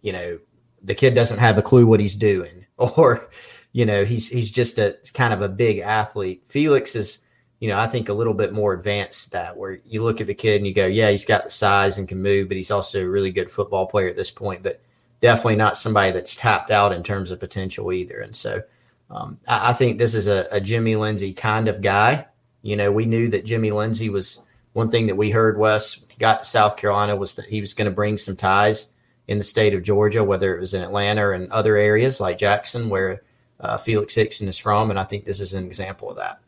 you 0.00 0.12
know, 0.12 0.38
the 0.82 0.94
kid 0.94 1.14
doesn't 1.14 1.38
have 1.38 1.58
a 1.58 1.62
clue 1.62 1.86
what 1.86 2.00
he's 2.00 2.14
doing, 2.14 2.64
or 2.78 3.28
you 3.72 3.84
know, 3.84 4.06
he's 4.06 4.28
he's 4.28 4.50
just 4.50 4.78
a 4.78 4.96
kind 5.12 5.34
of 5.34 5.42
a 5.42 5.50
big 5.50 5.80
athlete. 5.80 6.44
Felix 6.46 6.96
is, 6.96 7.18
you 7.60 7.68
know, 7.68 7.78
I 7.78 7.88
think 7.88 8.08
a 8.08 8.14
little 8.14 8.34
bit 8.34 8.54
more 8.54 8.72
advanced 8.72 9.32
that 9.32 9.54
where 9.54 9.80
you 9.84 10.02
look 10.02 10.22
at 10.22 10.26
the 10.26 10.34
kid 10.34 10.56
and 10.56 10.66
you 10.66 10.72
go, 10.72 10.86
yeah, 10.86 11.10
he's 11.10 11.26
got 11.26 11.44
the 11.44 11.50
size 11.50 11.98
and 11.98 12.08
can 12.08 12.22
move, 12.22 12.48
but 12.48 12.56
he's 12.56 12.70
also 12.70 13.04
a 13.04 13.08
really 13.08 13.30
good 13.30 13.50
football 13.50 13.86
player 13.86 14.08
at 14.08 14.16
this 14.16 14.30
point. 14.30 14.62
But 14.62 14.80
definitely 15.22 15.56
not 15.56 15.76
somebody 15.76 16.10
that's 16.10 16.36
tapped 16.36 16.70
out 16.70 16.92
in 16.92 17.02
terms 17.02 17.30
of 17.30 17.40
potential 17.40 17.92
either. 17.92 18.20
And 18.20 18.36
so 18.36 18.62
um, 19.08 19.38
I, 19.48 19.70
I, 19.70 19.72
think 19.72 19.96
this 19.96 20.14
is 20.14 20.26
a, 20.26 20.46
a, 20.50 20.60
Jimmy 20.60 20.96
Lindsey 20.96 21.32
kind 21.32 21.68
of 21.68 21.80
guy. 21.80 22.26
You 22.60 22.76
know, 22.76 22.92
we 22.92 23.06
knew 23.06 23.28
that 23.28 23.44
Jimmy 23.44 23.70
Lindsey 23.70 24.10
was 24.10 24.40
one 24.72 24.90
thing 24.90 25.06
that 25.06 25.16
we 25.16 25.30
heard 25.30 25.58
Wes 25.58 25.94
got 26.18 26.40
to 26.40 26.44
South 26.44 26.76
Carolina 26.76 27.16
was 27.16 27.36
that 27.36 27.46
he 27.46 27.60
was 27.60 27.72
going 27.72 27.86
to 27.86 27.94
bring 27.94 28.18
some 28.18 28.36
ties 28.36 28.92
in 29.28 29.38
the 29.38 29.44
state 29.44 29.74
of 29.74 29.82
Georgia, 29.82 30.24
whether 30.24 30.54
it 30.54 30.60
was 30.60 30.74
in 30.74 30.82
Atlanta 30.82 31.26
or 31.26 31.34
in 31.34 31.50
other 31.52 31.76
areas 31.76 32.20
like 32.20 32.38
Jackson, 32.38 32.88
where 32.88 33.22
uh, 33.60 33.78
Felix 33.78 34.14
Hickson 34.14 34.48
is 34.48 34.58
from. 34.58 34.90
And 34.90 34.98
I 34.98 35.04
think 35.04 35.24
this 35.24 35.40
is 35.40 35.54
an 35.54 35.64
example 35.64 36.10
of 36.10 36.16
that. 36.16 36.40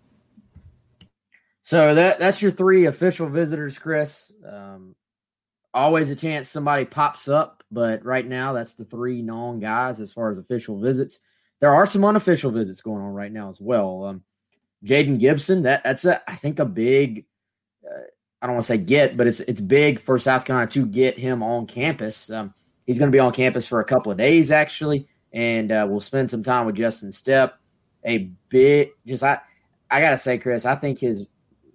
So 1.62 1.94
that 1.94 2.18
that's 2.18 2.42
your 2.42 2.50
three 2.50 2.86
official 2.86 3.28
visitors, 3.28 3.78
Chris. 3.78 4.30
Um, 4.46 4.94
always 5.72 6.10
a 6.10 6.16
chance 6.16 6.48
somebody 6.48 6.84
pops 6.84 7.28
up, 7.28 7.63
but 7.74 8.04
right 8.04 8.26
now 8.26 8.52
that's 8.52 8.74
the 8.74 8.84
three 8.84 9.20
known 9.20 9.58
guys 9.60 10.00
as 10.00 10.12
far 10.12 10.30
as 10.30 10.38
official 10.38 10.80
visits. 10.80 11.20
There 11.60 11.74
are 11.74 11.86
some 11.86 12.04
unofficial 12.04 12.50
visits 12.50 12.80
going 12.80 13.02
on 13.02 13.12
right 13.12 13.32
now 13.32 13.48
as 13.48 13.60
well. 13.60 14.04
Um, 14.04 14.22
Jayden 14.84 15.18
Gibson, 15.18 15.62
that 15.62 15.82
that's 15.84 16.04
a 16.04 16.22
I 16.30 16.36
think 16.36 16.58
a 16.58 16.64
big. 16.64 17.26
Uh, 17.84 18.00
I 18.40 18.46
don't 18.46 18.56
want 18.56 18.64
to 18.64 18.68
say 18.68 18.78
get, 18.78 19.16
but 19.16 19.26
it's 19.26 19.40
it's 19.40 19.60
big 19.60 19.98
for 19.98 20.18
South 20.18 20.44
Carolina 20.44 20.70
to 20.70 20.86
get 20.86 21.18
him 21.18 21.42
on 21.42 21.66
campus. 21.66 22.30
Um, 22.30 22.54
he's 22.86 22.98
going 22.98 23.10
to 23.10 23.14
be 23.16 23.20
on 23.20 23.32
campus 23.32 23.66
for 23.66 23.80
a 23.80 23.84
couple 23.84 24.12
of 24.12 24.18
days 24.18 24.50
actually, 24.50 25.08
and 25.32 25.72
uh, 25.72 25.86
we'll 25.88 26.00
spend 26.00 26.30
some 26.30 26.42
time 26.42 26.66
with 26.66 26.76
Justin 26.76 27.10
Stepp. 27.10 27.52
A 28.06 28.30
bit, 28.50 28.92
just 29.06 29.24
I, 29.24 29.40
I 29.90 30.00
gotta 30.02 30.18
say, 30.18 30.36
Chris, 30.36 30.66
I 30.66 30.74
think 30.74 30.98
his 30.98 31.24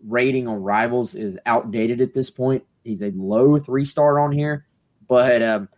rating 0.08 0.48
on 0.48 0.62
rivals 0.62 1.16
is 1.16 1.40
outdated 1.48 2.02
at 2.02 2.14
this 2.14 2.30
point. 2.30 2.64
He's 2.84 3.02
a 3.02 3.12
low 3.12 3.58
three 3.58 3.84
star 3.86 4.20
on 4.20 4.32
here, 4.32 4.68
but 5.08 5.42
um, 5.42 5.70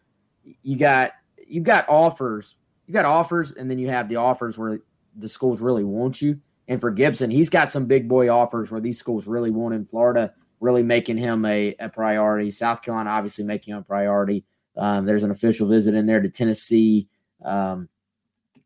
you 0.44 0.78
got 0.78 1.12
you 1.48 1.62
got 1.62 1.88
offers, 1.90 2.56
you 2.88 2.94
got 2.94 3.06
offers, 3.06 3.52
and 3.52 3.70
then 3.70 3.80
you 3.80 3.90
have 3.90 4.10
the 4.10 4.16
offers 4.16 4.58
where 4.58 4.80
the 5.18 5.30
schools 5.30 5.62
really 5.62 5.84
want 5.84 6.22
you. 6.22 6.40
And 6.68 6.80
for 6.80 6.92
Gibson, 6.92 7.30
he's 7.30 7.50
got 7.50 7.72
some 7.72 7.86
big 7.86 8.08
boy 8.08 8.30
offers 8.30 8.72
where 8.72 8.82
these 8.82 8.98
schools 8.98 9.28
really 9.28 9.52
want 9.52 9.76
him. 9.76 9.84
Florida 9.84 10.34
really 10.62 10.84
making 10.84 11.18
him 11.18 11.44
a, 11.46 11.76
a 11.80 11.90
priority. 11.90 12.52
South 12.52 12.82
Carolina 12.82 13.10
obviously 13.10 13.44
making 13.44 13.74
him 13.74 13.80
a 13.80 13.84
priority. 13.84 14.46
Um, 14.78 15.06
there's 15.06 15.24
an 15.24 15.32
official 15.32 15.68
visit 15.68 15.96
in 15.96 16.06
there 16.06 16.22
to 16.22 16.30
Tennessee. 16.30 17.10
Um, 17.44 17.90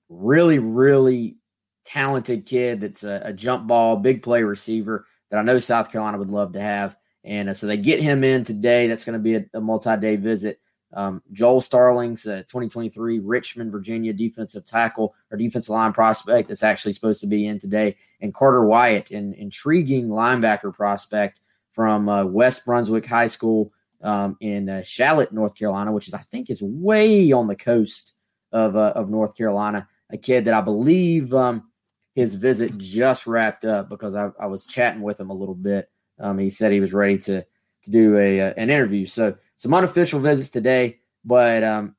really, 0.10 0.60
really 0.60 1.38
talented 1.86 2.46
kid 2.46 2.82
that's 2.82 3.04
a, 3.04 3.22
a, 3.26 3.34
jump 3.34 3.68
ball, 3.68 3.96
big 3.96 4.22
play 4.22 4.44
receiver 4.44 5.06
that 5.30 5.38
I 5.38 5.44
know 5.44 5.58
South 5.60 5.92
Carolina 5.92 6.18
would 6.18 6.30
love 6.30 6.54
to 6.54 6.62
have. 6.62 6.98
And 7.24 7.50
uh, 7.50 7.54
so 7.54 7.66
they 7.66 7.78
get 7.78 8.02
him 8.02 8.24
in 8.24 8.44
today. 8.44 8.88
That's 8.88 9.06
going 9.06 9.18
to 9.18 9.24
be 9.24 9.36
a, 9.36 9.46
a 9.54 9.62
multi 9.62 9.96
day 9.98 10.16
visit. 10.16 10.60
Um, 10.94 11.22
Joel 11.34 11.62
Starlings, 11.62 12.26
uh, 12.26 12.44
2023 12.48 13.20
Richmond, 13.20 13.72
Virginia 13.72 14.14
defensive 14.14 14.66
tackle 14.66 15.14
or 15.30 15.38
defensive 15.38 15.74
line 15.74 15.94
prospect 15.94 16.48
that's 16.48 16.64
actually 16.64 16.94
supposed 16.94 17.22
to 17.22 17.28
be 17.28 17.48
in 17.48 17.60
today. 17.60 17.98
And 18.22 18.34
Carter 18.34 18.66
Wyatt, 18.66 19.12
an 19.12 19.34
intriguing 19.34 20.08
linebacker 20.08 20.74
prospect 20.74 21.42
from 21.72 22.08
uh, 22.08 22.26
West 22.26 22.66
Brunswick 22.66 23.06
High 23.06 23.28
School 23.28 23.74
um, 24.02 24.38
in 24.40 24.70
uh, 24.70 24.84
Shallotte, 24.84 25.34
North 25.34 25.56
Carolina, 25.56 25.92
which 25.92 26.08
is, 26.08 26.14
I 26.14 26.20
think, 26.20 26.50
is 26.50 26.62
way 26.62 27.32
on 27.32 27.48
the 27.48 27.56
coast 27.56 28.14
of, 28.52 28.76
uh, 28.76 28.94
of 28.96 29.10
North 29.10 29.36
Carolina. 29.36 29.88
A 30.12 30.18
kid 30.18 30.46
that 30.46 30.54
I 30.54 30.62
believe 30.62 31.34
um, 31.34 31.70
his 32.14 32.36
visit 32.36 32.78
just 32.78 33.28
wrapped 33.28 33.66
up 33.66 33.90
because 33.90 34.16
I, 34.16 34.30
I 34.40 34.46
was 34.46 34.66
chatting 34.66 35.02
with 35.02 35.20
him 35.20 35.30
a 35.30 35.34
little 35.34 35.56
bit. 35.56 35.90
Um, 36.20 36.38
he 36.38 36.50
said 36.50 36.72
he 36.72 36.80
was 36.80 36.94
ready 36.94 37.18
to 37.20 37.46
to 37.86 37.92
do 37.92 38.18
a, 38.18 38.40
a, 38.40 38.54
an 38.56 38.70
interview. 38.70 39.06
So 39.06 39.36
some 39.58 39.74
unofficial 39.74 40.20
visits 40.20 40.50
today, 40.50 41.00
but 41.24 41.64
um, 41.64 41.96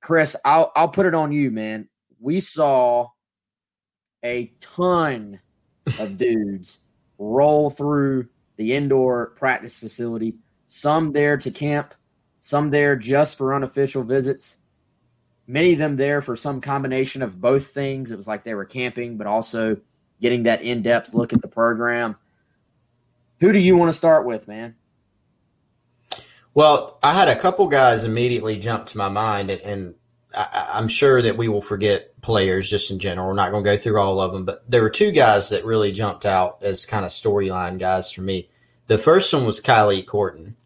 Chris, 0.00 0.36
I'll 0.44 0.72
I'll 0.74 0.88
put 0.88 1.06
it 1.06 1.14
on 1.14 1.32
you, 1.32 1.50
man. 1.50 1.88
We 2.20 2.40
saw 2.40 3.08
a 4.24 4.52
ton 4.60 5.40
of 5.98 6.18
dudes 6.18 6.80
roll 7.18 7.70
through 7.70 8.28
the 8.56 8.74
indoor 8.74 9.26
practice 9.30 9.78
facility. 9.78 10.36
Some 10.66 11.12
there 11.12 11.36
to 11.36 11.50
camp, 11.50 11.94
some 12.40 12.70
there 12.70 12.96
just 12.96 13.38
for 13.38 13.54
unofficial 13.54 14.02
visits. 14.02 14.58
Many 15.46 15.72
of 15.72 15.78
them 15.78 15.96
there 15.96 16.22
for 16.22 16.36
some 16.36 16.60
combination 16.60 17.20
of 17.20 17.40
both 17.40 17.68
things. 17.68 18.10
It 18.10 18.16
was 18.16 18.28
like 18.28 18.44
they 18.44 18.54
were 18.54 18.64
camping, 18.64 19.16
but 19.16 19.26
also 19.26 19.76
getting 20.20 20.44
that 20.44 20.62
in 20.62 20.82
depth 20.82 21.14
look 21.14 21.32
at 21.32 21.42
the 21.42 21.48
program. 21.48 22.16
Who 23.40 23.52
do 23.52 23.58
you 23.58 23.76
want 23.76 23.88
to 23.88 23.96
start 23.96 24.24
with, 24.24 24.46
man? 24.46 24.76
Well, 26.54 26.98
I 27.02 27.14
had 27.14 27.28
a 27.28 27.38
couple 27.38 27.66
guys 27.66 28.04
immediately 28.04 28.58
jump 28.58 28.86
to 28.86 28.98
my 28.98 29.08
mind, 29.08 29.50
and, 29.50 29.60
and 29.62 29.94
I, 30.34 30.70
am 30.74 30.88
sure 30.88 31.22
that 31.22 31.36
we 31.36 31.48
will 31.48 31.62
forget 31.62 32.20
players 32.20 32.68
just 32.68 32.90
in 32.90 32.98
general. 32.98 33.28
We're 33.28 33.34
not 33.34 33.52
going 33.52 33.64
to 33.64 33.70
go 33.70 33.76
through 33.76 33.98
all 33.98 34.20
of 34.20 34.32
them, 34.32 34.44
but 34.44 34.62
there 34.70 34.82
were 34.82 34.90
two 34.90 35.12
guys 35.12 35.48
that 35.48 35.64
really 35.64 35.92
jumped 35.92 36.26
out 36.26 36.62
as 36.62 36.84
kind 36.84 37.04
of 37.04 37.10
storyline 37.10 37.78
guys 37.78 38.10
for 38.10 38.20
me. 38.20 38.50
The 38.86 38.98
first 38.98 39.32
one 39.32 39.46
was 39.46 39.60
Kylie 39.60 40.06
Corton, 40.06 40.56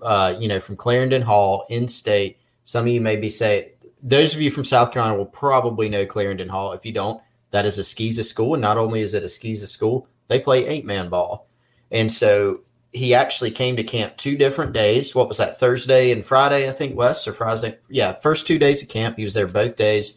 uh, 0.00 0.34
you 0.38 0.46
know, 0.46 0.60
from 0.60 0.76
Clarendon 0.76 1.22
Hall 1.22 1.66
in 1.68 1.88
state. 1.88 2.38
Some 2.62 2.86
of 2.86 2.92
you 2.92 3.00
may 3.00 3.16
be 3.16 3.28
saying, 3.28 3.70
those 4.02 4.34
of 4.34 4.40
you 4.40 4.50
from 4.50 4.64
South 4.64 4.92
Carolina 4.92 5.18
will 5.18 5.26
probably 5.26 5.88
know 5.88 6.06
Clarendon 6.06 6.48
Hall. 6.48 6.72
If 6.72 6.86
you 6.86 6.92
don't, 6.92 7.20
that 7.50 7.66
is 7.66 7.78
a 7.78 7.82
SCISA 7.82 8.24
school. 8.24 8.54
And 8.54 8.62
not 8.62 8.78
only 8.78 9.00
is 9.00 9.14
it 9.14 9.24
a 9.24 9.26
SCISA 9.26 9.66
school, 9.66 10.06
they 10.28 10.38
play 10.38 10.66
eight 10.66 10.84
man 10.84 11.08
ball. 11.08 11.48
And 11.90 12.12
so 12.12 12.60
he 12.92 13.14
actually 13.14 13.50
came 13.50 13.76
to 13.76 13.84
camp 13.84 14.16
two 14.16 14.36
different 14.36 14.72
days. 14.72 15.14
What 15.14 15.28
was 15.28 15.36
that, 15.36 15.58
Thursday 15.58 16.10
and 16.10 16.24
Friday, 16.24 16.68
I 16.68 16.72
think, 16.72 16.96
Wes, 16.96 17.26
or 17.28 17.32
Friday? 17.32 17.78
Yeah, 17.88 18.12
first 18.12 18.46
two 18.46 18.58
days 18.58 18.82
of 18.82 18.88
camp. 18.88 19.16
He 19.16 19.24
was 19.24 19.34
there 19.34 19.46
both 19.46 19.76
days, 19.76 20.16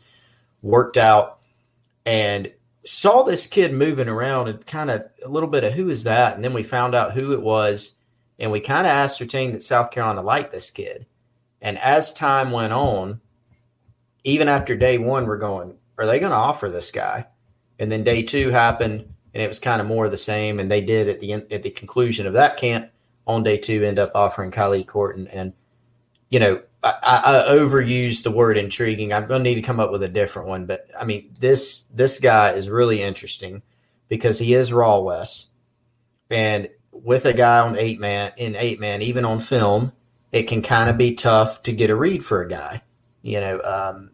worked 0.61 0.97
out, 0.97 1.39
and 2.05 2.51
saw 2.86 3.24
this 3.24 3.47
kid 3.47 3.71
moving 3.71 4.09
around 4.09 4.47
and 4.49 4.65
kind 4.65 4.89
of 4.89 5.03
a 5.24 5.30
little 5.30 5.49
bit 5.49 5.63
of 5.63 5.74
who 5.74 5.89
is 5.89 6.03
that? 6.03 6.36
And 6.36 6.43
then 6.43 6.53
we 6.53 6.63
found 6.63 6.95
out 6.95 7.13
who 7.13 7.32
it 7.32 7.41
was. 7.41 7.95
And 8.39 8.51
we 8.51 8.59
kind 8.59 8.88
of 8.88 8.91
ascertained 8.91 9.53
that 9.53 9.63
South 9.63 9.91
Carolina 9.91 10.21
liked 10.21 10.51
this 10.51 10.71
kid. 10.71 11.05
And 11.61 11.78
as 11.78 12.11
time 12.11 12.51
went 12.51 12.74
on, 12.74 13.21
even 14.24 14.49
after 14.49 14.76
day 14.76 14.97
one, 14.97 15.28
we're 15.28 15.38
going, 15.38 15.76
are 15.97 16.05
they 16.05 16.19
going 16.19 16.32
to 16.32 16.38
offer 16.38 16.69
this 16.69 16.91
guy? 16.91 17.28
And 17.80 17.91
then 17.91 18.03
day 18.03 18.24
two 18.24 18.49
happened, 18.49 19.12
and 19.34 19.41
it 19.41 19.47
was 19.47 19.59
kind 19.59 19.81
of 19.81 19.88
more 19.88 20.05
of 20.05 20.11
the 20.11 20.17
same. 20.17 20.59
And 20.59 20.69
they 20.69 20.81
did 20.81 21.09
at 21.09 21.19
the 21.19 21.34
end, 21.34 21.51
at 21.51 21.63
the 21.63 21.69
conclusion 21.69 22.27
of 22.27 22.34
that 22.34 22.57
camp 22.57 22.89
on 23.25 23.43
day 23.43 23.57
two 23.57 23.84
end 23.84 23.99
up 23.99 24.11
offering 24.15 24.51
Kylie 24.51 24.86
Corton. 24.86 25.27
And 25.27 25.53
you 26.29 26.39
know, 26.39 26.61
I, 26.84 27.45
I, 27.47 27.53
overused 27.53 28.23
the 28.23 28.31
word 28.31 28.57
intriguing. 28.57 29.13
I'm 29.13 29.27
going 29.27 29.43
to 29.43 29.49
need 29.49 29.55
to 29.55 29.61
come 29.61 29.79
up 29.79 29.91
with 29.91 30.03
a 30.03 30.09
different 30.09 30.47
one. 30.47 30.65
But 30.65 30.88
I 30.99 31.05
mean, 31.05 31.31
this 31.39 31.81
this 31.93 32.19
guy 32.19 32.51
is 32.51 32.69
really 32.69 33.01
interesting 33.01 33.61
because 34.09 34.39
he 34.39 34.53
is 34.53 34.73
raw 34.73 34.99
Wes, 34.99 35.49
and 36.29 36.69
with 36.91 37.25
a 37.25 37.34
guy 37.34 37.59
on 37.59 37.77
eight 37.77 37.99
man 37.99 38.34
in 38.38 38.55
eight 38.55 38.79
man, 38.79 39.01
even 39.01 39.25
on 39.25 39.39
film, 39.39 39.93
it 40.31 40.43
can 40.43 40.61
kind 40.61 40.89
of 40.89 40.97
be 40.97 41.13
tough 41.13 41.63
to 41.63 41.71
get 41.71 41.89
a 41.89 41.95
read 41.95 42.25
for 42.25 42.41
a 42.41 42.49
guy. 42.49 42.81
You 43.21 43.39
know, 43.39 43.61
um, 43.61 44.11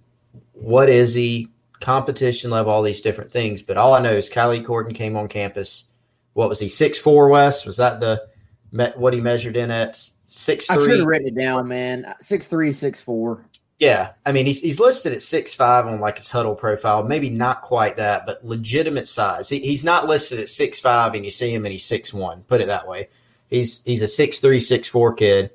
what 0.52 0.90
is 0.90 1.14
he? 1.14 1.50
Competition 1.82 2.52
level, 2.52 2.72
all 2.72 2.82
these 2.82 3.02
different 3.02 3.32
things. 3.32 3.62
But 3.62 3.78
all 3.78 3.94
I 3.94 4.02
know 4.02 4.12
is 4.12 4.30
Kylie 4.30 4.66
Corton 4.66 4.94
came 4.94 5.16
on 5.16 5.28
campus. 5.28 5.86
What 6.34 6.50
was 6.50 6.60
he? 6.60 6.68
Six 6.68 6.98
four 6.98 7.30
Wes? 7.30 7.66
Was 7.66 7.78
that 7.78 8.00
the 8.00 8.28
what 8.72 9.14
he 9.14 9.22
measured 9.22 9.58
in 9.58 9.72
at 9.72 9.96
six 9.96 10.68
three? 10.68 10.76
I 10.76 10.82
should 10.82 11.00
have 11.00 11.08
written 11.08 11.30
it 11.30 11.36
down, 11.36 11.68
man. 11.68 12.14
Six 12.20 12.48
three, 12.48 12.72
six 12.72 13.02
four. 13.02 13.46
Yeah, 13.80 14.12
I 14.26 14.34
mean 14.34 14.46
he's 14.46 14.62
he's 14.62 14.80
listed 14.80 15.14
at 15.14 15.22
six 15.22 15.54
five 15.54 15.86
on 15.88 16.02
like 16.02 16.18
his 16.18 16.30
huddle 16.30 16.56
profile. 16.56 17.04
Maybe 17.04 17.30
not 17.30 17.62
quite 17.62 17.96
that, 17.96 18.26
but 18.26 18.46
legitimate 18.46 19.08
size. 19.08 19.48
He, 19.48 19.60
he's 19.60 19.86
not 19.86 20.06
listed 20.06 20.40
at 20.40 20.50
six 20.50 20.80
five, 20.80 21.14
and 21.14 21.24
you 21.24 21.32
see 21.32 21.54
him 21.54 21.66
and 21.66 21.72
he's 21.72 21.86
six 21.86 22.14
one. 22.14 22.44
Put 22.44 22.62
it 22.62 22.68
that 22.68 22.88
way. 22.88 23.08
He's 23.50 23.82
he's 23.84 24.02
a 24.02 24.08
six 24.08 24.40
three, 24.40 24.60
six 24.60 24.88
four 24.90 25.14
kid. 25.14 25.52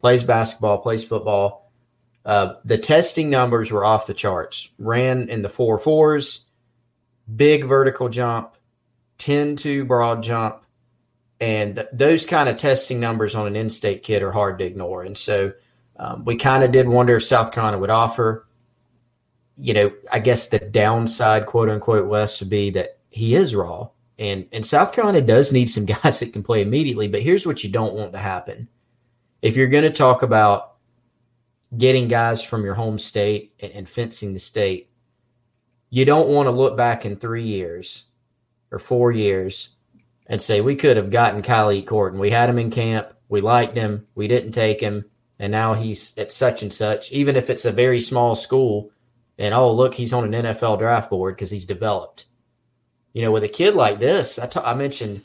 Plays 0.00 0.22
basketball, 0.22 0.78
plays 0.78 1.04
football 1.04 1.61
uh, 2.24 2.54
the 2.64 2.78
testing 2.78 3.30
numbers 3.30 3.72
were 3.72 3.84
off 3.84 4.06
the 4.06 4.14
charts. 4.14 4.70
Ran 4.78 5.28
in 5.28 5.42
the 5.42 5.48
four 5.48 5.78
fours, 5.78 6.46
big 7.34 7.64
vertical 7.64 8.08
jump, 8.08 8.54
10 9.18 9.56
to 9.56 9.84
broad 9.84 10.22
jump. 10.22 10.64
And 11.40 11.74
th- 11.74 11.88
those 11.92 12.24
kind 12.24 12.48
of 12.48 12.56
testing 12.56 13.00
numbers 13.00 13.34
on 13.34 13.46
an 13.48 13.56
in 13.56 13.70
state 13.70 14.04
kid 14.04 14.22
are 14.22 14.30
hard 14.30 14.58
to 14.60 14.64
ignore. 14.64 15.02
And 15.02 15.18
so 15.18 15.52
um, 15.96 16.24
we 16.24 16.36
kind 16.36 16.62
of 16.62 16.70
did 16.70 16.88
wonder 16.88 17.16
if 17.16 17.24
South 17.24 17.52
Carolina 17.52 17.78
would 17.78 17.90
offer. 17.90 18.46
You 19.56 19.74
know, 19.74 19.92
I 20.12 20.20
guess 20.20 20.46
the 20.46 20.60
downside, 20.60 21.46
quote 21.46 21.68
unquote, 21.68 22.08
Wes 22.08 22.40
would 22.40 22.50
be 22.50 22.70
that 22.70 22.98
he 23.10 23.34
is 23.34 23.54
raw. 23.54 23.88
And, 24.18 24.46
and 24.52 24.64
South 24.64 24.92
Carolina 24.92 25.20
does 25.20 25.52
need 25.52 25.68
some 25.68 25.84
guys 26.02 26.20
that 26.20 26.32
can 26.32 26.44
play 26.44 26.62
immediately. 26.62 27.08
But 27.08 27.22
here's 27.22 27.46
what 27.46 27.64
you 27.64 27.70
don't 27.70 27.94
want 27.94 28.12
to 28.12 28.18
happen. 28.18 28.68
If 29.42 29.56
you're 29.56 29.66
going 29.66 29.82
to 29.82 29.90
talk 29.90 30.22
about 30.22 30.71
getting 31.76 32.08
guys 32.08 32.42
from 32.42 32.64
your 32.64 32.74
home 32.74 32.98
state 32.98 33.54
and, 33.60 33.72
and 33.72 33.88
fencing 33.88 34.32
the 34.32 34.38
state, 34.38 34.90
you 35.90 36.04
don't 36.04 36.28
want 36.28 36.46
to 36.46 36.50
look 36.50 36.76
back 36.76 37.04
in 37.04 37.16
three 37.16 37.44
years 37.44 38.04
or 38.70 38.78
four 38.78 39.12
years 39.12 39.70
and 40.26 40.40
say 40.40 40.60
we 40.60 40.76
could 40.76 40.96
have 40.96 41.10
gotten 41.10 41.42
Kylie 41.42 41.86
Corton. 41.86 42.18
We 42.18 42.30
had 42.30 42.48
him 42.48 42.58
in 42.58 42.70
camp, 42.70 43.12
we 43.28 43.40
liked 43.40 43.76
him, 43.76 44.06
we 44.14 44.28
didn't 44.28 44.52
take 44.52 44.80
him, 44.80 45.04
and 45.38 45.50
now 45.50 45.74
he's 45.74 46.16
at 46.16 46.32
such 46.32 46.62
and 46.62 46.72
such. 46.72 47.12
Even 47.12 47.36
if 47.36 47.50
it's 47.50 47.64
a 47.64 47.72
very 47.72 48.00
small 48.00 48.34
school, 48.34 48.90
and 49.38 49.54
oh 49.54 49.72
look, 49.72 49.94
he's 49.94 50.12
on 50.12 50.32
an 50.32 50.44
NFL 50.44 50.78
draft 50.78 51.10
board 51.10 51.34
because 51.34 51.50
he's 51.50 51.64
developed. 51.64 52.26
You 53.12 53.22
know, 53.22 53.30
with 53.30 53.44
a 53.44 53.48
kid 53.48 53.74
like 53.74 53.98
this, 53.98 54.38
I, 54.38 54.46
t- 54.46 54.60
I 54.60 54.74
mentioned 54.74 55.22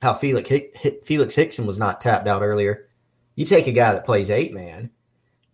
how 0.00 0.14
Felix 0.14 0.48
Hick- 0.48 1.04
Felix 1.04 1.34
Hickson 1.34 1.66
was 1.66 1.78
not 1.78 2.00
tapped 2.00 2.28
out 2.28 2.42
earlier. 2.42 2.88
You 3.34 3.44
take 3.44 3.66
a 3.66 3.72
guy 3.72 3.92
that 3.92 4.04
plays 4.04 4.30
eight 4.30 4.52
man 4.54 4.90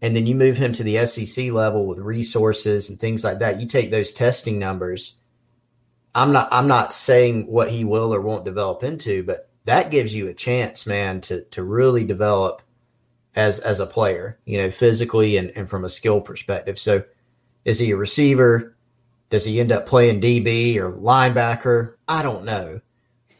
and 0.03 0.15
then 0.15 0.27
you 0.27 0.35
move 0.35 0.57
him 0.57 0.73
to 0.73 0.83
the 0.83 1.07
SEC 1.07 1.51
level 1.51 1.87
with 1.87 1.99
resources 1.99 2.91
and 2.91 2.99
things 2.99 3.25
like 3.25 3.39
that. 3.39 3.61
You 3.61 3.67
take 3.67 3.91
those 3.91 4.13
testing 4.13 4.59
numbers. 4.59 5.15
I'm 6.15 6.33
not 6.33 6.49
I'm 6.53 6.69
not 6.69 6.93
saying 6.93 7.47
what 7.47 7.71
he 7.71 7.85
will 7.85 8.15
or 8.15 8.21
won't 8.21 8.45
develop 8.45 8.83
into, 8.83 9.23
but 9.23 9.49
that 9.65 9.91
gives 9.91 10.15
you 10.15 10.29
a 10.29 10.35
chance, 10.35 10.87
man, 10.87 11.21
to 11.23 11.43
to 11.45 11.63
really 11.63 12.05
develop 12.05 12.63
as 13.35 13.59
as 13.61 13.81
a 13.81 13.87
player, 13.87 14.39
you 14.45 14.59
know, 14.59 14.71
physically 14.71 15.37
and, 15.37 15.51
and 15.57 15.69
from 15.69 15.85
a 15.85 15.89
skill 15.89 16.21
perspective. 16.21 16.79
So 16.79 17.03
is 17.65 17.79
he 17.79 17.91
a 17.91 17.97
receiver? 17.97 18.77
Does 19.31 19.45
he 19.45 19.59
end 19.59 19.73
up 19.73 19.87
playing 19.87 20.21
DB 20.21 20.77
or 20.77 20.93
linebacker? 20.93 21.95
I 22.07 22.23
don't 22.23 22.45
know. 22.45 22.81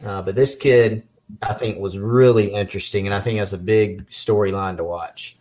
Uh, 0.05 0.23
but 0.23 0.35
this 0.35 0.57
kid, 0.57 1.07
I 1.43 1.55
think, 1.55 1.79
was 1.79 1.99
really 1.99 2.53
interesting, 2.53 3.07
and 3.07 3.15
I 3.15 3.21
think 3.21 3.39
that's 3.39 3.53
a 3.53 3.59
big 3.59 4.09
storyline 4.09 4.77
to 4.79 4.85
watch 4.85 5.37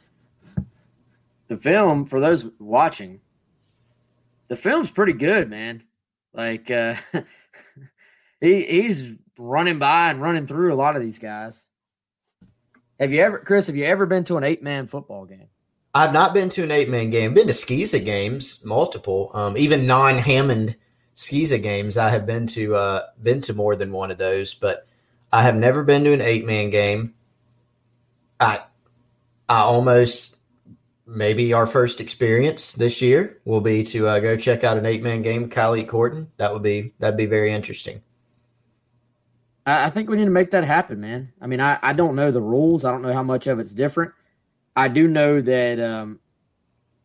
the 1.47 1.57
film 1.57 2.05
for 2.05 2.19
those 2.19 2.49
watching, 2.59 3.19
the 4.47 4.55
film's 4.55 4.91
pretty 4.91 5.13
good, 5.13 5.49
man. 5.49 5.83
Like 6.33 6.71
uh 6.71 6.95
he 8.41 8.61
he's 8.61 9.13
running 9.37 9.79
by 9.79 10.09
and 10.09 10.21
running 10.21 10.47
through 10.47 10.73
a 10.73 10.75
lot 10.75 10.95
of 10.95 11.01
these 11.01 11.19
guys. 11.19 11.67
Have 12.99 13.11
you 13.11 13.21
ever, 13.21 13.39
Chris? 13.39 13.67
Have 13.67 13.75
you 13.75 13.85
ever 13.85 14.05
been 14.05 14.23
to 14.25 14.37
an 14.37 14.43
eight 14.43 14.63
man 14.63 14.87
football 14.87 15.25
game? 15.25 15.47
I've 15.95 16.13
not 16.13 16.33
been 16.33 16.49
to 16.49 16.63
an 16.63 16.71
eight 16.71 16.89
man 16.89 17.09
game. 17.09 17.33
Been 17.33 17.47
to 17.47 17.53
SCISA 17.53 18.03
games, 18.03 18.63
multiple, 18.63 19.29
um, 19.33 19.57
even 19.57 19.85
non 19.85 20.17
Hammond 20.17 20.75
SCISA 21.15 21.61
games. 21.61 21.97
I 21.97 22.09
have 22.09 22.25
been 22.25 22.47
to 22.47 22.75
uh, 22.75 23.01
been 23.21 23.41
to 23.41 23.53
more 23.53 23.75
than 23.75 23.91
one 23.91 24.11
of 24.11 24.17
those, 24.17 24.53
but 24.53 24.87
I 25.31 25.43
have 25.43 25.55
never 25.55 25.83
been 25.83 26.03
to 26.05 26.13
an 26.13 26.21
eight 26.21 26.45
man 26.45 26.69
game. 26.69 27.13
I 28.39 28.61
I 29.49 29.59
almost 29.59 30.37
maybe 31.05 31.53
our 31.53 31.65
first 31.65 31.99
experience 32.01 32.73
this 32.73 33.01
year 33.01 33.41
will 33.45 33.61
be 33.61 33.83
to 33.83 34.07
uh, 34.07 34.19
go 34.19 34.37
check 34.37 34.63
out 34.63 34.77
an 34.77 34.85
eight 34.85 35.03
man 35.03 35.21
game, 35.21 35.49
Kylie 35.49 35.87
Corton. 35.87 36.31
That 36.37 36.53
would 36.53 36.63
be 36.63 36.93
that'd 36.99 37.17
be 37.17 37.25
very 37.25 37.51
interesting. 37.51 38.01
I 39.65 39.89
think 39.89 40.09
we 40.09 40.17
need 40.17 40.25
to 40.25 40.31
make 40.31 40.51
that 40.51 40.65
happen, 40.65 40.99
man. 40.99 41.31
I 41.39 41.47
mean, 41.47 41.61
I, 41.61 41.79
I 41.81 41.93
don't 41.93 42.17
know 42.17 42.31
the 42.31 42.41
rules. 42.41 42.83
I 42.83 42.91
don't 42.91 43.01
know 43.01 43.13
how 43.13 43.23
much 43.23 43.47
of 43.47 43.59
it's 43.59 43.73
different. 43.73 44.11
I 44.75 44.89
do 44.89 45.07
know 45.07 45.39
that 45.39 45.79
um, 45.79 46.19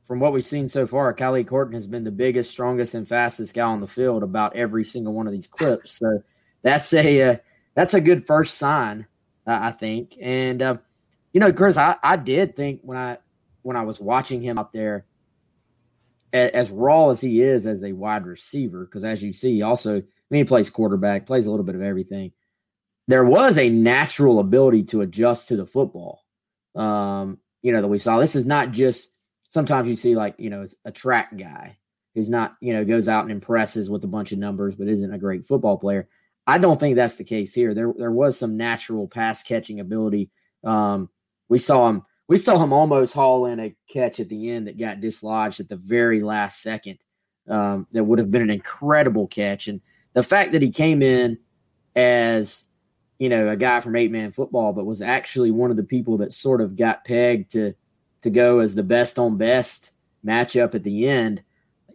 from 0.03 0.19
what 0.19 0.33
we've 0.33 0.45
seen 0.45 0.69
so 0.69 0.85
far, 0.87 1.15
Kylie 1.15 1.47
Corton 1.47 1.75
has 1.75 1.87
been 1.87 2.03
the 2.03 2.11
biggest, 2.11 2.51
strongest, 2.51 2.95
and 2.95 3.07
fastest 3.07 3.55
guy 3.55 3.63
on 3.63 3.81
the 3.81 3.87
field 3.87 4.25
about 4.25 4.57
every 4.57 4.83
single 4.83 5.13
one 5.13 5.29
of 5.29 5.33
these 5.33 5.47
clips. 5.47 5.99
So 5.99 6.23
that's 6.63 6.93
a 6.95 7.23
uh, 7.23 7.37
that's 7.75 7.95
a 7.95 8.01
good 8.01 8.27
first 8.27 8.59
sign, 8.59 9.07
uh, 9.47 9.59
I 9.61 9.71
think. 9.71 10.17
And 10.21 10.61
uh, 10.61 10.79
you 11.33 11.39
know, 11.39 11.53
Chris, 11.53 11.77
I, 11.77 11.97
I 12.03 12.17
did 12.17 12.57
think 12.57 12.81
when 12.83 12.99
I 12.99 13.19
when 13.63 13.77
I 13.77 13.83
was 13.83 14.01
watching 14.01 14.41
him 14.43 14.59
out 14.59 14.73
there, 14.73 15.07
as, 16.33 16.51
as 16.51 16.71
raw 16.71 17.11
as 17.11 17.21
he 17.21 17.43
is 17.43 17.67
as 17.67 17.83
a 17.83 17.93
wide 17.93 18.27
receiver, 18.27 18.85
because 18.85 19.05
as 19.05 19.23
you 19.23 19.33
see, 19.33 19.63
also, 19.63 19.99
I 19.99 20.03
mean, 20.31 20.41
he 20.41 20.45
plays 20.45 20.71
quarterback, 20.71 21.27
plays 21.27 21.47
a 21.47 21.51
little 21.51 21.65
bit 21.65 21.75
of 21.75 21.83
everything. 21.83 22.33
There 23.07 23.25
was 23.25 23.59
a 23.59 23.71
natural 23.71 24.39
ability 24.39 24.85
to 24.85 25.01
adjust 25.01 25.49
to 25.49 25.57
the 25.57 25.67
football. 25.67 26.25
Um, 26.75 27.39
you 27.63 27.73
know, 27.73 27.81
that 27.81 27.89
we 27.89 27.99
saw. 27.99 28.19
This 28.19 28.37
is 28.37 28.47
not 28.47 28.71
just 28.71 29.15
sometimes 29.49 29.89
you 29.89 29.97
see 29.97 30.15
like, 30.15 30.37
you 30.39 30.51
know, 30.51 30.63
it's 30.63 30.75
a 30.85 30.93
track 30.93 31.37
guy 31.37 31.79
who's 32.15 32.31
not, 32.31 32.57
you 32.61 32.73
know, 32.73 32.85
goes 32.85 33.09
out 33.09 33.23
and 33.23 33.33
impresses 33.33 33.91
with 33.91 34.05
a 34.05 34.09
bunch 34.09 34.33
of 34.33 34.39
numbers, 34.39 34.77
but 34.77 34.89
isn't 34.89 35.13
a 35.13 35.19
great 35.19 35.45
football 35.45 35.77
player. 35.77 36.09
I 36.47 36.59
don't 36.59 36.79
think 36.79 36.97
that's 36.97 37.17
the 37.17 37.25
case 37.25 37.53
here. 37.53 37.75
There, 37.75 37.93
there 37.97 38.13
was 38.13 38.39
some 38.39 38.57
natural 38.57 39.09
pass 39.09 39.43
catching 39.43 39.81
ability. 39.81 40.31
Um, 40.65 41.11
we 41.49 41.59
saw 41.59 41.89
him 41.89 42.03
we 42.29 42.37
saw 42.37 42.63
him 42.63 42.73
almost 42.73 43.15
haul 43.15 43.47
in 43.47 43.59
a 43.59 43.75
catch 43.89 44.21
at 44.21 44.29
the 44.29 44.51
end 44.51 44.67
that 44.67 44.79
got 44.79 45.01
dislodged 45.01 45.61
at 45.61 45.69
the 45.69 45.77
very 45.77 46.23
last 46.23 46.63
second. 46.63 46.99
Um, 47.49 47.87
that 47.93 48.05
would 48.05 48.19
have 48.19 48.31
been 48.31 48.43
an 48.43 48.51
incredible 48.51 49.27
catch. 49.27 49.69
And 49.69 49.81
the 50.13 50.23
fact 50.23 50.53
that 50.53 50.61
he 50.61 50.71
came 50.71 51.01
in 51.01 51.39
as, 51.97 52.69
you 53.19 53.31
know, 53.31 53.49
a 53.49 53.57
guy 53.57 53.81
from 53.81 53.97
eight 53.97 54.11
man 54.11 54.31
football, 54.31 54.75
but 54.75 54.85
was 54.85 55.01
actually 55.01 55.51
one 55.51 55.71
of 55.71 55.79
the 55.79 55.83
people 55.83 56.19
that 56.19 56.35
sort 56.35 56.61
of 56.61 56.77
got 56.77 57.05
pegged 57.05 57.53
to 57.53 57.75
to 58.21 58.31
go 58.31 58.59
as 58.59 58.75
the 58.75 58.83
best 58.83 59.19
on 59.19 59.39
best 59.39 59.93
matchup 60.27 60.75
at 60.75 60.83
the 60.83 61.09
end, 61.09 61.43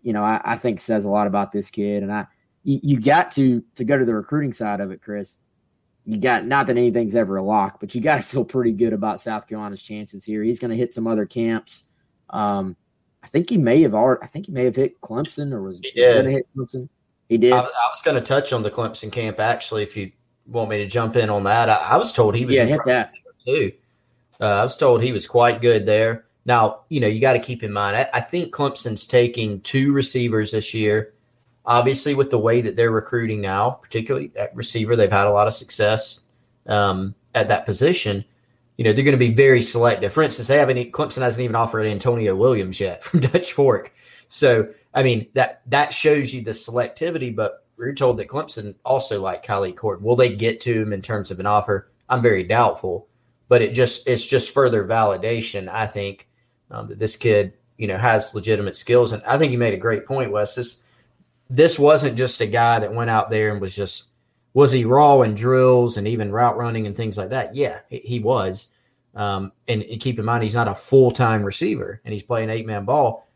you 0.01 0.13
know, 0.13 0.23
I, 0.23 0.41
I 0.43 0.55
think 0.55 0.79
says 0.79 1.05
a 1.05 1.09
lot 1.09 1.27
about 1.27 1.51
this 1.51 1.69
kid. 1.69 2.01
And 2.01 2.11
I 2.11 2.25
you, 2.63 2.79
you 2.81 2.99
got 2.99 3.29
to 3.33 3.63
to 3.75 3.83
go 3.83 3.97
to 3.97 4.05
the 4.05 4.15
recruiting 4.15 4.53
side 4.53 4.79
of 4.79 4.89
it, 4.89 5.01
Chris 5.03 5.37
you 6.05 6.17
got 6.17 6.45
not 6.45 6.67
that 6.67 6.77
anything's 6.77 7.15
ever 7.15 7.37
a 7.37 7.43
lock, 7.43 7.79
but 7.79 7.95
you 7.95 8.01
got 8.01 8.17
to 8.17 8.23
feel 8.23 8.45
pretty 8.45 8.73
good 8.73 8.93
about 8.93 9.21
South 9.21 9.47
Carolina's 9.47 9.83
chances 9.83 10.23
here. 10.23 10.43
He's 10.43 10.59
going 10.59 10.71
to 10.71 10.77
hit 10.77 10.93
some 10.93 11.07
other 11.07 11.25
camps. 11.25 11.85
Um, 12.29 12.75
I 13.23 13.27
think 13.27 13.49
he 13.49 13.57
may 13.57 13.81
have 13.83 13.93
already. 13.93 14.21
I 14.23 14.27
think 14.27 14.47
he 14.47 14.51
may 14.51 14.65
have 14.65 14.75
hit 14.75 14.99
Clemson 15.01 15.53
or 15.53 15.61
was 15.61 15.79
he 15.79 15.91
going 15.95 16.25
to 16.25 16.31
hit 16.31 16.47
Clemson. 16.55 16.89
He 17.29 17.37
did. 17.37 17.53
I, 17.53 17.59
I 17.59 17.87
was 17.89 18.01
going 18.03 18.15
to 18.15 18.21
touch 18.21 18.51
on 18.51 18.63
the 18.63 18.71
Clemson 18.71 19.11
camp 19.11 19.39
actually. 19.39 19.83
If 19.83 19.95
you 19.95 20.11
want 20.45 20.69
me 20.69 20.77
to 20.77 20.87
jump 20.87 21.15
in 21.15 21.29
on 21.29 21.43
that, 21.45 21.69
I, 21.69 21.75
I 21.75 21.97
was 21.97 22.11
told 22.11 22.35
he 22.35 22.45
was 22.45 22.55
yeah 22.55 22.65
hit 22.65 22.81
that 22.85 23.13
too. 23.45 23.71
Uh, 24.41 24.45
I 24.45 24.63
was 24.63 24.75
told 24.75 25.01
he 25.01 25.13
was 25.13 25.25
quite 25.25 25.61
good 25.61 25.85
there. 25.85 26.25
Now 26.45 26.81
you 26.89 26.99
know 26.99 27.07
you 27.07 27.21
got 27.21 27.33
to 27.33 27.39
keep 27.39 27.63
in 27.63 27.71
mind. 27.71 27.95
I, 27.95 28.09
I 28.13 28.19
think 28.19 28.53
Clemson's 28.53 29.05
taking 29.05 29.61
two 29.61 29.93
receivers 29.93 30.51
this 30.51 30.73
year 30.73 31.12
Obviously, 31.65 32.13
with 32.13 32.29
the 32.29 32.37
way 32.37 32.61
that 32.61 32.75
they're 32.75 32.91
recruiting 32.91 33.39
now, 33.39 33.71
particularly 33.71 34.31
at 34.37 34.55
receiver, 34.55 34.95
they've 34.95 35.11
had 35.11 35.27
a 35.27 35.31
lot 35.31 35.47
of 35.47 35.53
success 35.53 36.19
um, 36.67 37.15
at 37.33 37.47
that 37.47 37.65
position. 37.65 38.25
You 38.77 38.83
know, 38.83 38.93
they're 38.93 39.05
going 39.05 39.17
to 39.17 39.17
be 39.17 39.33
very 39.33 39.61
selective. 39.61 40.11
For 40.11 40.23
instance, 40.23 40.47
they 40.47 40.57
haven't 40.57 40.91
Clemson 40.91 41.21
hasn't 41.21 41.43
even 41.43 41.55
offered 41.55 41.85
Antonio 41.85 42.35
Williams 42.35 42.79
yet 42.79 43.03
from 43.03 43.21
Dutch 43.21 43.53
Fork. 43.53 43.93
So, 44.27 44.69
I 44.93 45.03
mean, 45.03 45.27
that 45.35 45.61
that 45.67 45.93
shows 45.93 46.33
you 46.33 46.41
the 46.41 46.51
selectivity, 46.51 47.33
but 47.33 47.65
we're 47.77 47.93
told 47.93 48.17
that 48.17 48.27
Clemson 48.27 48.75
also 48.83 49.21
like 49.21 49.45
Kylie 49.45 49.75
Corton. 49.75 50.05
Will 50.05 50.15
they 50.15 50.35
get 50.35 50.59
to 50.61 50.81
him 50.81 50.93
in 50.93 51.01
terms 51.01 51.31
of 51.31 51.39
an 51.39 51.45
offer? 51.45 51.89
I'm 52.09 52.21
very 52.21 52.43
doubtful, 52.43 53.07
but 53.47 53.61
it 53.61 53.73
just 53.73 54.07
it's 54.07 54.25
just 54.25 54.53
further 54.53 54.85
validation, 54.85 55.69
I 55.69 55.87
think, 55.87 56.27
um, 56.71 56.87
that 56.89 56.99
this 56.99 57.15
kid, 57.15 57.53
you 57.77 57.87
know, 57.87 57.97
has 57.97 58.35
legitimate 58.35 58.75
skills. 58.75 59.13
And 59.13 59.23
I 59.23 59.37
think 59.37 59.51
you 59.51 59.57
made 59.57 59.73
a 59.73 59.77
great 59.77 60.05
point, 60.05 60.31
Wes. 60.31 60.55
This 60.55 60.79
this 61.49 61.77
wasn't 61.77 62.17
just 62.17 62.41
a 62.41 62.45
guy 62.45 62.79
that 62.79 62.93
went 62.93 63.09
out 63.09 63.29
there 63.29 63.51
and 63.51 63.61
was 63.61 63.75
just 63.75 64.09
was 64.53 64.71
he 64.71 64.85
raw 64.85 65.21
in 65.21 65.33
drills 65.33 65.97
and 65.97 66.07
even 66.07 66.31
route 66.31 66.57
running 66.57 66.85
and 66.85 66.95
things 66.95 67.17
like 67.17 67.29
that? 67.29 67.55
Yeah, 67.55 67.79
he 67.89 68.19
was. 68.19 68.67
Um, 69.15 69.51
and, 69.67 69.83
keep 69.99 70.17
in 70.17 70.25
mind, 70.25 70.43
he's 70.43 70.55
not 70.55 70.67
a 70.67 70.73
full 70.73 71.11
time 71.11 71.43
receiver 71.43 72.01
and 72.03 72.13
he's 72.13 72.23
playing 72.23 72.49
eight 72.49 72.65
man 72.65 72.85
ball. 72.85 73.27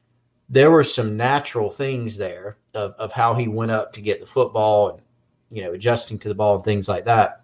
There 0.50 0.72
were 0.72 0.84
some 0.84 1.18
natural 1.18 1.70
things 1.70 2.18
there 2.18 2.58
of, 2.74 2.94
of 2.94 3.12
how 3.12 3.34
he 3.34 3.48
went 3.48 3.72
up 3.72 3.94
to 3.94 4.02
get 4.02 4.20
the 4.20 4.26
football 4.26 4.92
and, 4.92 5.02
you 5.52 5.64
know, 5.64 5.74
adjusting 5.74 6.18
to 6.20 6.30
the 6.30 6.36
ball 6.36 6.56
and 6.56 6.64
things 6.64 6.88
like 6.88 7.06
that. 7.06 7.44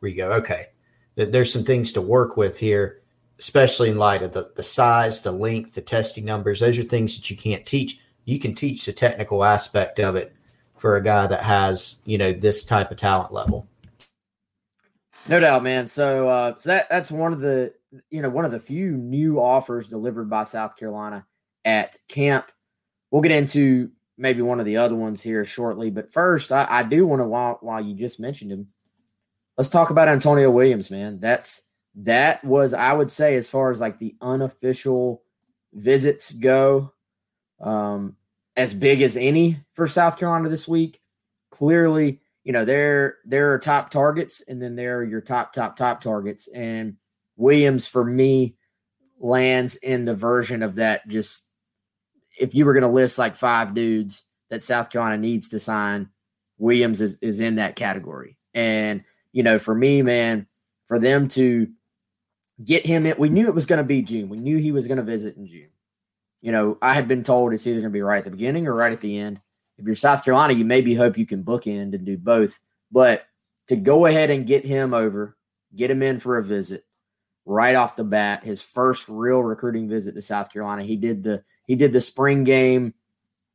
Where 0.00 0.10
you 0.10 0.16
go, 0.16 0.32
okay, 0.32 0.66
there's 1.14 1.52
some 1.52 1.64
things 1.64 1.92
to 1.92 2.02
work 2.02 2.36
with 2.36 2.58
here, 2.58 3.02
especially 3.38 3.90
in 3.90 3.98
light 3.98 4.22
of 4.22 4.32
the, 4.32 4.50
the 4.56 4.62
size, 4.62 5.22
the 5.22 5.32
length, 5.32 5.74
the 5.74 5.80
testing 5.80 6.24
numbers. 6.24 6.60
Those 6.60 6.78
are 6.78 6.82
things 6.82 7.16
that 7.16 7.30
you 7.30 7.36
can't 7.36 7.64
teach 7.64 8.00
you 8.24 8.38
can 8.38 8.54
teach 8.54 8.84
the 8.84 8.92
technical 8.92 9.44
aspect 9.44 10.00
of 10.00 10.16
it 10.16 10.34
for 10.76 10.96
a 10.96 11.02
guy 11.02 11.26
that 11.26 11.42
has 11.42 11.96
you 12.04 12.18
know 12.18 12.32
this 12.32 12.64
type 12.64 12.90
of 12.90 12.96
talent 12.96 13.32
level. 13.32 13.66
No 15.28 15.40
doubt, 15.40 15.62
man. 15.62 15.86
So, 15.86 16.28
uh, 16.28 16.56
so 16.56 16.70
that 16.70 16.88
that's 16.90 17.10
one 17.10 17.32
of 17.32 17.40
the 17.40 17.72
you 18.10 18.22
know 18.22 18.30
one 18.30 18.44
of 18.44 18.52
the 18.52 18.60
few 18.60 18.92
new 18.92 19.40
offers 19.40 19.88
delivered 19.88 20.28
by 20.28 20.44
South 20.44 20.76
Carolina 20.76 21.26
at 21.64 21.96
camp. 22.08 22.50
We'll 23.10 23.22
get 23.22 23.32
into 23.32 23.90
maybe 24.18 24.42
one 24.42 24.60
of 24.60 24.66
the 24.66 24.76
other 24.76 24.94
ones 24.94 25.22
here 25.22 25.44
shortly, 25.44 25.90
but 25.90 26.12
first, 26.12 26.52
I, 26.52 26.66
I 26.68 26.82
do 26.82 27.06
want 27.06 27.20
to 27.20 27.26
while 27.26 27.58
while 27.60 27.80
you 27.80 27.94
just 27.94 28.20
mentioned 28.20 28.52
him, 28.52 28.68
let's 29.56 29.70
talk 29.70 29.90
about 29.90 30.08
Antonio 30.08 30.50
Williams, 30.50 30.90
man. 30.90 31.20
That's 31.20 31.62
that 31.96 32.44
was 32.44 32.74
I 32.74 32.92
would 32.92 33.10
say 33.10 33.36
as 33.36 33.48
far 33.48 33.70
as 33.70 33.80
like 33.80 33.98
the 33.98 34.14
unofficial 34.20 35.22
visits 35.72 36.32
go 36.32 36.92
um, 37.60 38.16
as 38.56 38.74
big 38.74 39.02
as 39.02 39.16
any 39.16 39.58
for 39.74 39.86
South 39.86 40.18
Carolina 40.18 40.48
this 40.48 40.68
week. 40.68 41.00
Clearly, 41.50 42.20
you 42.44 42.52
know, 42.52 42.64
there 42.64 43.18
are 43.52 43.58
top 43.58 43.90
targets, 43.90 44.42
and 44.48 44.60
then 44.60 44.76
there 44.76 44.98
are 44.98 45.04
your 45.04 45.20
top, 45.20 45.52
top, 45.52 45.76
top 45.76 46.00
targets. 46.00 46.48
And 46.48 46.96
Williams, 47.36 47.86
for 47.86 48.04
me, 48.04 48.56
lands 49.18 49.76
in 49.76 50.04
the 50.04 50.14
version 50.14 50.62
of 50.62 50.74
that. 50.76 51.06
Just 51.08 51.48
if 52.38 52.54
you 52.54 52.64
were 52.64 52.74
going 52.74 52.82
to 52.82 52.88
list 52.88 53.18
like 53.18 53.36
five 53.36 53.74
dudes 53.74 54.26
that 54.50 54.62
South 54.62 54.90
Carolina 54.90 55.18
needs 55.18 55.48
to 55.48 55.58
sign, 55.58 56.08
Williams 56.58 57.00
is, 57.00 57.18
is 57.18 57.40
in 57.40 57.56
that 57.56 57.76
category. 57.76 58.36
And, 58.52 59.04
you 59.32 59.42
know, 59.42 59.58
for 59.58 59.74
me, 59.74 60.02
man, 60.02 60.46
for 60.86 60.98
them 60.98 61.28
to 61.28 61.68
get 62.62 62.84
him 62.84 63.06
in, 63.06 63.14
we 63.18 63.30
knew 63.30 63.48
it 63.48 63.54
was 63.54 63.66
going 63.66 63.78
to 63.78 63.84
be 63.84 64.02
June. 64.02 64.28
We 64.28 64.38
knew 64.38 64.58
he 64.58 64.72
was 64.72 64.86
going 64.86 64.98
to 64.98 65.02
visit 65.02 65.36
in 65.36 65.46
June 65.46 65.70
you 66.44 66.52
know, 66.52 66.76
I 66.82 66.92
had 66.92 67.08
been 67.08 67.22
told 67.22 67.54
it's 67.54 67.66
either 67.66 67.80
going 67.80 67.90
to 67.90 67.96
be 67.96 68.02
right 68.02 68.18
at 68.18 68.26
the 68.26 68.30
beginning 68.30 68.66
or 68.66 68.74
right 68.74 68.92
at 68.92 69.00
the 69.00 69.18
end. 69.18 69.40
If 69.78 69.86
you're 69.86 69.94
South 69.94 70.22
Carolina, 70.22 70.52
you 70.52 70.66
maybe 70.66 70.94
hope 70.94 71.16
you 71.16 71.24
can 71.24 71.42
bookend 71.42 71.94
and 71.94 72.04
do 72.04 72.18
both. 72.18 72.60
But 72.92 73.24
to 73.68 73.76
go 73.76 74.04
ahead 74.04 74.28
and 74.28 74.46
get 74.46 74.62
him 74.62 74.92
over, 74.92 75.38
get 75.74 75.90
him 75.90 76.02
in 76.02 76.20
for 76.20 76.36
a 76.36 76.44
visit 76.44 76.84
right 77.46 77.74
off 77.74 77.96
the 77.96 78.04
bat, 78.04 78.44
his 78.44 78.60
first 78.60 79.08
real 79.08 79.42
recruiting 79.42 79.88
visit 79.88 80.14
to 80.16 80.20
South 80.20 80.52
Carolina. 80.52 80.82
He 80.82 80.96
did 80.96 81.22
the 81.22 81.42
he 81.66 81.76
did 81.76 81.94
the 81.94 82.00
spring 82.02 82.44
game, 82.44 82.92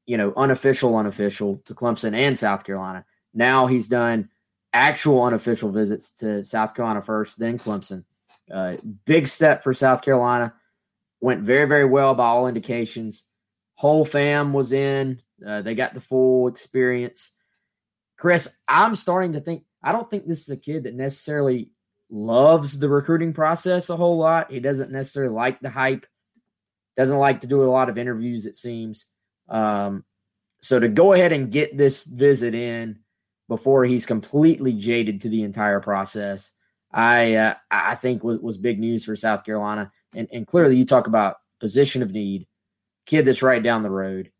you 0.07 0.17
know, 0.17 0.33
unofficial, 0.35 0.97
unofficial 0.97 1.61
to 1.65 1.75
Clemson 1.75 2.15
and 2.15 2.35
South 2.35 2.63
Carolina. 2.63 3.05
Now 3.35 3.67
he's 3.67 3.87
done 3.87 4.29
actual 4.73 5.21
unofficial 5.21 5.71
visits 5.71 6.09
to 6.15 6.43
South 6.43 6.73
Carolina 6.73 7.03
first, 7.03 7.37
then 7.37 7.59
Clemson. 7.59 8.03
Uh, 8.51 8.77
big 9.05 9.27
step 9.27 9.61
for 9.61 9.75
South 9.75 10.01
Carolina 10.01 10.55
went 11.21 11.41
very, 11.41 11.67
very 11.67 11.85
well 11.85 12.15
by 12.15 12.25
all 12.25 12.47
indications. 12.47 13.25
Whole 13.75 14.05
fam 14.05 14.53
was 14.53 14.71
in. 14.71 15.21
Uh, 15.45 15.61
they 15.61 15.75
got 15.75 15.93
the 15.93 16.01
full 16.01 16.47
experience. 16.47 17.33
Chris, 18.17 18.57
I'm 18.67 18.95
starting 18.95 19.33
to 19.33 19.39
think, 19.39 19.63
I 19.81 19.91
don't 19.91 20.09
think 20.09 20.27
this 20.27 20.41
is 20.41 20.49
a 20.49 20.57
kid 20.57 20.83
that 20.83 20.93
necessarily 20.93 21.71
loves 22.09 22.77
the 22.77 22.89
recruiting 22.89 23.33
process 23.33 23.89
a 23.89 23.95
whole 23.95 24.17
lot. 24.17 24.51
He 24.51 24.59
doesn't 24.59 24.91
necessarily 24.91 25.33
like 25.33 25.61
the 25.61 25.69
hype, 25.69 26.05
doesn't 26.97 27.17
like 27.17 27.41
to 27.41 27.47
do 27.47 27.63
a 27.63 27.71
lot 27.71 27.89
of 27.89 27.97
interviews, 27.97 28.45
it 28.45 28.55
seems. 28.55 29.07
Um, 29.47 30.03
so 30.61 30.79
to 30.79 30.89
go 30.89 31.13
ahead 31.13 31.31
and 31.31 31.51
get 31.51 31.77
this 31.77 32.03
visit 32.03 32.53
in 32.53 32.99
before 33.47 33.85
he's 33.85 34.05
completely 34.05 34.73
jaded 34.73 35.21
to 35.21 35.29
the 35.29 35.43
entire 35.43 35.79
process, 35.79 36.51
I 36.91 37.35
uh, 37.35 37.53
I 37.71 37.95
think 37.95 38.23
was, 38.23 38.39
was 38.39 38.57
big 38.57 38.79
news 38.79 39.05
for 39.05 39.15
South 39.15 39.45
Carolina 39.45 39.91
and, 40.13 40.27
and 40.31 40.47
clearly 40.47 40.75
you 40.75 40.85
talk 40.85 41.07
about 41.07 41.37
position 41.59 42.01
of 42.01 42.11
need, 42.11 42.47
kid 43.05 43.25
that's 43.25 43.43
right 43.43 43.61
down 43.61 43.83
the 43.83 43.89
road, 43.89 44.31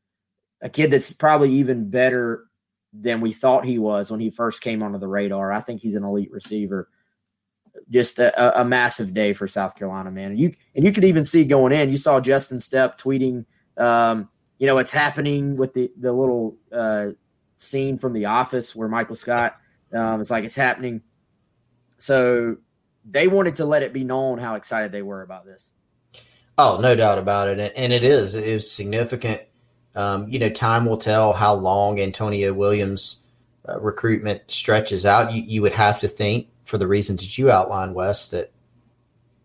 a 0.62 0.70
kid 0.70 0.92
that's 0.92 1.14
probably 1.14 1.52
even 1.54 1.90
better 1.90 2.46
than 2.94 3.22
we 3.22 3.32
thought 3.32 3.66
he 3.66 3.78
was 3.78 4.10
when 4.10 4.20
he 4.20 4.30
first 4.30 4.62
came 4.62 4.82
onto 4.82 4.98
the 4.98 5.08
radar. 5.08 5.52
I 5.52 5.60
think 5.60 5.82
he's 5.82 5.96
an 5.96 6.04
elite 6.04 6.32
receiver. 6.32 6.90
Just 7.90 8.20
a, 8.20 8.60
a 8.60 8.66
massive 8.66 9.14
day 9.14 9.32
for 9.32 9.48
South 9.48 9.76
Carolina, 9.76 10.12
man. 10.12 10.32
And 10.32 10.40
you 10.40 10.54
and 10.76 10.84
you 10.84 10.92
could 10.92 11.06
even 11.06 11.24
see 11.24 11.46
going 11.46 11.72
in. 11.72 11.90
You 11.90 11.98
saw 11.98 12.20
Justin 12.20 12.58
Stepp 12.58 12.98
tweeting, 12.98 13.46
um, 13.82 14.28
you 14.58 14.68
know, 14.68 14.80
it's 14.80 14.92
happening 14.92 15.56
with 15.56 15.74
the 15.74 15.92
the 15.98 16.12
little 16.12 16.58
uh, 16.72 17.10
scene 17.58 17.98
from 17.98 18.14
The 18.14 18.26
Office 18.26 18.76
where 18.76 18.88
Michael 18.88 19.16
Scott. 19.16 19.58
Um, 19.94 20.20
it's 20.20 20.32
like 20.32 20.44
it's 20.44 20.56
happening. 20.56 21.02
So 22.00 22.58
they 23.06 23.28
wanted 23.28 23.56
to 23.58 23.66
let 23.66 23.84
it 23.84 23.94
be 23.94 24.04
known 24.04 24.38
how 24.38 24.56
excited 24.56 24.92
they 24.92 25.02
were 25.02 25.22
about 25.22 25.46
this. 25.46 25.74
Oh, 26.58 26.80
no 26.82 26.96
doubt 26.96 27.18
about 27.18 27.48
it, 27.48 27.74
and 27.76 27.94
it 27.94 28.04
is. 28.04 28.36
It 28.36 28.44
is 28.44 28.70
significant. 28.70 29.42
Um, 29.96 30.28
you 30.28 30.40
know, 30.40 30.50
time 30.50 30.86
will 30.86 30.98
tell 30.98 31.34
how 31.34 31.54
long 31.54 32.00
Antonio 32.00 32.54
Williams' 32.54 33.20
uh, 33.68 33.80
recruitment 33.80 34.42
stretches 34.48 35.06
out. 35.06 35.32
You, 35.32 35.42
you 35.42 35.62
would 35.62 35.74
have 35.74 36.00
to 36.00 36.08
think, 36.08 36.50
for 36.66 36.78
the 36.78 36.88
reasons 36.88 37.22
that 37.22 37.38
you 37.38 37.50
outlined, 37.50 37.96
Wes, 37.96 38.28
that 38.28 38.52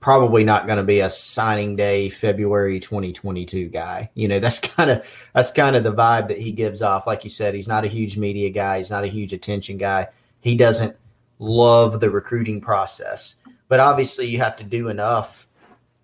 probably 0.05 0.45
not 0.45 0.67
going 0.67 0.77
to 0.77 0.85
be 0.85 1.01
a 1.01 1.09
signing 1.09 1.77
day 1.77 2.11
February 2.11 2.79
2022 2.79 3.71
guy. 3.71 4.11
You 4.15 4.29
know, 4.29 4.39
that's 4.41 4.59
kind 4.59 4.91
of 4.91 5.29
that's 5.35 5.51
kind 5.51 5.77
of 5.77 5.85
the 5.85 5.95
vibe 5.95 6.29
that 6.29 6.39
he 6.39 6.53
gives 6.53 6.83
off. 6.83 7.07
Like 7.07 7.25
you 7.25 7.31
said, 7.31 7.55
he's 7.55 7.69
not 7.69 7.85
a 7.85 7.89
huge 7.89 8.19
media 8.19 8.51
guy. 8.51 8.79
He's 8.79 8.91
not 8.91 9.05
a 9.05 9.09
huge 9.09 9.33
attention 9.33 9.79
guy. 9.79 10.09
He 10.41 10.57
doesn't 10.57 10.97
love 11.39 12.01
the 12.01 12.11
recruiting 12.11 12.61
process. 12.61 13.37
But 13.75 13.81
obviously, 13.81 14.29
you 14.29 14.39
have 14.39 14.55
to 14.59 14.63
do 14.63 14.87
enough 14.87 15.49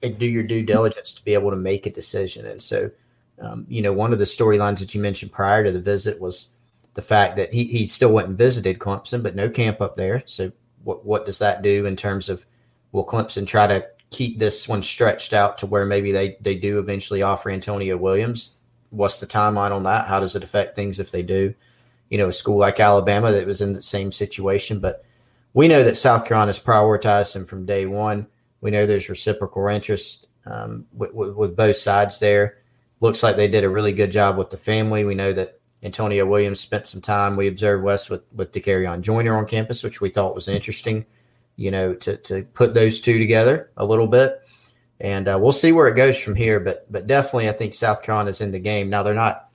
and 0.03 0.18
do 0.18 0.27
your 0.27 0.43
due 0.43 0.64
diligence 0.64 1.12
to 1.12 1.25
be 1.25 1.35
able 1.35 1.51
to 1.51 1.57
make 1.57 1.87
a 1.87 1.91
decision. 1.91 2.45
And 2.47 2.61
so, 2.61 2.91
um, 3.39 3.64
you 3.68 3.81
know, 3.81 3.93
one 3.93 4.12
of 4.12 4.18
the 4.18 4.25
storylines 4.25 4.81
that 4.81 4.93
you 4.93 5.01
mentioned 5.01 5.31
prior 5.31 5.62
to 5.62 5.71
the 5.71 5.81
visit 5.81 6.21
was 6.21 6.49
the 6.95 7.03
fact 7.03 7.37
that 7.37 7.55
he, 7.55 7.66
he 7.66 7.87
still 7.87 8.12
went 8.12 8.27
and 8.27 8.37
visited 8.37 8.81
Clemson, 8.81 9.23
but 9.23 9.37
no 9.37 9.49
camp 9.49 9.81
up 9.81 9.95
there. 9.95 10.25
So, 10.27 10.51
what 10.83 11.07
what 11.07 11.27
does 11.27 11.39
that 11.39 11.62
do 11.62 11.87
in 11.87 11.95
terms 11.95 12.29
of 12.29 12.45
will 12.91 13.07
Clemson 13.07 13.47
try 13.47 13.68
to 13.68 13.87
keep 14.11 14.41
this 14.41 14.66
one 14.66 14.83
stretched 14.83 15.33
out 15.33 15.57
to 15.59 15.66
where 15.66 15.87
maybe 15.87 16.11
they 16.11 16.39
they 16.41 16.57
do 16.57 16.81
eventually 16.81 17.23
offer 17.23 17.51
Antonio 17.51 17.97
Williams? 17.97 18.57
What's 18.89 19.21
the 19.21 19.29
timeline 19.29 19.71
on 19.71 19.85
that? 19.85 20.09
How 20.09 20.18
does 20.18 20.35
it 20.35 20.43
affect 20.43 20.75
things 20.75 20.99
if 20.99 21.12
they 21.12 21.23
do? 21.23 21.55
You 22.09 22.18
know, 22.18 22.27
a 22.27 22.33
school 22.33 22.59
like 22.59 22.81
Alabama 22.81 23.31
that 23.31 23.47
was 23.47 23.61
in 23.61 23.75
the 23.75 23.81
same 23.81 24.11
situation, 24.11 24.81
but 24.81 25.05
we 25.53 25.68
know 25.68 25.82
that 25.82 25.96
South 25.96 26.24
Carolina's 26.24 26.59
prioritized 26.59 27.34
him 27.34 27.46
from 27.46 27.66
day 27.66 27.86
one. 27.86 28.26
We 28.61 28.70
know 28.70 28.86
there's 28.86 29.09
reciprocal 29.09 29.66
interest 29.68 30.26
um, 30.46 30.86
with, 30.92 31.12
with, 31.12 31.34
with, 31.34 31.57
both 31.57 31.76
sides 31.76 32.18
there. 32.18 32.59
Looks 33.01 33.22
like 33.22 33.36
they 33.36 33.48
did 33.48 33.64
a 33.64 33.68
really 33.68 33.92
good 33.92 34.12
job 34.12 34.36
with 34.36 34.51
the 34.51 34.57
family. 34.57 35.05
We 35.05 35.14
know 35.14 35.32
that 35.32 35.61
Antonio 35.82 36.26
Williams 36.26 36.61
spent 36.61 36.86
some 36.86 37.01
time. 37.01 37.36
We 37.36 37.48
observed 37.48 37.82
Wes 37.82 38.11
with 38.11 38.22
with 38.32 38.53
Dakereon 38.53 39.01
Joyner 39.01 39.36
on 39.36 39.46
campus, 39.46 39.82
which 39.82 40.01
we 40.01 40.11
thought 40.11 40.34
was 40.34 40.48
interesting. 40.48 41.07
You 41.57 41.70
know, 41.70 41.94
to 41.94 42.16
to 42.18 42.42
put 42.42 42.74
those 42.74 43.01
two 43.01 43.18
together 43.18 43.70
a 43.76 43.84
little 43.84 44.07
bit, 44.07 44.40
and 45.01 45.28
uh, 45.28 45.38
we'll 45.40 45.53
see 45.53 45.72
where 45.72 45.88
it 45.88 45.96
goes 45.96 46.20
from 46.20 46.34
here. 46.34 46.61
But 46.61 46.90
but 46.92 47.07
definitely, 47.07 47.48
I 47.48 47.53
think 47.53 47.72
South 47.72 48.03
Carolina's 48.03 48.42
in 48.42 48.53
the 48.53 48.59
game 48.59 48.90
now. 48.90 49.03
They're 49.03 49.14
not 49.14 49.48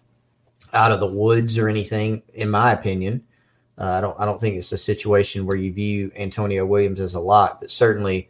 out 0.74 0.92
of 0.92 1.00
the 1.00 1.08
woods 1.08 1.58
or 1.58 1.70
anything, 1.70 2.24
in 2.34 2.50
my 2.50 2.72
opinion. 2.72 3.24
Uh, 3.78 3.90
I 3.90 4.02
don't 4.02 4.20
I 4.20 4.26
don't 4.26 4.40
think 4.40 4.56
it's 4.56 4.72
a 4.72 4.78
situation 4.78 5.46
where 5.46 5.58
you 5.58 5.74
view 5.74 6.12
Antonio 6.16 6.66
Williams 6.66 7.02
as 7.02 7.14
a 7.14 7.20
lot, 7.20 7.60
but 7.60 7.72
certainly 7.72 8.30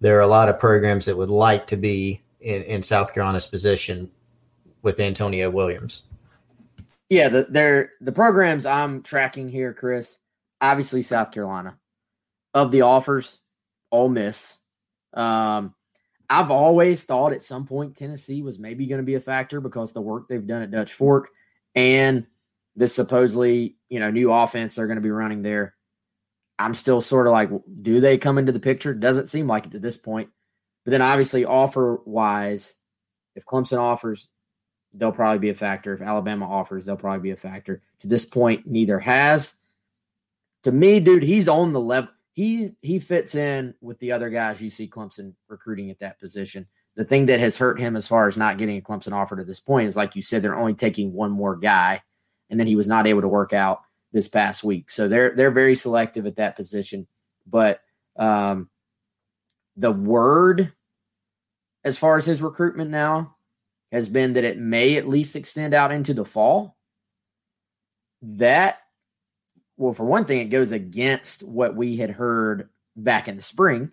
there 0.00 0.18
are 0.18 0.22
a 0.22 0.26
lot 0.26 0.48
of 0.48 0.58
programs 0.58 1.06
that 1.06 1.16
would 1.16 1.30
like 1.30 1.66
to 1.68 1.76
be 1.76 2.20
in, 2.40 2.62
in 2.62 2.82
South 2.82 3.14
Carolina's 3.14 3.46
position 3.46 4.10
with 4.82 5.00
Antonio 5.00 5.48
Williams. 5.48 6.02
Yeah, 7.08 7.28
the 7.28 7.46
they're 7.48 7.90
the 8.00 8.12
programs 8.12 8.66
I'm 8.66 9.02
tracking 9.02 9.48
here, 9.48 9.72
Chris. 9.72 10.18
Obviously, 10.60 11.02
South 11.02 11.30
Carolina. 11.30 11.78
Of 12.54 12.70
the 12.70 12.82
offers, 12.82 13.38
Ole 13.90 14.10
Miss. 14.10 14.56
Um, 15.14 15.74
I've 16.28 16.50
always 16.50 17.04
thought 17.04 17.32
at 17.32 17.42
some 17.42 17.66
point 17.66 17.96
Tennessee 17.96 18.42
was 18.42 18.58
maybe 18.58 18.86
going 18.86 19.00
to 19.00 19.06
be 19.06 19.14
a 19.14 19.20
factor 19.20 19.60
because 19.60 19.92
the 19.92 20.00
work 20.00 20.28
they've 20.28 20.46
done 20.46 20.62
at 20.62 20.70
Dutch 20.70 20.94
Fork 20.94 21.28
and 21.74 22.26
this 22.76 22.94
supposedly 22.94 23.76
you 23.88 24.00
know 24.00 24.10
new 24.10 24.32
offense 24.32 24.74
they're 24.74 24.86
going 24.86 24.96
to 24.96 25.02
be 25.02 25.10
running 25.10 25.42
there. 25.42 25.74
I'm 26.58 26.74
still 26.74 27.00
sort 27.00 27.26
of 27.26 27.32
like, 27.32 27.50
do 27.82 28.00
they 28.00 28.18
come 28.18 28.38
into 28.38 28.52
the 28.52 28.60
picture? 28.60 28.94
Doesn't 28.94 29.28
seem 29.28 29.48
like 29.48 29.66
it 29.66 29.74
at 29.74 29.82
this 29.82 29.96
point. 29.96 30.30
But 30.84 30.92
then 30.92 31.02
obviously 31.02 31.44
offer 31.44 32.00
wise, 32.04 32.74
if 33.34 33.44
Clemson 33.44 33.78
offers, 33.80 34.30
they'll 34.94 35.12
probably 35.12 35.38
be 35.38 35.50
a 35.50 35.54
factor. 35.54 35.94
If 35.94 36.02
Alabama 36.02 36.48
offers, 36.48 36.84
they'll 36.84 36.96
probably 36.96 37.22
be 37.22 37.30
a 37.30 37.36
factor. 37.36 37.82
To 38.00 38.08
this 38.08 38.24
point, 38.24 38.66
neither 38.66 38.98
has. 38.98 39.54
To 40.64 40.72
me, 40.72 41.00
dude, 41.00 41.22
he's 41.22 41.48
on 41.48 41.72
the 41.72 41.80
level. 41.80 42.10
He 42.34 42.72
he 42.80 42.98
fits 42.98 43.34
in 43.34 43.74
with 43.80 43.98
the 43.98 44.12
other 44.12 44.30
guys 44.30 44.62
you 44.62 44.70
see 44.70 44.88
Clemson 44.88 45.34
recruiting 45.48 45.90
at 45.90 45.98
that 45.98 46.18
position. 46.18 46.66
The 46.94 47.04
thing 47.04 47.26
that 47.26 47.40
has 47.40 47.58
hurt 47.58 47.78
him 47.78 47.96
as 47.96 48.08
far 48.08 48.26
as 48.26 48.36
not 48.36 48.58
getting 48.58 48.78
a 48.78 48.82
Clemson 48.82 49.12
offer 49.12 49.36
to 49.36 49.44
this 49.44 49.60
point 49.60 49.88
is 49.88 49.96
like 49.96 50.16
you 50.16 50.22
said, 50.22 50.42
they're 50.42 50.56
only 50.56 50.74
taking 50.74 51.12
one 51.12 51.30
more 51.30 51.56
guy, 51.56 52.02
and 52.52 52.60
then 52.60 52.68
he 52.68 52.76
was 52.76 52.86
not 52.86 53.06
able 53.08 53.22
to 53.22 53.28
work 53.28 53.52
out 53.52 53.82
this 54.12 54.28
past 54.28 54.62
week. 54.62 54.90
So 54.90 55.08
they're 55.08 55.34
they're 55.34 55.50
very 55.50 55.74
selective 55.74 56.26
at 56.26 56.36
that 56.36 56.54
position. 56.54 57.08
But 57.46 57.80
um, 58.16 58.68
the 59.76 59.90
word 59.90 60.72
as 61.82 61.98
far 61.98 62.16
as 62.16 62.26
his 62.26 62.42
recruitment 62.42 62.90
now 62.90 63.34
has 63.90 64.08
been 64.08 64.34
that 64.34 64.44
it 64.44 64.58
may 64.58 64.96
at 64.96 65.08
least 65.08 65.34
extend 65.34 65.74
out 65.74 65.92
into 65.92 66.14
the 66.14 66.24
fall. 66.24 66.76
That, 68.22 68.78
well, 69.76 69.92
for 69.92 70.04
one 70.04 70.26
thing, 70.26 70.40
it 70.40 70.50
goes 70.50 70.72
against 70.72 71.42
what 71.42 71.74
we 71.74 71.96
had 71.96 72.10
heard 72.10 72.68
back 72.94 73.28
in 73.28 73.36
the 73.36 73.42
spring. 73.42 73.90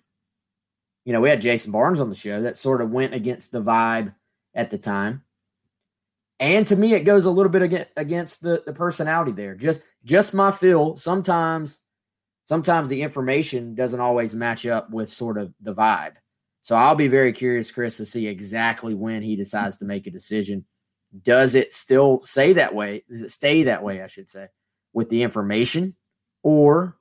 You 1.05 1.13
know, 1.13 1.21
we 1.21 1.29
had 1.29 1.41
Jason 1.41 1.71
Barnes 1.71 1.99
on 1.99 2.09
the 2.09 2.15
show 2.15 2.41
that 2.41 2.57
sort 2.57 2.81
of 2.81 2.91
went 2.91 3.15
against 3.15 3.51
the 3.51 3.63
vibe 3.63 4.13
at 4.53 4.69
the 4.69 4.77
time. 4.77 5.23
And 6.39 6.65
to 6.67 6.75
me, 6.75 6.93
it 6.93 7.03
goes 7.03 7.25
a 7.25 7.31
little 7.31 7.51
bit 7.51 7.89
against 7.97 8.41
the, 8.41 8.63
the 8.65 8.73
personality 8.73 9.31
there. 9.31 9.55
Just 9.55 9.81
just 10.05 10.33
my 10.33 10.51
feel. 10.51 10.95
Sometimes, 10.95 11.79
sometimes 12.45 12.87
the 12.87 13.01
information 13.01 13.75
doesn't 13.75 13.99
always 13.99 14.33
match 14.33 14.65
up 14.65 14.89
with 14.89 15.09
sort 15.09 15.37
of 15.37 15.53
the 15.61 15.75
vibe. 15.75 16.15
So 16.61 16.75
I'll 16.75 16.95
be 16.95 17.07
very 17.07 17.33
curious, 17.33 17.71
Chris, 17.71 17.97
to 17.97 18.05
see 18.05 18.27
exactly 18.27 18.93
when 18.93 19.21
he 19.21 19.35
decides 19.35 19.77
to 19.77 19.85
make 19.85 20.07
a 20.07 20.11
decision. 20.11 20.65
Does 21.23 21.55
it 21.55 21.73
still 21.73 22.21
say 22.21 22.53
that 22.53 22.75
way? 22.75 23.03
Does 23.09 23.21
it 23.21 23.31
stay 23.31 23.63
that 23.63 23.83
way, 23.83 24.01
I 24.01 24.07
should 24.07 24.29
say, 24.29 24.47
with 24.93 25.09
the 25.09 25.23
information? 25.23 25.95
Or 26.43 26.97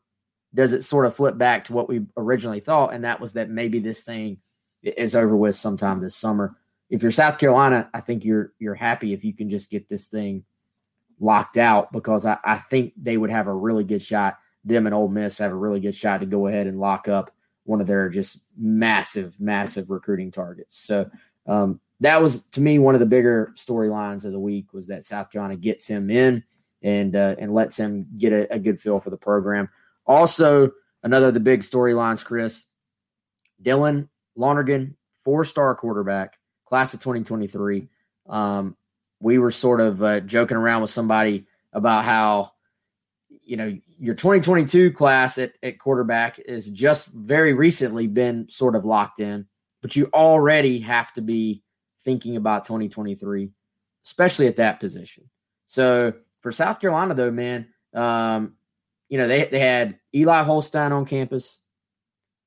does 0.55 0.73
it 0.73 0.83
sort 0.85 1.07
of 1.07 1.15
flip 1.15 1.37
back 1.37 1.65
to 1.65 1.73
what 1.75 1.89
we 1.89 2.07
originally 2.17 2.61
thought? 2.61 2.95
And 2.95 3.05
that 3.05 3.21
was 3.21 3.35
that 3.35 3.51
maybe 3.51 3.79
this 3.81 4.05
thing 4.05 4.39
is 4.83 5.15
over 5.15 5.37
with 5.37 5.55
sometime 5.57 6.01
this 6.01 6.17
summer. 6.17 6.57
If 6.91 7.03
you're 7.03 7.13
South 7.13 7.39
Carolina, 7.39 7.89
I 7.93 8.01
think 8.01 8.25
you're 8.25 8.53
you're 8.59 8.75
happy 8.75 9.13
if 9.13 9.25
you 9.25 9.35
can 9.35 9.49
just 9.49 9.71
get 9.71 9.89
this 9.89 10.07
thing 10.07 10.45
locked 11.21 11.59
out 11.59 11.93
because 11.93 12.25
I, 12.25 12.39
I 12.45 12.57
think 12.57 12.93
they 12.97 13.17
would 13.17 13.31
have 13.31 13.47
a 13.47 13.55
really 13.55 13.85
good 13.85 14.03
shot. 14.03 14.39
Them 14.65 14.87
and 14.87 14.95
Ole 14.95 15.09
Miss 15.09 15.39
have 15.39 15.53
a 15.53 15.57
really 15.57 15.81
good 15.81 15.95
shot 15.95 16.21
to 16.21 16.27
go 16.27 16.47
ahead 16.47 16.67
and 16.67 16.79
lock 16.79 17.09
up 17.09 17.31
one 17.65 17.81
of 17.81 17.87
their 17.87 18.09
just 18.09 18.45
massive, 18.57 19.39
massive 19.39 19.91
recruiting 19.91 20.31
targets. 20.31 20.79
So 20.79 21.11
um, 21.47 21.81
that 22.01 22.21
was 22.21 22.47
to 22.47 22.61
me 22.61 22.79
one 22.79 22.95
of 22.95 23.01
the 23.01 23.07
bigger 23.07 23.53
storylines 23.57 24.25
of 24.25 24.33
the 24.33 24.41
week 24.41 24.73
was 24.73 24.87
that 24.87 25.05
South 25.05 25.31
Carolina 25.31 25.57
gets 25.57 25.87
him 25.87 26.11
in 26.11 26.43
and 26.83 27.17
uh, 27.17 27.37
and 27.39 27.53
lets 27.53 27.79
him 27.79 28.07
get 28.17 28.33
a, 28.33 28.55
a, 28.55 28.59
good 28.59 28.81
feel 28.81 29.01
for 29.01 29.11
the 29.11 29.17
program. 29.17 29.69
Also, 30.07 30.71
another 31.03 31.29
of 31.29 31.35
the 31.35 31.41
big 31.41 31.61
storylines, 31.61 32.25
Chris, 32.25 32.65
Dylan 33.63 34.09
Lonergan, 34.37 34.97
four 35.25 35.45
star 35.45 35.75
quarterback, 35.75 36.38
class 36.69 36.95
of 36.95 37.01
2023. 37.01 37.89
Um, 38.29 38.77
we 39.21 39.39
were 39.39 39.51
sort 39.51 39.81
of 39.81 40.03
uh, 40.03 40.21
joking 40.21 40.57
around 40.57 40.83
with 40.83 40.91
somebody 40.91 41.47
about 41.73 42.05
how 42.05 42.53
you 43.49 43.57
know, 43.57 43.79
your 43.99 44.15
2022 44.15 44.93
class 44.93 45.39
at, 45.39 45.53
at 45.63 45.79
quarterback 45.79 46.39
is 46.39 46.69
just 46.69 47.09
very 47.09 47.55
recently 47.55 48.07
been 48.07 48.47
sort 48.51 48.77
of 48.77 48.85
locked 48.85 49.21
in, 49.21 49.47
but 49.81 49.97
you 49.97 50.11
already 50.13 50.81
have 50.81 51.11
to 51.15 51.23
be 51.23 51.63
thinking 52.03 52.37
about 52.37 52.67
2023, 52.67 53.51
especially 54.05 54.49
at 54.49 54.57
that 54.57 54.81
position. 54.81 55.25
So 55.67 56.13
for 56.43 56.53
South 56.53 56.79
Carolina, 56.79 57.15
though, 57.15 57.31
man, 57.31 57.69
um, 57.95 58.55
you 59.09 59.17
know, 59.17 59.27
they, 59.27 59.45
they 59.45 59.61
had 59.61 59.99
Eli 60.15 60.43
Holstein 60.43 60.93
on 60.93 61.07
campus, 61.07 61.63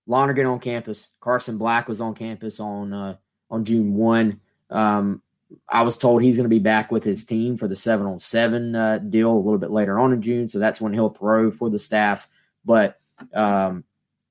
Lonergan 0.06 0.46
on 0.46 0.60
campus, 0.60 1.10
Carson 1.20 1.58
Black 1.58 1.88
was 1.88 2.00
on 2.00 2.14
campus 2.14 2.60
on 2.60 2.94
uh, 2.94 3.16
on 3.52 3.66
June 3.66 3.94
1. 3.96 4.40
Um, 4.72 5.22
I 5.68 5.84
was 5.84 5.98
told 5.98 6.24
he's 6.24 6.38
going 6.38 6.46
to 6.46 6.50
be 6.50 6.60
back 6.60 6.92
with 6.92 7.04
his 7.04 7.26
team 7.26 7.58
for 7.58 7.68
the 7.68 7.76
seven 7.76 8.06
on 8.06 8.20
seven 8.20 8.76
uh, 8.76 9.00
deal 9.00 9.32
a 9.32 9.38
little 9.38 9.60
bit 9.60 9.72
later 9.72 10.00
on 10.00 10.14
in 10.14 10.22
June. 10.22 10.48
So 10.48 10.60
that's 10.60 10.82
when 10.82 10.94
he'll 10.94 11.10
throw 11.10 11.52
for 11.52 11.70
the 11.70 11.78
staff. 11.78 12.28
But 12.64 13.00
um, 13.34 13.84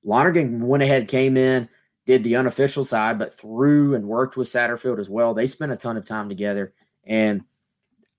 Lonergan 0.03 0.67
went 0.67 0.83
ahead, 0.83 1.07
came 1.07 1.37
in, 1.37 1.69
did 2.05 2.23
the 2.23 2.35
unofficial 2.35 2.83
side, 2.83 3.19
but 3.19 3.33
threw 3.33 3.93
and 3.95 4.07
worked 4.07 4.35
with 4.35 4.47
Satterfield 4.47 4.99
as 4.99 5.09
well. 5.09 5.33
They 5.33 5.47
spent 5.47 5.71
a 5.71 5.77
ton 5.77 5.97
of 5.97 6.05
time 6.05 6.27
together. 6.27 6.73
And, 7.03 7.43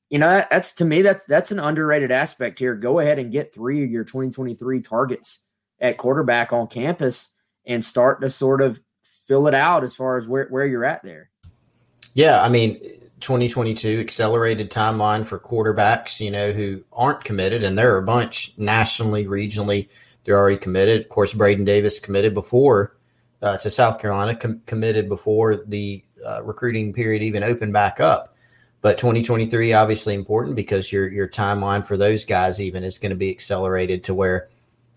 you 0.09 0.19
know, 0.19 0.45
that's 0.51 0.73
to 0.75 0.85
me, 0.85 1.03
that's, 1.03 1.25
that's 1.25 1.51
an 1.51 1.59
underrated 1.59 2.13
aspect 2.13 2.59
here. 2.59 2.75
Go 2.75 3.01
ahead 3.01 3.19
and 3.19 3.33
get 3.33 3.55
three 3.55 3.83
of 3.83 3.91
your 3.91 4.05
2023 4.05 4.81
targets 4.81 5.47
at 5.81 5.99
quarterback 5.99 6.53
on 6.53 6.69
campus 6.69 7.31
and 7.67 7.85
start 7.85 8.21
to 8.21 8.31
sort 8.31 8.61
of 8.61 8.81
fill 9.27 9.47
it 9.47 9.55
out 9.55 9.85
as 9.85 9.95
far 9.95 10.17
as 10.17 10.29
where, 10.29 10.47
where 10.47 10.67
you're 10.67 10.85
at 10.85 11.03
there. 11.03 11.31
Yeah, 12.15 12.43
I 12.43 12.49
mean, 12.49 12.81
2022 13.21 14.01
accelerated 14.01 14.71
timeline 14.71 15.25
for 15.25 15.39
quarterbacks, 15.39 16.21
you 16.21 16.31
know, 16.31 16.53
who 16.53 16.83
aren't 16.93 17.25
committed, 17.25 17.65
and 17.65 17.79
there 17.79 17.95
are 17.95 17.99
a 17.99 18.03
bunch 18.03 18.53
nationally, 18.59 19.25
regionally. 19.25 19.89
They're 20.25 20.39
already 20.39 20.59
committed. 20.59 21.03
Of 21.03 21.09
course, 21.09 21.33
Braden 21.33 21.65
Davis 21.65 21.99
committed 21.99 22.35
before 22.35 22.97
uh, 23.41 23.57
to 23.59 23.71
South 23.71 23.99
Carolina, 23.99 24.37
com- 24.37 24.63
committed 24.67 25.09
before 25.09 25.65
the 25.67 26.05
uh, 26.25 26.43
recruiting 26.43 26.93
period 26.93 27.23
even 27.23 27.43
opened 27.43 27.73
back 27.73 28.01
up. 28.01 28.37
But 28.83 28.99
2023 28.99 29.73
obviously 29.75 30.15
important 30.15 30.57
because 30.57 30.91
your 30.93 31.09
your 31.09 31.29
timeline 31.29 31.85
for 31.85 31.97
those 31.97 32.25
guys 32.25 32.61
even 32.61 32.83
is 32.83 32.99
going 32.99 33.11
to 33.11 33.17
be 33.17 33.31
accelerated 33.31 34.03
to 34.05 34.15
where 34.15 34.49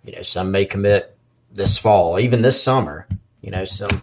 you 0.04 0.12
know 0.16 0.24
some 0.24 0.52
may 0.52 0.66
commit 0.66 1.16
this 1.52 1.78
fall, 1.78 2.20
even 2.20 2.42
this 2.42 2.62
summer. 2.62 3.08
You 3.46 3.52
know, 3.52 3.64
some 3.64 4.02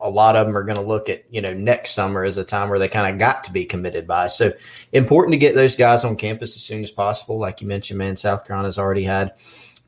a 0.00 0.10
lot 0.10 0.36
of 0.36 0.46
them 0.46 0.54
are 0.54 0.62
going 0.62 0.76
to 0.76 0.82
look 0.82 1.08
at 1.08 1.24
you 1.30 1.40
know 1.40 1.54
next 1.54 1.92
summer 1.92 2.24
as 2.24 2.36
a 2.36 2.44
time 2.44 2.68
where 2.68 2.78
they 2.78 2.90
kind 2.90 3.10
of 3.10 3.18
got 3.18 3.42
to 3.44 3.52
be 3.52 3.64
committed 3.64 4.06
by. 4.06 4.28
So 4.28 4.52
important 4.92 5.32
to 5.32 5.38
get 5.38 5.54
those 5.54 5.76
guys 5.76 6.04
on 6.04 6.14
campus 6.14 6.56
as 6.56 6.62
soon 6.62 6.82
as 6.82 6.90
possible. 6.90 7.38
Like 7.38 7.62
you 7.62 7.66
mentioned, 7.66 7.96
man, 7.96 8.16
South 8.16 8.46
Carolina's 8.46 8.78
already 8.78 9.04
had 9.04 9.32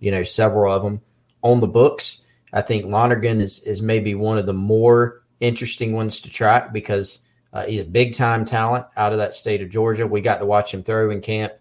you 0.00 0.10
know 0.10 0.22
several 0.22 0.72
of 0.72 0.82
them 0.82 1.02
on 1.42 1.60
the 1.60 1.66
books. 1.66 2.24
I 2.54 2.62
think 2.62 2.86
Lonergan 2.86 3.42
is 3.42 3.60
is 3.60 3.82
maybe 3.82 4.14
one 4.14 4.38
of 4.38 4.46
the 4.46 4.54
more 4.54 5.22
interesting 5.40 5.92
ones 5.92 6.20
to 6.20 6.30
track 6.30 6.72
because 6.72 7.18
uh, 7.52 7.66
he's 7.66 7.80
a 7.80 7.84
big 7.84 8.14
time 8.14 8.46
talent 8.46 8.86
out 8.96 9.12
of 9.12 9.18
that 9.18 9.34
state 9.34 9.60
of 9.60 9.68
Georgia. 9.68 10.06
We 10.06 10.22
got 10.22 10.38
to 10.38 10.46
watch 10.46 10.72
him 10.72 10.82
throw 10.82 11.10
in 11.10 11.20
camp. 11.20 11.52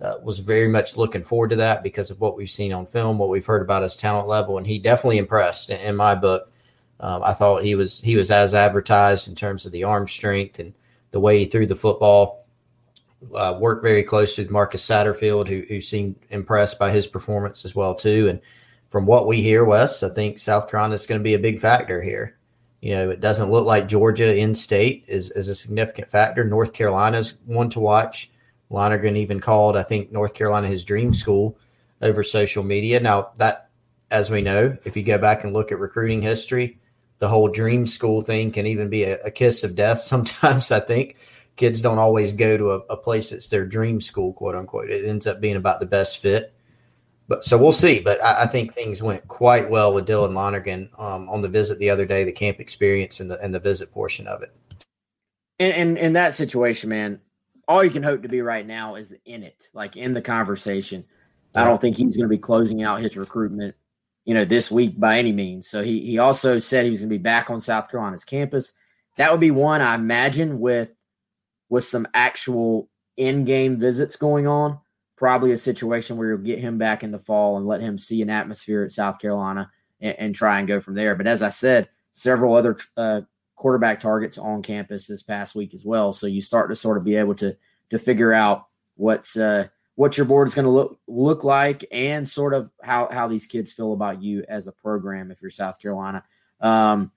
Uh, 0.00 0.14
was 0.20 0.40
very 0.40 0.66
much 0.66 0.96
looking 0.96 1.22
forward 1.22 1.50
to 1.50 1.56
that 1.56 1.84
because 1.84 2.10
of 2.10 2.20
what 2.20 2.36
we've 2.36 2.50
seen 2.50 2.72
on 2.72 2.84
film, 2.84 3.18
what 3.18 3.28
we've 3.28 3.46
heard 3.46 3.62
about 3.62 3.84
his 3.84 3.94
talent 3.94 4.26
level, 4.26 4.58
and 4.58 4.66
he 4.66 4.80
definitely 4.80 5.18
impressed 5.18 5.70
in, 5.70 5.78
in 5.78 5.94
my 5.94 6.12
book. 6.12 6.51
Um, 7.02 7.22
I 7.24 7.32
thought 7.34 7.64
he 7.64 7.74
was 7.74 8.00
he 8.00 8.16
was 8.16 8.30
as 8.30 8.54
advertised 8.54 9.28
in 9.28 9.34
terms 9.34 9.66
of 9.66 9.72
the 9.72 9.84
arm 9.84 10.06
strength 10.06 10.58
and 10.58 10.72
the 11.10 11.20
way 11.20 11.38
he 11.38 11.44
threw 11.44 11.66
the 11.66 11.74
football. 11.74 12.46
Uh, 13.34 13.56
worked 13.60 13.84
very 13.84 14.02
closely 14.02 14.42
with 14.42 14.50
Marcus 14.50 14.86
Satterfield, 14.86 15.48
who 15.48 15.62
who 15.68 15.80
seemed 15.80 16.16
impressed 16.30 16.78
by 16.78 16.90
his 16.90 17.06
performance 17.06 17.64
as 17.64 17.74
well 17.74 17.94
too. 17.94 18.28
And 18.28 18.40
from 18.88 19.06
what 19.06 19.26
we 19.26 19.42
hear, 19.42 19.64
Wes, 19.64 20.02
I 20.02 20.10
think 20.10 20.38
South 20.38 20.68
Carolina 20.68 20.94
is 20.94 21.06
going 21.06 21.20
to 21.20 21.24
be 21.24 21.34
a 21.34 21.38
big 21.38 21.60
factor 21.60 22.02
here. 22.02 22.36
You 22.82 22.92
know, 22.94 23.10
it 23.10 23.20
doesn't 23.20 23.50
look 23.50 23.64
like 23.64 23.86
Georgia 23.86 24.36
in 24.36 24.54
state 24.54 25.04
is, 25.06 25.30
is 25.30 25.48
a 25.48 25.54
significant 25.54 26.08
factor. 26.08 26.44
North 26.44 26.72
Carolina's 26.72 27.38
one 27.46 27.70
to 27.70 27.80
watch. 27.80 28.30
Lonergan 28.70 29.16
even 29.16 29.38
called, 29.38 29.76
I 29.76 29.82
think, 29.82 30.10
North 30.10 30.34
Carolina 30.34 30.66
his 30.66 30.82
dream 30.82 31.12
school 31.12 31.56
over 32.00 32.22
social 32.22 32.64
media. 32.64 32.98
Now, 32.98 33.30
that, 33.36 33.70
as 34.10 34.30
we 34.30 34.42
know, 34.42 34.76
if 34.84 34.96
you 34.96 35.04
go 35.04 35.16
back 35.16 35.44
and 35.44 35.52
look 35.52 35.70
at 35.70 35.78
recruiting 35.78 36.20
history, 36.20 36.80
the 37.22 37.28
whole 37.28 37.46
dream 37.46 37.86
school 37.86 38.20
thing 38.20 38.50
can 38.50 38.66
even 38.66 38.90
be 38.90 39.04
a, 39.04 39.16
a 39.22 39.30
kiss 39.30 39.62
of 39.62 39.76
death. 39.76 40.00
Sometimes 40.12 40.72
I 40.72 40.80
think 40.80 41.16
kids 41.54 41.80
don't 41.80 42.00
always 42.00 42.32
go 42.32 42.56
to 42.56 42.72
a, 42.72 42.78
a, 42.90 42.96
place 42.96 43.30
that's 43.30 43.46
their 43.46 43.64
dream 43.64 44.00
school, 44.00 44.32
quote 44.32 44.56
unquote. 44.56 44.90
It 44.90 45.08
ends 45.08 45.28
up 45.28 45.40
being 45.40 45.54
about 45.54 45.78
the 45.78 45.86
best 45.86 46.18
fit. 46.18 46.52
But 47.28 47.44
so 47.44 47.56
we'll 47.56 47.70
see. 47.70 48.00
But 48.00 48.22
I, 48.24 48.42
I 48.42 48.46
think 48.48 48.74
things 48.74 49.04
went 49.04 49.28
quite 49.28 49.70
well 49.70 49.94
with 49.94 50.08
Dylan 50.08 50.34
Lonergan 50.34 50.90
um, 50.98 51.28
on 51.28 51.42
the 51.42 51.48
visit 51.48 51.78
the 51.78 51.90
other 51.90 52.04
day, 52.04 52.24
the 52.24 52.32
camp 52.32 52.58
experience 52.58 53.20
and 53.20 53.30
the 53.30 53.40
and 53.40 53.54
the 53.54 53.60
visit 53.60 53.92
portion 53.92 54.26
of 54.26 54.42
it. 54.42 54.52
In 55.60 55.96
in 55.96 56.12
that 56.14 56.34
situation, 56.34 56.90
man, 56.90 57.20
all 57.68 57.84
you 57.84 57.90
can 57.90 58.02
hope 58.02 58.22
to 58.22 58.28
be 58.28 58.40
right 58.40 58.66
now 58.66 58.96
is 58.96 59.14
in 59.26 59.44
it, 59.44 59.70
like 59.74 59.96
in 59.96 60.12
the 60.12 60.22
conversation. 60.22 61.04
I 61.54 61.64
don't 61.64 61.80
think 61.80 61.96
he's 61.96 62.16
going 62.16 62.28
to 62.28 62.34
be 62.34 62.38
closing 62.38 62.82
out 62.82 63.00
his 63.00 63.16
recruitment, 63.16 63.76
you 64.24 64.34
know, 64.34 64.44
this 64.44 64.70
week 64.70 64.98
by 64.98 65.18
any 65.18 65.32
means. 65.32 65.68
So 65.68 65.82
he 65.82 66.00
he 66.00 66.18
also 66.18 66.58
said 66.58 66.84
he 66.84 66.90
was 66.90 67.00
going 67.00 67.10
to 67.10 67.18
be 67.18 67.22
back 67.22 67.50
on 67.50 67.60
South 67.60 67.90
Carolina's 67.90 68.24
campus. 68.24 68.72
That 69.16 69.30
would 69.30 69.40
be 69.40 69.50
one 69.50 69.80
I 69.80 69.94
imagine 69.94 70.60
with 70.60 70.90
with 71.68 71.84
some 71.84 72.06
actual 72.14 72.88
in-game 73.16 73.78
visits 73.78 74.16
going 74.16 74.46
on. 74.46 74.78
Probably 75.16 75.52
a 75.52 75.56
situation 75.56 76.16
where 76.16 76.28
you'll 76.28 76.38
get 76.38 76.58
him 76.58 76.78
back 76.78 77.02
in 77.02 77.12
the 77.12 77.18
fall 77.18 77.56
and 77.56 77.66
let 77.66 77.80
him 77.80 77.98
see 77.98 78.22
an 78.22 78.30
atmosphere 78.30 78.84
at 78.84 78.92
South 78.92 79.18
Carolina 79.18 79.70
and, 80.00 80.16
and 80.18 80.34
try 80.34 80.58
and 80.58 80.68
go 80.68 80.80
from 80.80 80.94
there. 80.94 81.14
But 81.14 81.26
as 81.26 81.42
I 81.42 81.48
said, 81.48 81.88
several 82.12 82.54
other 82.54 82.76
uh, 82.96 83.22
quarterback 83.56 84.00
targets 84.00 84.38
on 84.38 84.62
campus 84.62 85.06
this 85.06 85.22
past 85.22 85.54
week 85.54 85.72
as 85.74 85.84
well. 85.84 86.12
So 86.12 86.26
you 86.26 86.40
start 86.40 86.70
to 86.70 86.74
sort 86.74 86.96
of 86.96 87.04
be 87.04 87.16
able 87.16 87.34
to 87.36 87.56
to 87.90 87.98
figure 87.98 88.32
out 88.32 88.66
what's 88.96 89.36
uh, 89.36 89.68
what 89.94 90.16
your 90.16 90.26
board 90.26 90.48
is 90.48 90.54
going 90.54 90.64
to 90.64 90.70
look 90.70 90.98
look 91.06 91.44
like 91.44 91.84
and 91.92 92.28
sort 92.28 92.54
of 92.54 92.70
how 92.82 93.08
how 93.10 93.28
these 93.28 93.46
kids 93.46 93.72
feel 93.72 93.92
about 93.92 94.22
you 94.22 94.44
as 94.48 94.66
a 94.66 94.72
program 94.72 95.30
if 95.30 95.40
you're 95.40 95.50
South 95.50 95.80
Carolina. 95.80 96.24
Um, 96.60 97.10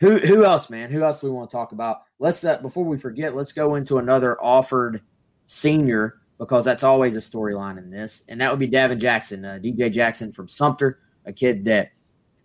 who 0.00 0.18
who 0.18 0.44
else, 0.44 0.68
man? 0.68 0.90
Who 0.90 1.04
else 1.04 1.20
do 1.20 1.28
we 1.28 1.32
want 1.32 1.50
to 1.50 1.56
talk 1.56 1.72
about? 1.72 2.02
Let's 2.18 2.44
uh, 2.44 2.58
before 2.58 2.84
we 2.84 2.98
forget, 2.98 3.36
let's 3.36 3.52
go 3.52 3.76
into 3.76 3.98
another 3.98 4.42
offered 4.42 5.02
senior 5.46 6.20
because 6.38 6.64
that's 6.64 6.82
always 6.82 7.14
a 7.14 7.20
storyline 7.20 7.78
in 7.78 7.90
this, 7.90 8.24
and 8.28 8.40
that 8.40 8.50
would 8.50 8.58
be 8.58 8.68
Davin 8.68 8.98
Jackson, 8.98 9.44
uh, 9.44 9.60
DJ 9.62 9.92
Jackson 9.92 10.32
from 10.32 10.48
Sumter, 10.48 10.98
a 11.24 11.32
kid 11.32 11.64
that 11.66 11.92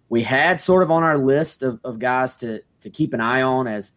we 0.09 0.21
had 0.21 0.61
sort 0.61 0.83
of 0.83 0.91
on 0.91 1.01
our 1.01 1.17
list 1.17 1.63
of, 1.63 1.79
of 1.83 1.97
guys 1.97 2.35
to 2.37 2.61
to 2.81 2.89
keep 2.91 3.13
an 3.13 3.21
eye 3.21 3.41
on 3.41 3.67
as 3.67 3.93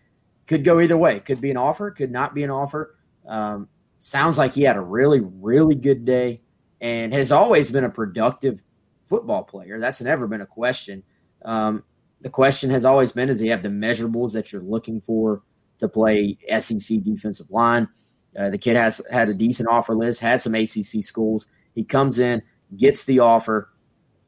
could 0.46 0.64
go 0.64 0.80
either 0.80 0.96
way. 0.96 1.20
Could 1.20 1.42
be 1.42 1.50
an 1.50 1.58
offer, 1.58 1.90
could 1.90 2.10
not 2.10 2.34
be 2.34 2.44
an 2.44 2.50
offer. 2.50 2.96
Um, 3.28 3.68
sounds 4.00 4.36
like 4.36 4.52
he 4.52 4.62
had 4.62 4.76
a 4.76 4.80
really, 4.80 5.20
really 5.20 5.74
good 5.74 6.04
day 6.04 6.40
and 6.80 7.12
has 7.12 7.30
always 7.30 7.70
been 7.70 7.84
a 7.84 7.90
productive 7.90 8.62
football 9.06 9.44
player. 9.44 9.78
That's 9.78 10.00
never 10.00 10.26
been 10.26 10.40
a 10.40 10.46
question. 10.46 11.02
Um, 11.44 11.84
the 12.20 12.30
question 12.30 12.70
has 12.70 12.84
always 12.84 13.12
been: 13.12 13.28
Does 13.28 13.40
he 13.40 13.48
have 13.48 13.62
the 13.62 13.68
measurables 13.68 14.32
that 14.32 14.52
you're 14.52 14.62
looking 14.62 15.00
for 15.00 15.42
to 15.78 15.88
play 15.88 16.38
SEC 16.58 17.02
defensive 17.02 17.50
line? 17.50 17.88
Uh, 18.38 18.50
the 18.50 18.58
kid 18.58 18.76
has 18.76 19.00
had 19.10 19.28
a 19.28 19.34
decent 19.34 19.68
offer 19.68 19.94
list, 19.94 20.20
had 20.20 20.40
some 20.40 20.54
ACC 20.54 21.02
schools. 21.02 21.46
He 21.74 21.84
comes 21.84 22.18
in, 22.18 22.42
gets 22.76 23.04
the 23.04 23.20
offer. 23.20 23.70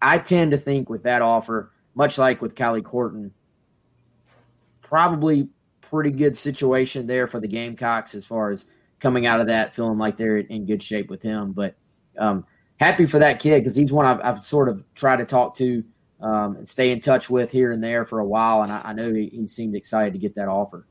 I 0.01 0.19
tend 0.19 0.51
to 0.51 0.59
think 0.59 0.91
with 0.91 1.05
that 1.05 1.23
offer, 1.23 1.73
much 1.95 2.19
like 2.19 2.43
with 2.43 2.57
Callie 2.57 2.83
Corton, 2.83 3.33
probably 4.81 5.49
pretty 5.81 6.11
good 6.11 6.37
situation 6.37 7.07
there 7.07 7.27
for 7.27 7.39
the 7.39 7.47
Gamecocks 7.47 8.15
as 8.15 8.27
far 8.27 8.51
as 8.51 8.67
coming 9.03 9.27
out 9.27 9.41
of 9.41 9.49
that 9.49 9.75
feeling 9.75 9.99
like 9.99 10.17
they're 10.17 10.39
in 10.39 10.65
good 10.65 10.83
shape 10.83 11.11
with 11.11 11.21
him. 11.21 11.53
But 11.53 11.75
um, 12.17 12.47
happy 12.79 13.05
for 13.05 13.19
that 13.19 13.41
kid 13.41 13.61
because 13.61 13.77
he's 13.77 13.93
one 13.93 14.07
I've, 14.07 14.21
I've, 14.23 14.45
sort 14.45 14.69
of 14.69 14.85
tried 14.95 15.17
to 15.17 15.25
talk 15.25 15.57
to 15.57 15.85
um, 16.21 16.57
and 16.57 16.69
stay 16.69 16.93
in 16.93 17.01
touch 17.01 17.29
with 17.29 17.51
here 17.51 17.73
and 17.73 17.83
there 17.83 18.05
for 18.05 18.21
a 18.21 18.25
while, 18.25 18.63
and 18.63 18.71
I, 18.71 18.81
I 18.85 18.93
know 18.93 19.13
he, 19.13 19.27
he, 19.27 19.49
seemed 19.49 19.75
excited 19.75 20.13
to 20.13 20.21
get 20.21 20.37
that 20.37 20.49
offer. 20.49 20.87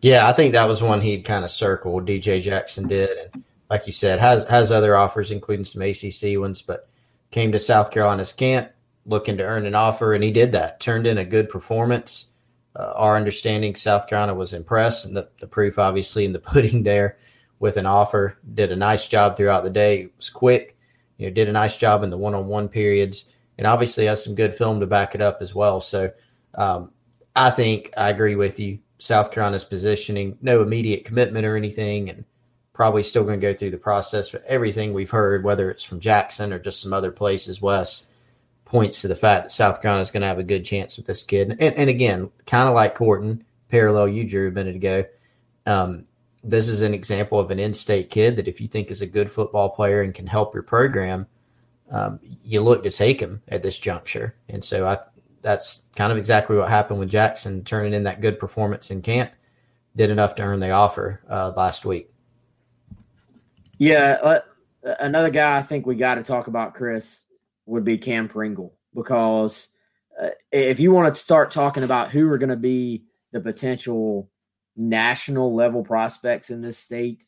Yeah, 0.00 0.28
I 0.28 0.32
think 0.32 0.52
that 0.52 0.66
was 0.66 0.82
one 0.82 1.00
he'd 1.00 1.24
kind 1.24 1.44
of 1.44 1.50
circled. 1.50 2.06
DJ 2.06 2.42
Jackson 2.42 2.88
did, 2.88 3.16
and 3.16 3.44
like 3.70 3.86
you 3.86 3.92
said, 3.92 4.18
has 4.18 4.44
has 4.44 4.72
other 4.72 4.96
offers, 4.96 5.30
including 5.30 5.64
some 5.64 5.80
ACC 5.80 6.38
ones, 6.40 6.60
but 6.60 6.88
came 7.30 7.52
to 7.52 7.58
South 7.58 7.92
Carolina's 7.92 8.32
camp 8.32 8.70
looking 9.06 9.36
to 9.36 9.44
earn 9.44 9.64
an 9.64 9.76
offer, 9.76 10.12
and 10.12 10.24
he 10.24 10.32
did 10.32 10.50
that. 10.52 10.80
Turned 10.80 11.06
in 11.06 11.18
a 11.18 11.24
good 11.24 11.48
performance. 11.48 12.28
Uh, 12.74 12.92
our 12.96 13.16
understanding, 13.16 13.76
South 13.76 14.08
Carolina 14.08 14.34
was 14.34 14.52
impressed, 14.52 15.06
and 15.06 15.16
the, 15.16 15.28
the 15.38 15.46
proof, 15.46 15.78
obviously, 15.78 16.24
in 16.24 16.32
the 16.32 16.38
pudding 16.40 16.82
there 16.82 17.16
with 17.64 17.78
an 17.78 17.86
offer. 17.86 18.36
Did 18.52 18.72
a 18.72 18.76
nice 18.76 19.08
job 19.08 19.38
throughout 19.38 19.64
the 19.64 19.70
day. 19.70 20.02
It 20.02 20.12
was 20.18 20.28
quick. 20.28 20.76
You 21.16 21.26
know, 21.26 21.32
did 21.32 21.48
a 21.48 21.52
nice 21.52 21.78
job 21.78 22.02
in 22.02 22.10
the 22.10 22.18
one-on-one 22.18 22.68
periods, 22.68 23.24
and 23.56 23.66
obviously 23.66 24.04
has 24.04 24.22
some 24.22 24.34
good 24.34 24.54
film 24.54 24.80
to 24.80 24.86
back 24.86 25.14
it 25.14 25.22
up 25.22 25.38
as 25.40 25.54
well. 25.54 25.80
So, 25.80 26.12
um, 26.56 26.90
I 27.34 27.48
think 27.48 27.90
I 27.96 28.10
agree 28.10 28.36
with 28.36 28.60
you. 28.60 28.80
South 28.98 29.30
Carolina's 29.30 29.64
positioning, 29.64 30.36
no 30.42 30.60
immediate 30.60 31.06
commitment 31.06 31.46
or 31.46 31.56
anything, 31.56 32.10
and 32.10 32.26
probably 32.74 33.02
still 33.02 33.24
going 33.24 33.40
to 33.40 33.46
go 33.46 33.56
through 33.56 33.70
the 33.70 33.78
process. 33.78 34.28
But 34.28 34.44
everything 34.44 34.92
we've 34.92 35.10
heard, 35.10 35.42
whether 35.42 35.70
it's 35.70 35.82
from 35.82 36.00
Jackson 36.00 36.52
or 36.52 36.58
just 36.58 36.82
some 36.82 36.92
other 36.92 37.12
places, 37.12 37.62
Wes, 37.62 38.08
points 38.66 39.00
to 39.00 39.08
the 39.08 39.14
fact 39.14 39.44
that 39.44 39.52
South 39.52 39.80
Carolina 39.80 40.02
is 40.02 40.10
going 40.10 40.20
to 40.20 40.26
have 40.26 40.38
a 40.38 40.42
good 40.42 40.66
chance 40.66 40.98
with 40.98 41.06
this 41.06 41.22
kid. 41.22 41.56
And, 41.60 41.62
and 41.62 41.88
again, 41.88 42.30
kind 42.44 42.68
of 42.68 42.74
like 42.74 42.94
Corton, 42.94 43.42
parallel 43.70 44.08
you 44.08 44.28
drew 44.28 44.48
a 44.48 44.52
minute 44.52 44.76
ago. 44.76 45.06
Um, 45.64 46.06
this 46.44 46.68
is 46.68 46.82
an 46.82 46.94
example 46.94 47.40
of 47.40 47.50
an 47.50 47.58
in-state 47.58 48.10
kid 48.10 48.36
that 48.36 48.46
if 48.46 48.60
you 48.60 48.68
think 48.68 48.90
is 48.90 49.02
a 49.02 49.06
good 49.06 49.30
football 49.30 49.70
player 49.70 50.02
and 50.02 50.14
can 50.14 50.26
help 50.26 50.54
your 50.54 50.62
program, 50.62 51.26
um, 51.90 52.20
you 52.44 52.60
look 52.60 52.84
to 52.84 52.90
take 52.90 53.18
him 53.18 53.42
at 53.48 53.62
this 53.62 53.78
juncture. 53.78 54.36
And 54.48 54.62
so 54.62 54.86
I, 54.86 54.98
that's 55.40 55.82
kind 55.96 56.12
of 56.12 56.18
exactly 56.18 56.56
what 56.56 56.68
happened 56.68 57.00
with 57.00 57.08
Jackson, 57.08 57.64
turning 57.64 57.94
in 57.94 58.04
that 58.04 58.20
good 58.20 58.38
performance 58.38 58.90
in 58.90 59.02
camp, 59.02 59.32
did 59.96 60.10
enough 60.10 60.34
to 60.36 60.42
earn 60.42 60.60
the 60.60 60.70
offer 60.70 61.22
uh, 61.28 61.52
last 61.56 61.84
week. 61.84 62.10
Yeah, 63.78 64.18
uh, 64.22 64.40
another 65.00 65.30
guy 65.30 65.58
I 65.58 65.62
think 65.62 65.86
we 65.86 65.96
got 65.96 66.16
to 66.16 66.22
talk 66.22 66.46
about, 66.46 66.74
Chris, 66.74 67.24
would 67.66 67.84
be 67.84 67.98
Cam 67.98 68.28
Pringle 68.28 68.74
because 68.94 69.70
uh, 70.20 70.30
if 70.52 70.78
you 70.78 70.92
want 70.92 71.14
to 71.14 71.20
start 71.20 71.50
talking 71.50 71.82
about 71.82 72.10
who 72.10 72.30
are 72.30 72.38
going 72.38 72.50
to 72.50 72.56
be 72.56 73.04
the 73.32 73.40
potential 73.40 74.30
national 74.76 75.54
level 75.54 75.82
prospects 75.82 76.50
in 76.50 76.60
this 76.60 76.78
state, 76.78 77.26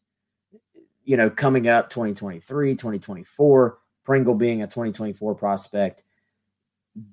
you 1.04 1.16
know, 1.16 1.30
coming 1.30 1.68
up 1.68 1.90
2023, 1.90 2.74
2024, 2.74 3.78
Pringle 4.04 4.34
being 4.34 4.62
a 4.62 4.66
2024 4.66 5.34
prospect, 5.34 6.02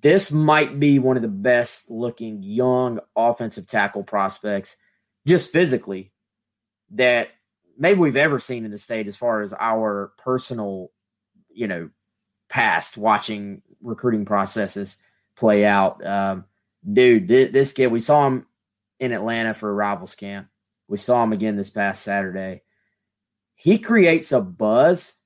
this 0.02 0.32
might 0.32 0.80
be 0.80 0.98
one 1.00 1.18
of 1.18 1.22
the 1.22 1.28
best 1.28 1.92
looking 1.92 2.42
young 2.42 3.00
offensive 3.16 3.68
tackle 3.68 4.04
prospects 4.04 4.78
just 5.28 5.52
physically 5.52 6.12
that 6.92 7.30
maybe 7.78 8.00
we've 8.00 8.16
ever 8.16 8.40
seen 8.40 8.66
in 8.66 8.72
the 8.72 8.78
state 8.78 9.08
as 9.08 9.18
far 9.18 9.42
as 9.42 9.54
our 9.60 10.14
personal, 10.18 10.92
you 11.50 11.68
know, 11.68 11.90
past 12.50 12.98
watching 12.98 13.62
recruiting 13.82 14.26
processes 14.26 15.00
play 15.36 15.66
out. 15.66 16.06
Um, 16.06 16.46
dude, 16.92 17.28
th- 17.28 17.52
this 17.52 17.74
kid, 17.74 17.88
we 17.88 18.00
saw 18.00 18.28
him 18.28 18.46
in 19.04 19.12
Atlanta 19.12 19.54
for 19.54 19.70
a 19.70 19.74
rivals 19.74 20.16
camp. 20.16 20.48
We 20.88 20.98
saw 20.98 21.22
him 21.22 21.34
again 21.34 21.58
this 21.58 21.70
past 21.70 22.04
Saturday. 22.04 22.62
He 23.56 23.78
creates 23.78 24.32
a 24.32 24.40
buzz 24.40 25.22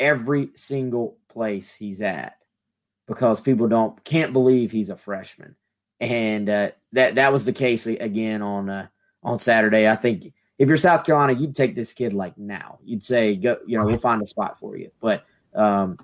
every 0.00 0.50
single 0.54 1.18
place 1.28 1.72
he's 1.72 2.02
at 2.02 2.34
because 3.06 3.40
people 3.40 3.68
don't 3.68 4.02
can't 4.04 4.32
believe 4.32 4.72
he's 4.72 4.90
a 4.90 4.96
freshman, 4.96 5.54
and 6.00 6.50
uh, 6.50 6.70
that 6.92 7.14
that 7.14 7.32
was 7.32 7.44
the 7.44 7.52
case 7.52 7.86
again 7.86 8.42
on 8.42 8.68
uh, 8.68 8.88
on 9.22 9.38
Saturday. 9.38 9.88
I 9.88 9.94
think 9.94 10.32
if 10.58 10.66
you're 10.66 10.76
South 10.76 11.04
Carolina, 11.04 11.34
you'd 11.34 11.54
take 11.54 11.76
this 11.76 11.92
kid 11.92 12.12
like 12.12 12.36
now. 12.36 12.80
You'd 12.84 13.04
say, 13.04 13.36
go, 13.36 13.58
you 13.66 13.78
know, 13.78 13.86
we'll 13.86 13.98
find 13.98 14.20
a 14.20 14.26
spot 14.26 14.58
for 14.58 14.76
you. 14.76 14.90
But 15.00 15.24
um, 15.54 15.96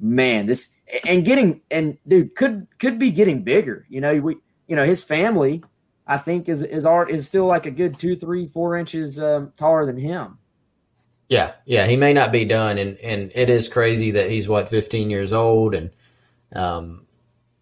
man, 0.00 0.46
this 0.46 0.70
and 1.06 1.22
getting 1.22 1.60
and 1.70 1.98
dude 2.08 2.34
could 2.34 2.66
could 2.78 2.98
be 2.98 3.10
getting 3.10 3.42
bigger. 3.42 3.84
You 3.90 4.00
know, 4.00 4.14
we 4.20 4.36
you 4.68 4.74
know 4.74 4.86
his 4.86 5.04
family 5.04 5.62
I 6.08 6.16
think 6.16 6.48
is 6.48 6.62
is 6.62 6.86
art 6.86 7.10
is 7.10 7.26
still 7.26 7.44
like 7.44 7.66
a 7.66 7.70
good 7.70 7.98
two, 7.98 8.16
three, 8.16 8.46
four 8.46 8.76
inches 8.76 9.20
um, 9.20 9.52
taller 9.56 9.84
than 9.84 9.98
him. 9.98 10.38
Yeah, 11.28 11.52
yeah, 11.66 11.86
he 11.86 11.96
may 11.96 12.14
not 12.14 12.32
be 12.32 12.46
done, 12.46 12.78
and 12.78 12.96
and 12.98 13.30
it 13.34 13.50
is 13.50 13.68
crazy 13.68 14.10
that 14.12 14.30
he's 14.30 14.48
what 14.48 14.70
15 14.70 15.10
years 15.10 15.34
old 15.34 15.74
and, 15.74 15.90
um, 16.54 17.06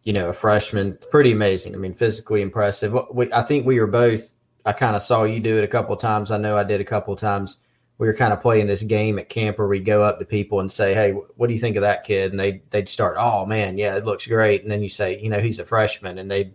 you 0.05 0.12
know, 0.12 0.28
a 0.28 0.32
freshman. 0.32 0.92
It's 0.92 1.07
pretty 1.07 1.32
amazing. 1.32 1.74
I 1.74 1.78
mean, 1.78 1.92
physically 1.92 2.42
impressive. 2.42 2.97
We, 3.12 3.30
I 3.32 3.42
think 3.42 3.66
we 3.66 3.80
were 3.80 3.88
both. 3.88 4.32
I 4.64 4.72
kind 4.72 4.94
of 4.94 5.03
saw 5.03 5.24
you 5.24 5.40
do 5.40 5.59
it 5.59 5.64
a 5.64 5.68
couple 5.68 5.97
times. 5.97 6.30
I 6.30 6.38
know 6.38 6.57
I 6.57 6.62
did 6.62 6.80
a 6.80 6.84
couple 6.84 7.14
times. 7.16 7.59
We 7.99 8.07
were 8.07 8.14
kind 8.14 8.32
of 8.32 8.40
playing 8.40 8.66
this 8.66 8.82
game 8.82 9.18
at 9.18 9.28
camp 9.28 9.59
where 9.59 9.68
we 9.68 9.80
go 9.80 10.03
up 10.03 10.20
to 10.20 10.24
people 10.24 10.61
and 10.61 10.70
say, 10.70 10.94
"Hey, 10.94 11.11
what 11.11 11.49
do 11.49 11.55
you 11.55 11.61
think 11.61 11.74
of 11.74 11.82
that 11.82 12.05
kid?" 12.05 12.30
And 12.30 12.38
they 12.38 12.62
they'd 12.70 12.88
start, 12.88 13.16
"Oh 13.18 13.44
man, 13.44 13.76
yeah, 13.76 13.97
it 13.97 14.05
looks 14.05 14.28
great." 14.28 14.62
And 14.62 14.70
then 14.70 14.82
you 14.82 14.88
say, 14.88 15.20
"You 15.20 15.30
know, 15.30 15.40
he's 15.40 15.59
a 15.59 15.64
freshman," 15.64 16.18
and 16.18 16.30
they 16.30 16.53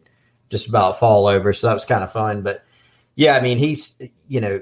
just 0.52 0.68
about 0.68 1.00
fall 1.00 1.26
over. 1.26 1.54
So 1.54 1.68
that 1.68 1.74
was 1.74 1.86
kind 1.86 2.04
of 2.04 2.12
fun. 2.12 2.44
But 2.44 2.64
yeah, 3.16 3.36
I 3.36 3.42
mean, 3.42 3.58
he's, 3.58 3.98
you 4.28 4.42
know, 4.42 4.62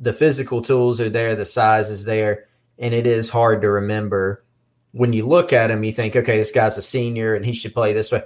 the 0.00 0.12
physical 0.12 0.62
tools 0.62 1.00
are 1.00 1.10
there, 1.10 1.36
the 1.36 1.44
size 1.44 1.90
is 1.90 2.04
there, 2.04 2.46
and 2.78 2.94
it 2.94 3.06
is 3.06 3.28
hard 3.28 3.62
to 3.62 3.70
remember. 3.70 4.44
When 4.92 5.12
you 5.12 5.26
look 5.26 5.52
at 5.52 5.70
him, 5.70 5.84
you 5.84 5.92
think, 5.92 6.16
okay, 6.16 6.38
this 6.38 6.50
guy's 6.50 6.78
a 6.78 6.82
senior 6.82 7.34
and 7.34 7.44
he 7.44 7.52
should 7.52 7.74
play 7.74 7.92
this 7.92 8.10
way. 8.10 8.22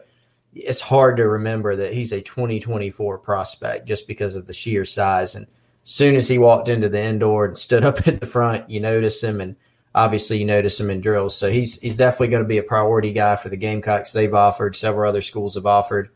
It's 0.54 0.80
hard 0.80 1.16
to 1.16 1.26
remember 1.26 1.74
that 1.76 1.92
he's 1.92 2.12
a 2.12 2.20
2024 2.20 3.18
prospect 3.18 3.88
just 3.88 4.06
because 4.06 4.36
of 4.36 4.46
the 4.46 4.52
sheer 4.52 4.84
size. 4.84 5.34
And 5.34 5.46
as 5.82 5.90
soon 5.90 6.14
as 6.14 6.28
he 6.28 6.38
walked 6.38 6.68
into 6.68 6.88
the 6.88 7.02
indoor 7.02 7.46
and 7.46 7.58
stood 7.58 7.84
up 7.84 8.06
at 8.06 8.20
the 8.20 8.26
front, 8.26 8.70
you 8.70 8.78
notice 8.78 9.22
him, 9.22 9.40
and 9.40 9.56
obviously 9.94 10.38
you 10.38 10.44
notice 10.44 10.78
him 10.78 10.90
in 10.90 11.00
drills. 11.00 11.36
So 11.36 11.50
he's 11.50 11.80
he's 11.80 11.96
definitely 11.96 12.28
going 12.28 12.44
to 12.44 12.48
be 12.48 12.58
a 12.58 12.62
priority 12.62 13.12
guy 13.12 13.36
for 13.36 13.48
the 13.48 13.56
Gamecocks. 13.56 14.12
They've 14.12 14.32
offered, 14.32 14.76
several 14.76 15.08
other 15.08 15.22
schools 15.22 15.54
have 15.54 15.66
offered. 15.66 16.10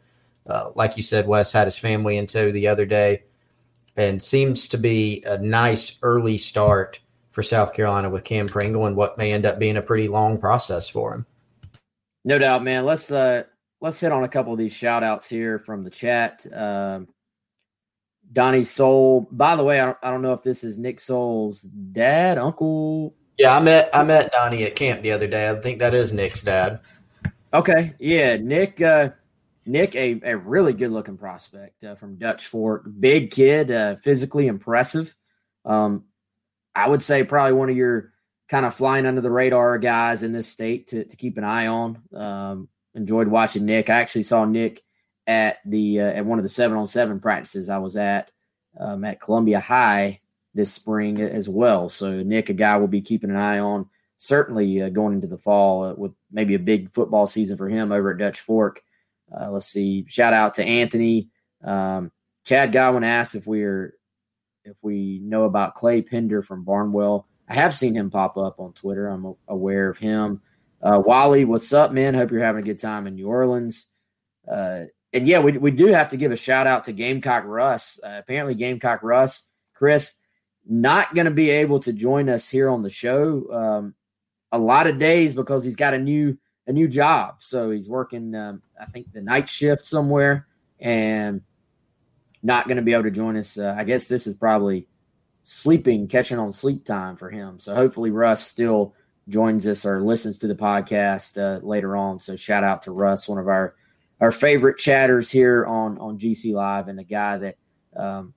Uh, 0.49 0.71
like 0.75 0.97
you 0.97 1.03
said, 1.03 1.27
Wes 1.27 1.53
had 1.53 1.67
his 1.67 1.79
family 1.79 2.17
in 2.17 2.27
tow 2.27 2.53
the 2.53 2.69
other 2.69 2.87
day. 2.87 3.25
and 3.97 4.23
seems 4.23 4.69
to 4.69 4.79
be 4.79 5.23
a 5.27 5.39
nice 5.39 5.97
early 6.03 6.39
start 6.39 7.01
for 7.31 7.43
South 7.43 7.73
Carolina 7.73 8.11
with 8.11 8.25
Cam 8.25 8.47
Pringle 8.47 8.87
and 8.87 8.97
what 8.97 9.19
may 9.19 9.33
end 9.33 9.47
up 9.47 9.59
being 9.59 9.77
a 9.77 9.83
pretty 9.83 10.09
long 10.09 10.39
process 10.39 10.89
for 10.89 11.15
him. 11.15 11.27
No 12.25 12.39
doubt, 12.39 12.63
man. 12.63 12.85
Let's 12.85 13.11
uh 13.11 13.45
let's 13.81 14.01
hit 14.01 14.13
on 14.13 14.25
a 14.25 14.29
couple 14.29 14.53
of 14.53 14.59
these 14.59 14.75
shout 14.75 15.03
outs 15.03 15.29
here 15.29 15.59
from 15.59 15.85
the 15.85 15.91
chat. 15.91 16.47
Um, 16.53 17.09
Donnie 18.33 18.65
Soul. 18.65 19.29
By 19.31 19.55
the 19.55 19.65
way, 19.65 19.81
I 19.81 19.87
don't, 19.87 19.99
I 20.03 20.11
don't 20.11 20.23
know 20.23 20.33
if 20.33 20.43
this 20.43 20.65
is 20.65 20.79
Nick 20.79 20.99
Soul's 21.01 21.63
dad, 21.63 22.39
uncle. 22.39 23.15
Yeah, 23.39 23.57
I 23.57 23.61
met 23.61 23.91
I 23.95 24.03
met 24.03 24.33
Donnie 24.33 24.65
at 24.65 24.77
camp 24.77 25.03
the 25.03 25.13
other 25.13 25.27
day. 25.27 25.49
I 25.49 25.55
think 25.61 25.79
that 25.79 25.95
is 25.95 26.13
Nick's 26.13 26.43
dad. 26.43 26.81
Okay, 27.55 27.95
yeah, 27.99 28.37
Nick. 28.37 28.81
Uh, 28.81 29.11
Nick, 29.67 29.95
a, 29.95 30.21
a 30.25 30.37
really 30.37 30.73
good 30.73 30.91
looking 30.91 31.17
prospect 31.17 31.85
uh, 31.85 31.95
from 31.95 32.17
Dutch 32.17 32.47
Fork, 32.47 32.87
big 32.99 33.31
kid, 33.31 33.71
uh, 33.71 33.97
physically 33.97 34.47
impressive. 34.47 35.15
Um, 35.65 36.05
I 36.75 36.89
would 36.89 37.03
say 37.03 37.25
probably 37.25 37.55
one 37.55 37.71
of 37.71 37.77
your 37.77 38.13
kind 38.49 38.65
of 38.65 38.75
flying 38.75 39.07
under 39.07 39.21
the 39.21 39.31
radar 39.31 39.79
guys 39.79 40.23
in 40.23 40.33
this 40.33 40.47
state 40.47 40.89
to, 40.89 41.05
to 41.05 41.17
keep 41.17 41.39
an 41.39 41.45
eye 41.45 41.67
on. 41.67 42.03
Um, 42.15 42.69
enjoyed 42.95 43.29
watching 43.29 43.67
Nick. 43.67 43.91
I 43.91 44.01
actually 44.01 44.23
saw 44.23 44.45
Nick 44.45 44.83
at 45.27 45.59
the 45.67 46.01
uh, 46.01 46.13
at 46.13 46.27
one 46.27 46.39
of 46.39 46.45
the 46.45 46.49
seven 46.49 46.79
on 46.79 46.87
seven 46.87 47.19
practices 47.19 47.69
I 47.69 47.79
was 47.79 47.97
at 47.97 48.31
um, 48.79 49.05
at 49.05 49.21
Columbia 49.21 49.61
High 49.61 50.21
this 50.57 50.73
spring 50.73 51.21
as 51.21 51.49
well. 51.49 51.89
So 51.89 52.23
Nick, 52.23 52.49
a 52.49 52.55
guy 52.55 52.77
we'll 52.79 52.89
be 52.89 53.03
keeping 53.03 53.31
an 53.31 53.37
eye 53.37 53.59
on, 53.59 53.89
certainly 54.17 54.81
uh, 54.81 54.89
going 54.89 55.15
into 55.15 55.27
the 55.27 55.39
fall 55.39 55.85
uh, 55.85 55.95
with 55.95 56.13
maybe 56.33 56.55
a 56.55 56.59
big 56.59 56.93
football 56.93 57.27
season 57.27 57.59
for 57.59 57.69
him 57.69 57.93
over 57.93 58.11
at 58.11 58.19
Dutch 58.19 58.41
Fork. 58.41 58.83
Uh, 59.33 59.51
let's 59.51 59.67
see. 59.67 60.05
Shout 60.09 60.33
out 60.33 60.55
to 60.55 60.65
Anthony. 60.65 61.29
Um, 61.63 62.13
Chad 62.45 62.73
Godwin 62.73 63.05
asked 63.05 63.35
if 63.35 63.47
we 63.47 63.63
are 63.63 63.95
if 64.65 64.77
we 64.83 65.21
know 65.23 65.45
about 65.45 65.75
Clay 65.75 66.03
Pender 66.03 66.43
from 66.43 66.65
Barnwell. 66.65 67.27
I 67.49 67.55
have 67.55 67.75
seen 67.75 67.95
him 67.95 68.11
pop 68.11 68.37
up 68.37 68.59
on 68.59 68.73
Twitter. 68.73 69.09
I'm 69.09 69.35
aware 69.49 69.89
of 69.89 69.99
him. 69.99 70.43
Uh, 70.83 71.01
Wally, 71.05 71.45
what's 71.45 71.73
up, 71.73 71.93
man? 71.93 72.15
Hope 72.15 72.31
you're 72.31 72.43
having 72.43 72.63
a 72.63 72.67
good 72.67 72.79
time 72.79 73.07
in 73.07 73.15
New 73.15 73.29
Orleans. 73.29 73.87
Uh, 74.51 74.85
and 75.13 75.27
yeah, 75.27 75.39
we, 75.39 75.53
we 75.53 75.71
do 75.71 75.87
have 75.87 76.11
to 76.11 76.17
give 76.17 76.33
a 76.33 76.37
shout 76.37 76.67
out 76.67 76.85
to 76.85 76.93
Gamecock 76.93 77.45
Russ. 77.47 78.01
Uh, 78.03 78.17
apparently, 78.19 78.55
Gamecock 78.55 79.03
Russ, 79.03 79.45
Chris, 79.75 80.17
not 80.69 81.15
going 81.15 81.25
to 81.27 81.31
be 81.31 81.51
able 81.51 81.81
to 81.81 81.93
join 81.93 82.29
us 82.29 82.51
here 82.51 82.69
on 82.69 82.83
the 82.83 82.91
show 82.91 83.53
um, 83.53 83.95
a 84.51 84.59
lot 84.59 84.87
of 84.87 84.99
days 84.99 85.35
because 85.35 85.65
he's 85.65 85.77
got 85.77 85.95
a 85.95 85.99
new 85.99 86.37
a 86.67 86.73
new 86.73 86.89
job. 86.89 87.37
So 87.41 87.71
he's 87.71 87.89
working, 87.89 88.35
um, 88.35 88.63
I 88.81 88.87
think, 88.87 89.13
the 89.13 89.23
night 89.23 89.49
shift 89.49 89.87
somewhere, 89.87 90.47
and 90.81 91.43
not 92.43 92.67
going 92.67 92.77
to 92.77 92.83
be 92.83 92.93
able 92.93 93.05
to 93.05 93.11
join 93.11 93.37
us. 93.37 93.59
Uh, 93.59 93.75
I 93.77 93.85
guess 93.85 94.07
this 94.07 94.27
is 94.27 94.35
probably 94.35 94.87
sleeping, 95.45 96.09
catching 96.09 96.39
on 96.39 96.53
sleep 96.53 96.85
time 96.85 97.17
for 97.17 97.31
him. 97.31 97.59
So 97.59 97.75
hopefully 97.75 98.11
Russ 98.11 98.45
still 98.45 98.95
joins 99.29 99.67
us 99.67 99.85
or 99.85 100.01
listens 100.01 100.39
to 100.39 100.49
the 100.49 100.55
podcast 100.55 101.39
uh, 101.41 101.65
later 101.65 101.97
on. 101.97 102.21
So 102.21 102.37
shout 102.37 102.65
out 102.65 102.83
to 102.83 102.93
Russ, 102.93 103.29
one 103.29 103.39
of 103.39 103.49
our 103.49 103.75
our 104.19 104.33
favorite 104.33 104.79
chatters 104.79 105.31
here 105.31 105.67
on 105.67 105.99
on 105.99 106.19
GC 106.19 106.53
Live, 106.53 106.89
and 106.89 106.99
a 106.99 107.05
guy 107.05 107.39
that 107.39 107.57
um, 107.95 108.35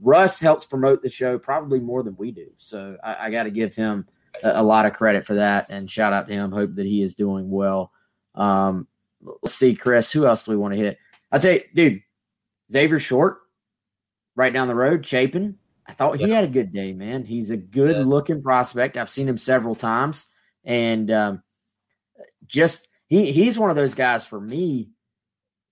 Russ 0.00 0.40
helps 0.40 0.64
promote 0.64 1.00
the 1.00 1.08
show 1.08 1.38
probably 1.38 1.78
more 1.78 2.02
than 2.02 2.16
we 2.16 2.32
do. 2.32 2.48
So 2.56 2.96
I, 3.02 3.26
I 3.26 3.30
got 3.30 3.44
to 3.44 3.50
give 3.50 3.74
him 3.74 4.06
a, 4.42 4.60
a, 4.60 4.62
lot 4.62 4.86
of 4.86 4.92
credit 4.92 5.26
for 5.26 5.34
that, 5.34 5.66
and 5.70 5.90
shout 5.90 6.12
out 6.12 6.26
to 6.26 6.32
him. 6.32 6.52
Hope 6.52 6.74
that 6.74 6.86
he 6.86 7.02
is 7.02 7.14
doing 7.14 7.50
well. 7.50 7.92
Um, 8.34 8.86
let's 9.20 9.54
see, 9.54 9.74
Chris. 9.74 10.12
Who 10.12 10.26
else 10.26 10.44
do 10.44 10.52
we 10.52 10.56
want 10.56 10.74
to 10.74 10.80
hit? 10.80 10.98
I'll 11.30 11.40
tell 11.40 11.54
you, 11.54 11.62
dude. 11.74 12.02
Xavier 12.70 12.98
Short, 12.98 13.38
right 14.34 14.52
down 14.52 14.68
the 14.68 14.74
road, 14.74 15.04
Chapin. 15.04 15.58
I 15.86 15.92
thought 15.92 16.20
he 16.20 16.30
had 16.30 16.44
a 16.44 16.48
good 16.48 16.72
day, 16.72 16.92
man. 16.92 17.24
He's 17.24 17.50
a 17.50 17.56
good 17.56 17.96
yeah. 17.96 18.04
looking 18.04 18.42
prospect. 18.42 18.96
I've 18.96 19.10
seen 19.10 19.28
him 19.28 19.36
several 19.36 19.74
times, 19.74 20.26
and 20.64 21.10
um, 21.10 21.42
just 22.46 22.88
he 23.08 23.32
he's 23.32 23.58
one 23.58 23.70
of 23.70 23.76
those 23.76 23.94
guys 23.94 24.26
for 24.26 24.40
me 24.40 24.90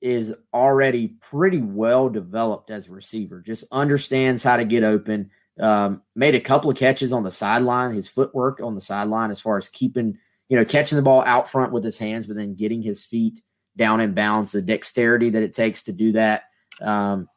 is 0.01 0.35
already 0.53 1.09
pretty 1.21 1.61
well 1.61 2.09
developed 2.09 2.71
as 2.71 2.89
a 2.89 2.93
receiver. 2.93 3.41
Just 3.41 3.65
understands 3.71 4.43
how 4.43 4.57
to 4.57 4.65
get 4.65 4.83
open. 4.83 5.31
Um, 5.61 6.03
made 6.15 6.35
a 6.35 6.41
couple 6.41 6.71
of 6.71 6.77
catches 6.77 7.13
on 7.13 7.23
the 7.23 7.31
sideline. 7.31 7.95
His 7.95 8.09
footwork 8.09 8.61
on 8.61 8.75
the 8.75 8.81
sideline, 8.81 9.31
as 9.31 9.41
far 9.41 9.57
as 9.57 9.69
keeping 9.69 10.19
you 10.49 10.57
know 10.57 10.65
catching 10.65 10.97
the 10.97 11.03
ball 11.03 11.23
out 11.27 11.51
front 11.51 11.73
with 11.73 11.85
his 11.85 11.99
hands, 11.99 12.27
but 12.27 12.37
then 12.37 12.55
getting 12.55 12.83
his 12.83 13.05
feet 13.05 13.43
down 13.77 14.01
in 14.01 14.15
bounds. 14.15 14.53
The 14.53 14.63
dexterity 14.63 15.31
that 15.31 15.43
it 15.43 15.55
takes 15.55 15.85
to 15.85 15.93
do 15.93 16.13
that. 16.13 16.45
Um, 16.81 17.29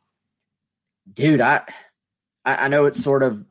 dude, 1.11 1.41
I 1.41 1.63
I, 2.45 2.67
know 2.67 2.86
it's 2.86 3.03
sort 3.03 3.24
of. 3.24 3.45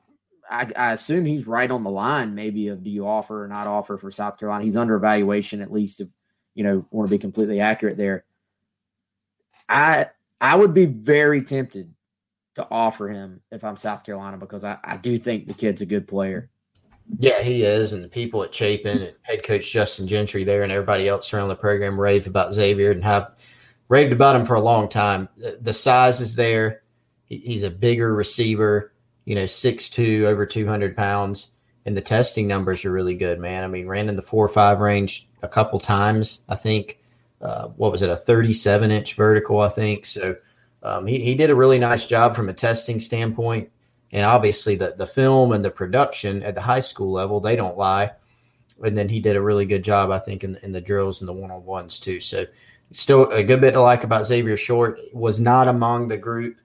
I, 0.50 0.70
I, 0.76 0.92
assume 0.92 1.24
he's 1.24 1.46
right 1.46 1.70
on 1.70 1.82
the 1.82 1.90
line, 1.90 2.34
maybe 2.34 2.68
of 2.68 2.82
do 2.82 2.90
you 2.90 3.06
offer 3.06 3.44
or 3.44 3.48
not 3.48 3.66
offer 3.66 3.96
for 3.96 4.10
South 4.10 4.38
Carolina. 4.38 4.64
He's 4.64 4.76
under 4.76 4.96
evaluation, 4.96 5.62
at 5.62 5.72
least 5.72 6.00
if 6.00 6.08
you 6.54 6.64
know 6.64 6.86
want 6.90 7.08
to 7.08 7.14
be 7.14 7.18
completely 7.18 7.60
accurate 7.60 7.96
there. 7.96 8.24
I 9.68 10.06
I 10.40 10.56
would 10.56 10.74
be 10.74 10.86
very 10.86 11.42
tempted 11.42 11.94
to 12.54 12.66
offer 12.70 13.08
him 13.08 13.40
if 13.50 13.64
I'm 13.64 13.76
South 13.76 14.04
Carolina 14.04 14.36
because 14.36 14.64
I, 14.64 14.78
I 14.84 14.96
do 14.96 15.16
think 15.16 15.46
the 15.46 15.54
kid's 15.54 15.82
a 15.82 15.86
good 15.86 16.06
player. 16.06 16.50
Yeah, 17.18 17.42
he 17.42 17.64
is, 17.64 17.92
and 17.92 18.02
the 18.02 18.08
people 18.08 18.42
at 18.42 18.54
Chapin 18.54 19.02
and 19.02 19.14
head 19.22 19.42
coach 19.42 19.70
Justin 19.70 20.06
Gentry 20.06 20.44
there 20.44 20.62
and 20.62 20.70
everybody 20.70 21.08
else 21.08 21.32
around 21.32 21.48
the 21.48 21.56
program 21.56 22.00
rave 22.00 22.26
about 22.26 22.52
Xavier 22.52 22.92
and 22.92 23.04
have 23.04 23.34
raved 23.88 24.12
about 24.12 24.36
him 24.36 24.46
for 24.46 24.54
a 24.54 24.60
long 24.60 24.88
time. 24.88 25.28
The 25.36 25.72
size 25.72 26.20
is 26.20 26.34
there 26.34 26.82
he's 27.40 27.62
a 27.62 27.70
bigger 27.70 28.14
receiver, 28.14 28.92
you 29.24 29.34
know, 29.34 29.46
six 29.46 29.88
two, 29.88 30.26
over 30.26 30.46
200 30.46 30.96
pounds. 30.96 31.48
And 31.84 31.96
the 31.96 32.00
testing 32.00 32.46
numbers 32.46 32.84
are 32.84 32.92
really 32.92 33.14
good, 33.14 33.40
man. 33.40 33.64
I 33.64 33.66
mean, 33.66 33.88
ran 33.88 34.08
in 34.08 34.14
the 34.14 34.22
four 34.22 34.44
or 34.44 34.48
five 34.48 34.78
range 34.78 35.28
a 35.42 35.48
couple 35.48 35.80
times. 35.80 36.42
I 36.48 36.54
think, 36.54 37.00
uh, 37.40 37.68
what 37.68 37.90
was 37.90 38.02
it, 38.02 38.10
a 38.10 38.14
37 38.14 38.92
inch 38.92 39.14
vertical, 39.14 39.60
I 39.60 39.68
think. 39.68 40.06
So 40.06 40.36
um, 40.82 41.06
he, 41.06 41.20
he 41.20 41.34
did 41.34 41.50
a 41.50 41.54
really 41.54 41.78
nice 41.78 42.06
job 42.06 42.34
from 42.34 42.48
a 42.48 42.54
testing 42.54 43.00
standpoint. 43.00 43.70
And 44.12 44.26
obviously, 44.26 44.74
the, 44.74 44.94
the 44.96 45.06
film 45.06 45.52
and 45.52 45.64
the 45.64 45.70
production 45.70 46.42
at 46.42 46.54
the 46.54 46.60
high 46.60 46.80
school 46.80 47.12
level, 47.12 47.40
they 47.40 47.56
don't 47.56 47.78
lie. 47.78 48.10
And 48.84 48.96
then 48.96 49.08
he 49.08 49.20
did 49.20 49.36
a 49.36 49.42
really 49.42 49.64
good 49.64 49.84
job, 49.84 50.10
I 50.10 50.18
think, 50.18 50.44
in, 50.44 50.58
in 50.62 50.72
the 50.72 50.80
drills 50.80 51.20
and 51.20 51.28
the 51.28 51.32
one 51.32 51.50
on 51.50 51.64
ones, 51.64 51.98
too. 51.98 52.20
So, 52.20 52.46
still 52.90 53.30
a 53.30 53.42
good 53.42 53.60
bit 53.60 53.72
to 53.72 53.80
like 53.80 54.04
about 54.04 54.26
Xavier 54.26 54.56
Short. 54.56 54.98
Was 55.14 55.40
not 55.40 55.68
among 55.68 56.08
the 56.08 56.18
group 56.18 56.56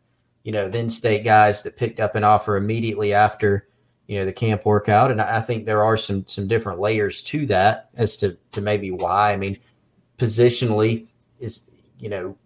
you 0.47 0.53
know, 0.53 0.69
then 0.69 0.87
state 0.87 1.25
guys 1.25 1.61
that 1.63 1.75
picked 1.75 1.99
up 1.99 2.15
an 2.15 2.23
offer 2.23 2.55
immediately 2.55 3.11
after, 3.13 3.67
you 4.07 4.17
know, 4.17 4.23
the 4.23 4.31
camp 4.31 4.65
workout. 4.65 5.11
And 5.11 5.19
I 5.19 5.41
think 5.41 5.65
there 5.65 5.83
are 5.83 5.97
some 5.97 6.25
some 6.25 6.47
different 6.47 6.79
layers 6.79 7.21
to 7.23 7.45
that 7.47 7.89
as 7.95 8.15
to 8.15 8.37
to 8.53 8.61
maybe 8.61 8.89
why. 8.89 9.33
I 9.33 9.35
mean, 9.35 9.57
positionally 10.17 11.07
is 11.37 11.63
you 11.99 12.07
know, 12.07 12.37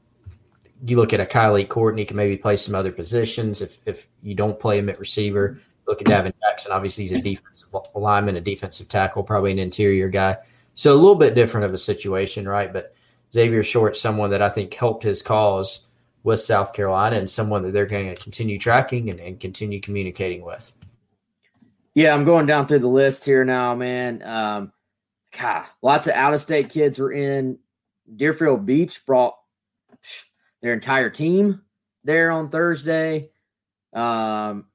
you 0.86 0.98
look 0.98 1.14
at 1.14 1.20
a 1.20 1.26
Kylie 1.26 1.68
Courtney 1.68 2.06
can 2.06 2.18
maybe 2.18 2.38
play 2.38 2.56
some 2.56 2.76
other 2.76 2.92
positions 2.92 3.62
if 3.62 3.78
if 3.86 4.08
you 4.24 4.36
don't 4.36 4.60
play 4.60 4.80
him 4.80 4.90
at 4.90 5.00
receiver. 5.00 5.60
Look 5.88 6.02
at 6.02 6.08
Davin 6.08 6.34
Jackson. 6.42 6.72
Obviously, 6.72 7.04
he's 7.04 7.12
a 7.12 7.22
defensive 7.22 7.70
lineman, 7.96 8.38
a 8.38 8.42
defensive 8.42 8.88
tackle, 8.88 9.24
probably 9.24 9.52
an 9.52 9.60
interior 9.60 10.10
guy. 10.10 10.38
So 10.74 10.94
a 10.94 10.96
little 10.96 11.16
bit 11.16 11.36
different 11.36 11.66
of 11.66 11.74
a 11.74 11.78
situation, 11.78 12.48
right? 12.48 12.72
But 12.72 12.96
Xavier 13.34 13.64
Short, 13.64 13.98
someone 13.98 14.30
that 14.30 14.42
I 14.42 14.50
think 14.50 14.74
helped 14.74 15.04
his 15.04 15.22
cause 15.22 15.86
with 16.24 16.40
South 16.40 16.74
Carolina 16.74 17.18
and 17.18 17.30
someone 17.30 17.64
that 17.64 17.72
they're 17.72 17.86
going 17.86 18.14
to 18.14 18.16
continue 18.16 18.60
tracking 18.60 19.10
and, 19.10 19.20
and 19.20 19.40
continue 19.40 19.82
communicating 19.82 20.44
with. 20.44 20.74
Yeah, 21.94 22.14
I'm 22.14 22.24
going 22.24 22.46
down 22.46 22.68
through 22.68 22.80
the 22.80 22.88
list 22.88 23.26
here 23.26 23.44
now, 23.44 23.76
man. 23.76 24.22
Um, 24.24 24.72
God, 25.38 25.66
lots 25.82 26.08
of 26.08 26.14
out 26.14 26.34
of 26.34 26.42
state 26.42 26.70
kids 26.70 27.00
were 27.00 27.12
in. 27.12 27.58
Deerfield 28.16 28.66
Beach 28.66 29.06
brought 29.06 29.36
their 30.62 30.74
entire 30.74 31.10
team 31.10 31.62
there 32.04 32.32
on 32.32 32.50
Thursday. 32.50 33.30
Um, 33.94 34.66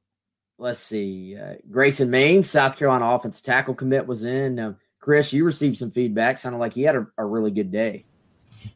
let's 0.59 0.81
see. 0.81 1.37
Uh, 1.37 1.55
Grayson 1.71 2.11
Maine, 2.11 2.43
South 2.43 2.77
Carolina 2.77 3.07
offensive 3.07 3.43
tackle 3.45 3.75
commit 3.75 4.07
was 4.07 4.25
in. 4.25 4.77
Chris, 5.01 5.33
you 5.33 5.45
received 5.45 5.77
some 5.77 5.91
feedback. 5.91 6.39
Sounded 6.39 6.59
like 6.59 6.75
he 6.75 6.83
had 6.83 6.97
a, 6.97 7.07
a 7.19 7.25
really 7.25 7.51
good 7.51 7.71
day. 7.71 8.05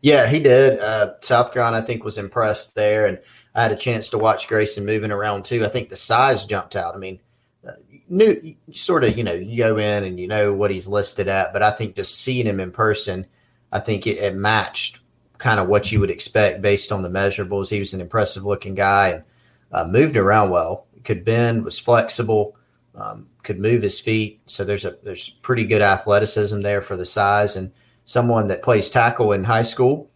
Yeah, 0.02 0.28
he 0.28 0.38
did. 0.38 0.78
Uh, 0.78 1.14
South 1.20 1.52
Carolina, 1.52 1.78
I 1.78 1.80
think, 1.80 2.04
was 2.04 2.18
impressed 2.18 2.74
there, 2.74 3.06
and 3.06 3.18
I 3.54 3.62
had 3.62 3.72
a 3.72 3.76
chance 3.76 4.08
to 4.11 4.18
watch 4.18 4.46
Grayson 4.46 4.86
moving 4.86 5.11
around 5.11 5.44
too. 5.44 5.64
I 5.64 5.68
think 5.68 5.88
the 5.88 5.96
size 5.96 6.44
jumped 6.44 6.76
out. 6.76 6.94
I 6.94 6.98
mean, 6.98 7.20
uh, 7.66 7.72
new 8.08 8.54
sort 8.72 9.04
of, 9.04 9.18
you 9.18 9.24
know, 9.24 9.32
you 9.32 9.56
go 9.56 9.76
in 9.78 10.04
and 10.04 10.20
you 10.20 10.28
know 10.28 10.52
what 10.52 10.70
he's 10.70 10.86
listed 10.86 11.28
at, 11.28 11.52
but 11.52 11.62
I 11.62 11.72
think 11.72 11.96
just 11.96 12.20
seeing 12.20 12.46
him 12.46 12.61
in 12.61 12.70
person, 12.70 13.26
I 13.72 13.80
think 13.80 14.06
it, 14.06 14.18
it 14.18 14.36
matched 14.36 15.00
kind 15.41 15.59
of 15.59 15.66
what 15.66 15.91
you 15.91 15.99
would 15.99 16.11
expect 16.11 16.62
based 16.62 16.93
on 16.93 17.03
the 17.03 17.09
measurables. 17.09 17.68
He 17.68 17.80
was 17.80 17.95
an 17.95 18.01
impressive 18.01 18.45
looking 18.45 18.76
guy 18.76 19.09
and 19.09 19.24
uh, 19.72 19.84
moved 19.84 20.16
around 20.16 20.51
well. 20.51 20.86
Could 21.03 21.24
bend, 21.24 21.64
was 21.64 21.78
flexible, 21.78 22.57
um, 22.95 23.26
could 23.43 23.59
move 23.59 23.82
his 23.82 23.99
feet. 23.99 24.41
So 24.47 24.64
there's 24.64 24.84
a 24.84 24.99
there's 25.03 25.30
pretty 25.30 25.64
good 25.64 25.82
athleticism 25.82 26.61
there 26.61 26.82
for 26.82 26.97
the 26.97 27.07
size 27.07 27.57
and 27.57 27.72
someone 28.05 28.49
that 28.49 28.62
plays 28.62 28.91
tackle 28.91 29.32
in 29.32 29.43
high 29.43 29.62
school 29.62 30.11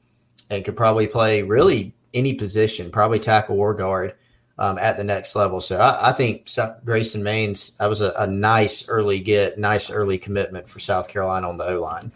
and 0.51 0.65
could 0.65 0.77
probably 0.77 1.07
play 1.07 1.43
really 1.43 1.95
any 2.13 2.35
position, 2.35 2.91
probably 2.91 3.19
tackle 3.19 3.59
or 3.59 3.75
guard. 3.75 4.15
um, 4.59 4.79
at 4.79 4.97
the 4.97 5.05
next 5.05 5.35
level. 5.35 5.61
So 5.61 5.79
I, 5.79 6.11
I 6.11 6.13
think 6.13 6.49
Grayson 6.85 7.23
Mains, 7.23 7.71
that 7.79 7.89
was 7.89 8.01
a, 8.01 8.13
a, 8.17 8.27
nice 8.27 8.89
early 8.89 9.21
get, 9.21 9.59
nice 9.59 9.91
early 9.91 10.19
commitment 10.19 10.69
for 10.69 10.79
South 10.79 11.09
Carolina 11.09 11.49
on 11.49 11.59
the 11.59 11.67
O 11.67 11.81
line. 11.81 12.13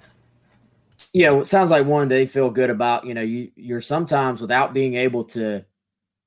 Yeah, 1.13 1.31
well, 1.31 1.43
it 1.43 1.49
sounds 1.49 1.71
like 1.71 1.87
one 1.87 2.09
they 2.09 2.27
feel 2.27 2.51
good 2.51 2.71
about. 2.71 3.07
You 3.07 3.15
know, 3.15 3.23
you 3.23 3.51
you're 3.57 3.81
sometimes 3.81 4.41
without 4.41 4.75
being 4.75 4.95
able 4.95 5.25
to, 5.25 5.65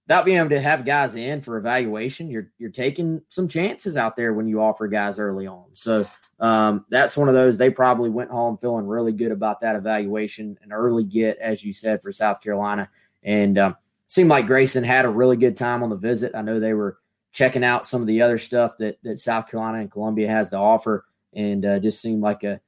without 0.07 0.25
being 0.25 0.37
able 0.37 0.49
to 0.49 0.59
have 0.59 0.85
guys 0.85 1.15
in 1.15 1.41
for 1.41 1.57
evaluation, 1.57 2.29
you're 2.29 2.51
you're 2.57 2.71
taking 2.71 3.21
some 3.27 3.47
chances 3.47 3.95
out 3.95 4.15
there 4.15 4.33
when 4.33 4.47
you 4.47 4.61
offer 4.61 4.87
guys 4.87 5.19
early 5.19 5.45
on. 5.45 5.65
So 5.73 6.07
um, 6.39 6.85
that's 6.89 7.15
one 7.15 7.29
of 7.29 7.35
those 7.35 7.57
they 7.57 7.69
probably 7.69 8.09
went 8.09 8.31
home 8.31 8.57
feeling 8.57 8.87
really 8.87 9.11
good 9.11 9.31
about 9.31 9.61
that 9.61 9.75
evaluation, 9.75 10.57
an 10.63 10.71
early 10.71 11.03
get, 11.03 11.37
as 11.37 11.63
you 11.63 11.73
said, 11.73 12.01
for 12.01 12.11
South 12.11 12.41
Carolina, 12.41 12.89
and 13.23 13.59
um, 13.59 13.75
seemed 14.07 14.29
like 14.29 14.47
Grayson 14.47 14.83
had 14.83 15.05
a 15.05 15.09
really 15.09 15.37
good 15.37 15.55
time 15.55 15.83
on 15.83 15.91
the 15.91 15.95
visit. 15.95 16.33
I 16.33 16.41
know 16.41 16.59
they 16.59 16.73
were 16.73 16.97
checking 17.31 17.63
out 17.63 17.85
some 17.85 18.01
of 18.01 18.07
the 18.07 18.23
other 18.23 18.39
stuff 18.39 18.77
that 18.79 18.97
that 19.03 19.19
South 19.19 19.47
Carolina 19.47 19.77
and 19.77 19.91
Columbia 19.91 20.27
has 20.27 20.49
to 20.49 20.57
offer, 20.57 21.05
and 21.33 21.63
uh, 21.63 21.79
just 21.79 22.01
seemed 22.01 22.23
like 22.23 22.43
a, 22.43 22.59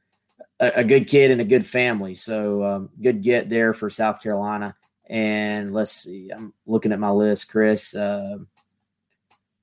a, 0.64 0.80
a 0.80 0.84
good 0.84 1.08
kid 1.08 1.32
and 1.32 1.42
a 1.42 1.46
good 1.46 1.66
family. 1.66 2.16
So 2.16 2.64
um, 2.64 2.90
good 3.02 3.22
get 3.22 3.50
there 3.50 3.74
for 3.74 3.90
South 3.90 4.22
Carolina. 4.22 4.76
And 5.10 5.74
let's 5.74 5.92
see, 5.92 6.30
I'm 6.30 6.54
looking 6.66 6.92
at 6.92 7.00
my 7.00 7.10
list, 7.10 7.50
Chris. 7.50 7.94
Uh, 7.94 8.38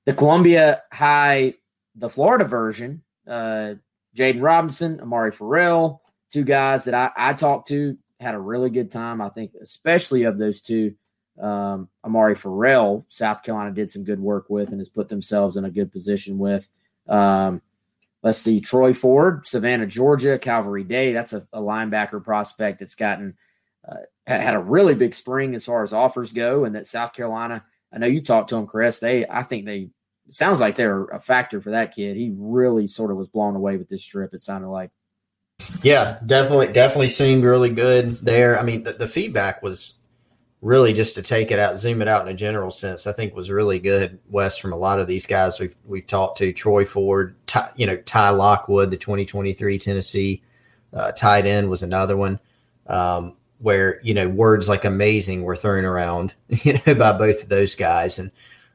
the 0.05 0.15
Columbia 0.15 0.83
High, 0.93 1.55
the 1.95 2.11
Florida 2.11 2.45
version, 2.45 3.03
uh, 3.27 3.75
Jaden 4.17 4.43
Robinson, 4.43 5.01
Amari 5.01 5.33
Farrell, 5.33 6.03
two 6.31 6.45
guys 6.45 6.85
that 6.85 6.95
I, 6.95 7.11
I 7.17 7.33
talked 7.33 7.69
to 7.69 7.97
had 8.21 8.35
a 8.35 8.39
really 8.39 8.71
good 8.71 8.91
time. 8.91 9.21
I 9.21 9.31
think, 9.31 9.53
especially 9.61 10.25
of 10.25 10.37
those 10.37 10.61
two, 10.61 10.95
um, 11.41 11.89
Amari 12.05 12.35
Farrell, 12.35 13.07
South 13.09 13.43
Carolina 13.43 13.73
did 13.73 13.91
some 13.91 14.05
good 14.05 14.21
work 14.21 14.51
with 14.51 14.71
and 14.71 14.81
has 14.81 14.91
put 14.91 15.09
themselves 15.09 15.57
in 15.57 15.65
a 15.65 15.71
good 15.71 15.91
position 15.91 16.39
with. 16.39 16.69
Um, 17.09 17.63
let's 18.23 18.39
see, 18.39 18.61
Troy 18.61 18.93
Ford, 18.93 19.47
Savannah, 19.47 19.87
Georgia, 19.87 20.39
Calvary 20.39 20.85
Day. 20.85 21.13
That's 21.13 21.33
a, 21.33 21.47
a 21.53 21.61
linebacker 21.61 22.23
prospect 22.23 22.79
that's 22.79 22.95
gotten 22.95 23.37
uh, 23.89 23.97
had 24.27 24.55
a 24.55 24.61
really 24.61 24.95
big 24.95 25.15
spring 25.15 25.55
as 25.55 25.67
far 25.67 25.83
as 25.83 25.93
offers 25.93 26.33
go, 26.33 26.65
and 26.65 26.75
that 26.75 26.87
South 26.87 27.13
Carolina. 27.13 27.65
I 27.93 27.99
know 27.99 28.07
you 28.07 28.23
talked 28.23 28.51
to 28.51 28.57
him, 28.57 28.67
Chris. 28.67 29.01
They, 29.01 29.27
I 29.27 29.43
think 29.43 29.65
they 29.65 29.91
sounds 30.29 30.61
like 30.61 30.77
they're 30.77 31.05
a 31.07 31.21
factor 31.21 31.61
for 31.61 31.71
that 31.71 31.95
kid. 31.95 32.17
He 32.17 32.33
really 32.37 32.87
sort 32.87 33.11
of 33.11 33.17
was 33.17 33.29
blown 33.29 33.57
away 33.57 33.77
with 33.77 33.89
this 33.89 34.05
trip. 34.05 34.33
It 34.33 34.43
sounded 34.43 34.69
like. 34.69 34.91
Yeah, 35.83 36.19
definitely, 36.25 36.73
definitely 36.73 37.09
seemed 37.09 37.45
really 37.45 37.71
good 37.71 38.25
there. 38.25 38.59
I 38.59 38.63
mean, 38.63 38.85
the, 38.85 38.93
the 38.93 39.09
feedback 39.09 39.63
was 39.63 40.00
really 40.63 40.93
just 40.93 41.15
to 41.15 41.23
take 41.23 41.51
it 41.51 41.59
out, 41.59 41.79
zoom 41.79 42.03
it 42.03 42.09
out 42.09 42.23
in 42.23 42.33
a 42.33 42.37
general 42.37 42.71
sense, 42.71 43.07
I 43.07 43.13
think 43.13 43.35
was 43.35 43.51
really 43.51 43.79
good. 43.79 44.19
Wes, 44.29 44.59
from 44.59 44.73
a 44.73 44.77
lot 44.77 45.01
of 45.01 45.07
these 45.07 45.27
guys 45.27 45.59
we've 45.59 45.75
we've 45.85 46.07
talked 46.07 46.39
to, 46.39 46.53
Troy 46.53 46.85
Ford, 46.85 47.35
Ty, 47.47 47.71
you 47.77 47.87
know 47.87 47.97
Ty 47.97 48.31
Lockwood, 48.31 48.91
the 48.91 48.97
2023 48.97 49.79
Tennessee 49.79 50.43
uh, 50.93 51.13
tight 51.13 51.47
end 51.47 51.71
was 51.71 51.83
another 51.83 52.17
one, 52.17 52.39
um, 52.87 53.37
where 53.59 54.01
you 54.03 54.15
know 54.15 54.29
words 54.29 54.69
like 54.69 54.85
amazing 54.85 55.43
were 55.43 55.57
thrown 55.57 55.85
around, 55.85 56.35
you 56.49 56.75
know, 56.87 56.95
by 56.95 57.13
both 57.13 57.43
of 57.43 57.49
those 57.49 57.75
guys, 57.75 58.19
and 58.19 58.31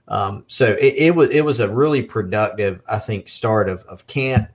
um, 0.07 0.43
so 0.47 0.67
it, 0.73 0.95
it 0.95 1.15
was 1.15 1.29
it 1.29 1.45
was 1.45 1.59
a 1.59 1.69
really 1.69 2.01
productive, 2.01 2.81
I 2.87 2.99
think, 2.99 3.27
start 3.27 3.69
of 3.69 3.83
of 3.83 4.07
camp 4.07 4.49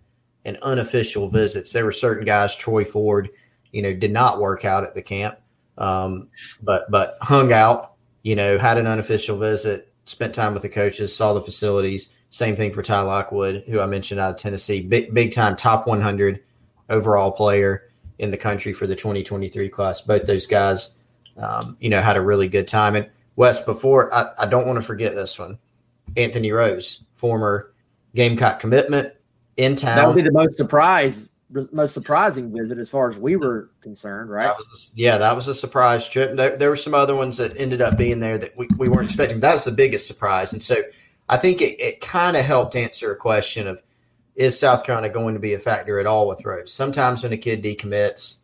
and 0.44 0.56
unofficial 0.58 1.28
visits. 1.28 1.72
There 1.72 1.84
were 1.84 1.92
certain 1.92 2.24
guys, 2.24 2.56
Troy 2.56 2.84
Ford, 2.84 3.30
you 3.72 3.82
know, 3.82 3.92
did 3.92 4.10
not 4.10 4.40
work 4.40 4.64
out 4.64 4.84
at 4.84 4.94
the 4.94 5.02
camp 5.02 5.38
um, 5.78 6.28
but 6.62 6.90
but 6.90 7.16
hung 7.22 7.52
out, 7.52 7.94
you 8.22 8.34
know, 8.36 8.58
had 8.58 8.78
an 8.78 8.86
unofficial 8.86 9.38
visit, 9.38 9.92
spent 10.06 10.34
time 10.34 10.52
with 10.52 10.62
the 10.62 10.68
coaches, 10.68 11.14
saw 11.14 11.32
the 11.32 11.42
facilities. 11.42 12.10
Same 12.30 12.54
thing 12.54 12.72
for 12.72 12.82
Ty 12.82 13.00
Lockwood, 13.02 13.64
who 13.66 13.80
I 13.80 13.86
mentioned 13.86 14.20
out 14.20 14.30
of 14.30 14.36
Tennessee, 14.36 14.82
big 14.82 15.12
big 15.14 15.32
time 15.32 15.56
top 15.56 15.86
100 15.86 16.40
overall 16.88 17.32
player 17.32 17.88
in 18.18 18.30
the 18.30 18.36
country 18.36 18.72
for 18.72 18.86
the 18.86 18.94
2023 18.94 19.68
class. 19.70 20.00
Both 20.02 20.26
those 20.26 20.46
guys, 20.46 20.92
um, 21.36 21.76
you 21.80 21.88
know, 21.88 22.00
had 22.00 22.16
a 22.16 22.20
really 22.20 22.48
good 22.48 22.68
time. 22.68 22.94
And 22.94 23.08
Wes, 23.36 23.60
before 23.60 24.12
I, 24.14 24.30
I 24.38 24.46
don't 24.46 24.66
want 24.66 24.78
to 24.78 24.82
forget 24.82 25.14
this 25.14 25.38
one, 25.38 25.58
Anthony 26.16 26.52
Rose, 26.52 27.04
former 27.14 27.72
Gamecock 28.14 28.60
commitment 28.60 29.14
in 29.56 29.76
town. 29.76 29.96
That 29.96 30.06
would 30.06 30.16
be 30.16 30.22
the 30.22 30.32
most 30.32 30.56
surprise 30.56 31.29
most 31.72 31.94
surprising 31.94 32.52
visit 32.56 32.78
as 32.78 32.88
far 32.88 33.08
as 33.08 33.18
we 33.18 33.36
were 33.36 33.70
concerned, 33.80 34.30
right? 34.30 34.44
That 34.44 34.58
was 34.58 34.92
yeah, 34.94 35.18
that 35.18 35.34
was 35.34 35.48
a 35.48 35.54
surprise 35.54 36.08
trip. 36.08 36.36
There, 36.36 36.56
there 36.56 36.70
were 36.70 36.76
some 36.76 36.94
other 36.94 37.16
ones 37.16 37.36
that 37.38 37.58
ended 37.58 37.80
up 37.80 37.96
being 37.96 38.20
there 38.20 38.38
that 38.38 38.56
we, 38.56 38.68
we 38.76 38.88
weren't 38.88 39.06
expecting. 39.06 39.40
That 39.40 39.54
was 39.54 39.64
the 39.64 39.72
biggest 39.72 40.06
surprise. 40.06 40.52
And 40.52 40.62
so 40.62 40.82
I 41.28 41.36
think 41.36 41.60
it, 41.60 41.80
it 41.80 42.00
kind 42.00 42.36
of 42.36 42.44
helped 42.44 42.76
answer 42.76 43.12
a 43.12 43.16
question 43.16 43.66
of 43.66 43.82
is 44.36 44.58
South 44.58 44.84
Carolina 44.84 45.12
going 45.12 45.34
to 45.34 45.40
be 45.40 45.54
a 45.54 45.58
factor 45.58 46.00
at 46.00 46.06
all 46.06 46.26
with 46.26 46.44
Rose? 46.44 46.72
Sometimes 46.72 47.22
when 47.22 47.32
a 47.32 47.36
kid 47.36 47.62
decommits, 47.62 48.38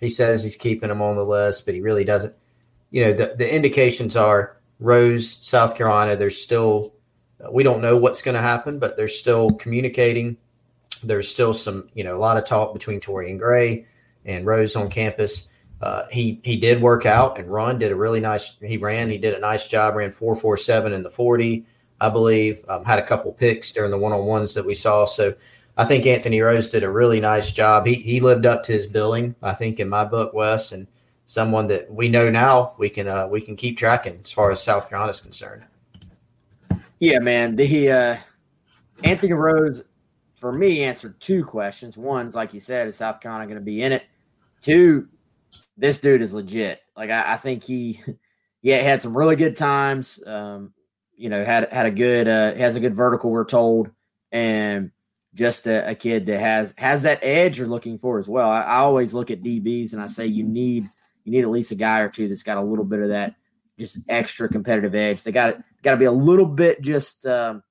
he 0.00 0.08
says 0.08 0.42
he's 0.42 0.56
keeping 0.56 0.90
him 0.90 1.02
on 1.02 1.16
the 1.16 1.24
list, 1.24 1.64
but 1.64 1.74
he 1.74 1.80
really 1.80 2.04
doesn't. 2.04 2.34
You 2.90 3.04
know, 3.04 3.12
the, 3.12 3.34
the 3.36 3.54
indications 3.54 4.16
are 4.16 4.56
Rose, 4.80 5.30
South 5.30 5.76
Carolina, 5.76 6.16
there's 6.16 6.40
still, 6.40 6.94
we 7.52 7.62
don't 7.62 7.82
know 7.82 7.96
what's 7.96 8.22
going 8.22 8.34
to 8.34 8.40
happen, 8.40 8.78
but 8.78 8.96
they're 8.96 9.08
still 9.08 9.50
communicating 9.50 10.38
there's 11.02 11.28
still 11.28 11.54
some, 11.54 11.88
you 11.94 12.04
know, 12.04 12.16
a 12.16 12.18
lot 12.18 12.36
of 12.36 12.44
talk 12.44 12.72
between 12.72 13.00
Torrian 13.00 13.38
Gray 13.38 13.86
and 14.24 14.46
Rose 14.46 14.76
on 14.76 14.88
campus. 14.88 15.48
Uh, 15.80 16.02
he 16.10 16.40
he 16.42 16.56
did 16.56 16.82
work 16.82 17.06
out 17.06 17.38
and 17.38 17.50
run. 17.50 17.78
Did 17.78 17.92
a 17.92 17.96
really 17.96 18.20
nice. 18.20 18.56
He 18.60 18.76
ran. 18.76 19.10
He 19.10 19.18
did 19.18 19.34
a 19.34 19.40
nice 19.40 19.68
job. 19.68 19.94
Ran 19.94 20.10
four 20.10 20.34
four 20.34 20.56
seven 20.56 20.92
in 20.92 21.02
the 21.02 21.10
forty, 21.10 21.66
I 22.00 22.08
believe. 22.08 22.64
Um, 22.68 22.84
had 22.84 22.98
a 22.98 23.06
couple 23.06 23.32
picks 23.32 23.70
during 23.70 23.90
the 23.90 23.98
one 23.98 24.12
on 24.12 24.26
ones 24.26 24.54
that 24.54 24.66
we 24.66 24.74
saw. 24.74 25.04
So 25.04 25.34
I 25.76 25.84
think 25.84 26.06
Anthony 26.06 26.40
Rose 26.40 26.70
did 26.70 26.82
a 26.82 26.90
really 26.90 27.20
nice 27.20 27.52
job. 27.52 27.86
He 27.86 27.94
he 27.94 28.20
lived 28.20 28.44
up 28.44 28.64
to 28.64 28.72
his 28.72 28.88
billing. 28.88 29.36
I 29.40 29.54
think 29.54 29.78
in 29.78 29.88
my 29.88 30.04
book, 30.04 30.34
Wes, 30.34 30.72
and 30.72 30.88
someone 31.26 31.68
that 31.68 31.92
we 31.92 32.08
know 32.08 32.28
now 32.28 32.74
we 32.78 32.90
can 32.90 33.06
uh, 33.06 33.28
we 33.28 33.40
can 33.40 33.54
keep 33.54 33.78
tracking 33.78 34.20
as 34.24 34.32
far 34.32 34.50
as 34.50 34.60
South 34.60 34.88
Carolina 34.88 35.10
is 35.10 35.20
concerned. 35.20 35.64
Yeah, 36.98 37.20
man. 37.20 37.54
The 37.54 37.90
uh, 37.90 38.16
Anthony 39.04 39.32
Rose 39.32 39.84
for 40.38 40.52
me, 40.52 40.82
answered 40.82 41.20
two 41.20 41.44
questions. 41.44 41.96
One's 41.96 42.34
like 42.34 42.54
you 42.54 42.60
said, 42.60 42.86
is 42.86 42.96
South 42.96 43.20
Carolina 43.20 43.46
going 43.46 43.58
to 43.58 43.64
be 43.64 43.82
in 43.82 43.92
it? 43.92 44.04
Two, 44.60 45.08
this 45.76 46.00
dude 46.00 46.22
is 46.22 46.32
legit. 46.32 46.80
Like 46.96 47.10
I, 47.10 47.34
I 47.34 47.36
think 47.36 47.64
he, 47.64 48.00
yeah, 48.62 48.76
had 48.76 49.02
some 49.02 49.16
really 49.16 49.36
good 49.36 49.56
times. 49.56 50.22
Um, 50.26 50.72
you 51.16 51.28
know, 51.28 51.44
had 51.44 51.70
had 51.72 51.86
a 51.86 51.90
good 51.90 52.28
uh, 52.28 52.54
has 52.54 52.76
a 52.76 52.80
good 52.80 52.94
vertical. 52.94 53.30
We're 53.30 53.44
told, 53.44 53.90
and 54.30 54.92
just 55.34 55.66
a, 55.66 55.90
a, 55.90 55.94
kid 55.94 56.26
that 56.26 56.40
has 56.40 56.74
has 56.78 57.02
that 57.02 57.18
edge 57.22 57.58
you're 57.58 57.66
looking 57.66 57.98
for 57.98 58.18
as 58.18 58.28
well. 58.28 58.48
I, 58.48 58.62
I, 58.62 58.76
always 58.78 59.14
look 59.14 59.30
at 59.30 59.42
DBs 59.42 59.92
and 59.92 60.02
I 60.02 60.06
say 60.06 60.26
you 60.26 60.44
need 60.44 60.84
you 61.24 61.32
need 61.32 61.42
at 61.42 61.50
least 61.50 61.72
a 61.72 61.76
guy 61.76 62.00
or 62.00 62.08
two 62.08 62.28
that's 62.28 62.42
got 62.42 62.56
a 62.56 62.62
little 62.62 62.84
bit 62.84 63.00
of 63.00 63.08
that 63.08 63.34
just 63.78 63.98
extra 64.08 64.48
competitive 64.48 64.94
edge. 64.94 65.22
They 65.24 65.32
got 65.32 65.58
got 65.82 65.92
to 65.92 65.96
be 65.96 66.04
a 66.04 66.12
little 66.12 66.46
bit 66.46 66.80
just. 66.80 67.26
Um, 67.26 67.62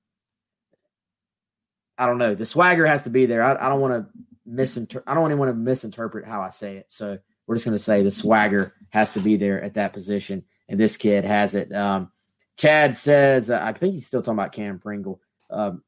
I 1.98 2.06
don't 2.06 2.18
know. 2.18 2.34
The 2.34 2.46
swagger 2.46 2.86
has 2.86 3.02
to 3.02 3.10
be 3.10 3.26
there. 3.26 3.42
I, 3.42 3.66
I 3.66 3.68
don't 3.68 3.80
want 3.80 3.92
to 3.92 4.06
misinterpret. 4.46 5.04
I 5.06 5.14
don't 5.14 5.38
want 5.38 5.50
to 5.50 5.54
misinterpret 5.54 6.24
how 6.24 6.40
I 6.40 6.48
say 6.48 6.76
it. 6.76 6.86
So 6.88 7.18
we're 7.46 7.56
just 7.56 7.66
going 7.66 7.76
to 7.76 7.82
say 7.82 8.02
the 8.02 8.10
swagger 8.10 8.72
has 8.90 9.12
to 9.14 9.20
be 9.20 9.36
there 9.36 9.62
at 9.62 9.74
that 9.74 9.92
position, 9.92 10.44
and 10.68 10.78
this 10.78 10.96
kid 10.96 11.24
has 11.24 11.54
it. 11.54 11.72
Um, 11.72 12.10
Chad 12.56 12.94
says, 12.96 13.50
uh, 13.50 13.60
I 13.62 13.72
think 13.72 13.94
he's 13.94 14.06
still 14.06 14.22
talking 14.22 14.38
about 14.38 14.52
Cam 14.52 14.78
Pringle. 14.78 15.20
Um, 15.50 15.82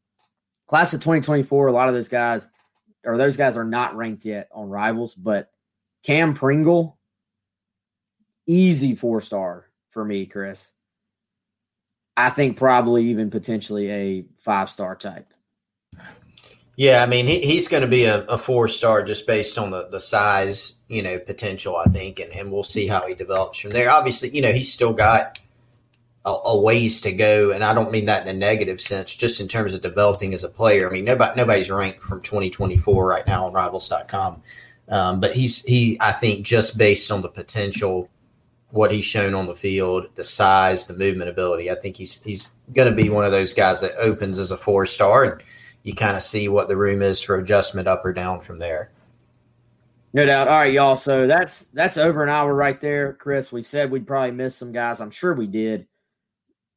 class 0.66 0.94
of 0.94 1.00
2024, 1.00 1.66
a 1.66 1.72
lot 1.72 1.88
of 1.88 1.94
those 1.94 2.08
guys, 2.08 2.48
or 3.04 3.16
those 3.16 3.36
guys 3.36 3.56
are 3.56 3.64
not 3.64 3.96
ranked 3.96 4.24
yet 4.24 4.48
on 4.52 4.68
rivals, 4.68 5.14
but 5.14 5.50
Cam 6.04 6.34
Pringle, 6.34 6.98
easy 8.46 8.94
four 8.94 9.20
star 9.20 9.66
for 9.90 10.04
me, 10.04 10.26
Chris. 10.26 10.72
I 12.16 12.30
think 12.30 12.56
probably 12.56 13.06
even 13.06 13.30
potentially 13.30 13.90
a 13.90 14.26
five 14.36 14.70
star 14.70 14.94
type. 14.94 15.26
Yeah, 16.80 17.02
I 17.02 17.06
mean, 17.06 17.26
he, 17.26 17.40
he's 17.40 17.68
going 17.68 17.82
to 17.82 17.86
be 17.86 18.06
a, 18.06 18.22
a 18.24 18.38
four 18.38 18.66
star 18.66 19.02
just 19.02 19.26
based 19.26 19.58
on 19.58 19.70
the, 19.70 19.88
the 19.90 20.00
size, 20.00 20.76
you 20.88 21.02
know, 21.02 21.18
potential, 21.18 21.76
I 21.76 21.84
think, 21.84 22.20
and, 22.20 22.32
and 22.32 22.50
we'll 22.50 22.64
see 22.64 22.86
how 22.86 23.06
he 23.06 23.14
develops 23.14 23.58
from 23.58 23.72
there. 23.72 23.90
Obviously, 23.90 24.30
you 24.30 24.40
know, 24.40 24.50
he's 24.50 24.72
still 24.72 24.94
got 24.94 25.38
a, 26.24 26.30
a, 26.30 26.58
ways 26.58 27.02
to 27.02 27.12
go, 27.12 27.50
and 27.50 27.62
I 27.62 27.74
don't 27.74 27.90
mean 27.90 28.06
that 28.06 28.26
in 28.26 28.34
a 28.34 28.38
negative 28.38 28.80
sense, 28.80 29.14
just 29.14 29.42
in 29.42 29.46
terms 29.46 29.74
of 29.74 29.82
developing 29.82 30.32
as 30.32 30.42
a 30.42 30.48
player. 30.48 30.88
I 30.88 30.92
mean, 30.94 31.04
nobody, 31.04 31.36
nobody's 31.36 31.70
ranked 31.70 32.00
from 32.00 32.22
2024 32.22 33.06
right 33.06 33.26
now 33.26 33.44
on 33.44 33.52
Rivals.com, 33.52 34.40
um, 34.88 35.20
but 35.20 35.36
he's 35.36 35.62
he, 35.66 35.98
I 36.00 36.12
think, 36.12 36.46
just 36.46 36.78
based 36.78 37.12
on 37.12 37.20
the 37.20 37.28
potential, 37.28 38.08
what 38.70 38.90
he's 38.90 39.04
shown 39.04 39.34
on 39.34 39.44
the 39.44 39.54
field, 39.54 40.06
the 40.14 40.24
size, 40.24 40.86
the 40.86 40.96
movement 40.96 41.28
ability, 41.28 41.70
I 41.70 41.74
think 41.74 41.98
he's 41.98 42.22
he's 42.22 42.54
going 42.74 42.88
to 42.88 42.96
be 42.96 43.10
one 43.10 43.26
of 43.26 43.32
those 43.32 43.52
guys 43.52 43.82
that 43.82 43.98
opens 43.98 44.38
as 44.38 44.50
a 44.50 44.56
four 44.56 44.86
star 44.86 45.24
and 45.24 45.42
you 45.82 45.94
kind 45.94 46.16
of 46.16 46.22
see 46.22 46.48
what 46.48 46.68
the 46.68 46.76
room 46.76 47.02
is 47.02 47.20
for 47.20 47.36
adjustment 47.36 47.88
up 47.88 48.04
or 48.04 48.12
down 48.12 48.40
from 48.40 48.58
there. 48.58 48.90
No 50.12 50.26
doubt. 50.26 50.48
All 50.48 50.58
right, 50.58 50.72
y'all. 50.72 50.96
So 50.96 51.26
that's 51.26 51.66
that's 51.72 51.96
over 51.96 52.22
an 52.22 52.28
hour 52.28 52.54
right 52.54 52.80
there, 52.80 53.12
Chris. 53.14 53.52
We 53.52 53.62
said 53.62 53.90
we'd 53.90 54.06
probably 54.06 54.32
miss 54.32 54.56
some 54.56 54.72
guys. 54.72 55.00
I'm 55.00 55.10
sure 55.10 55.34
we 55.34 55.46
did. 55.46 55.86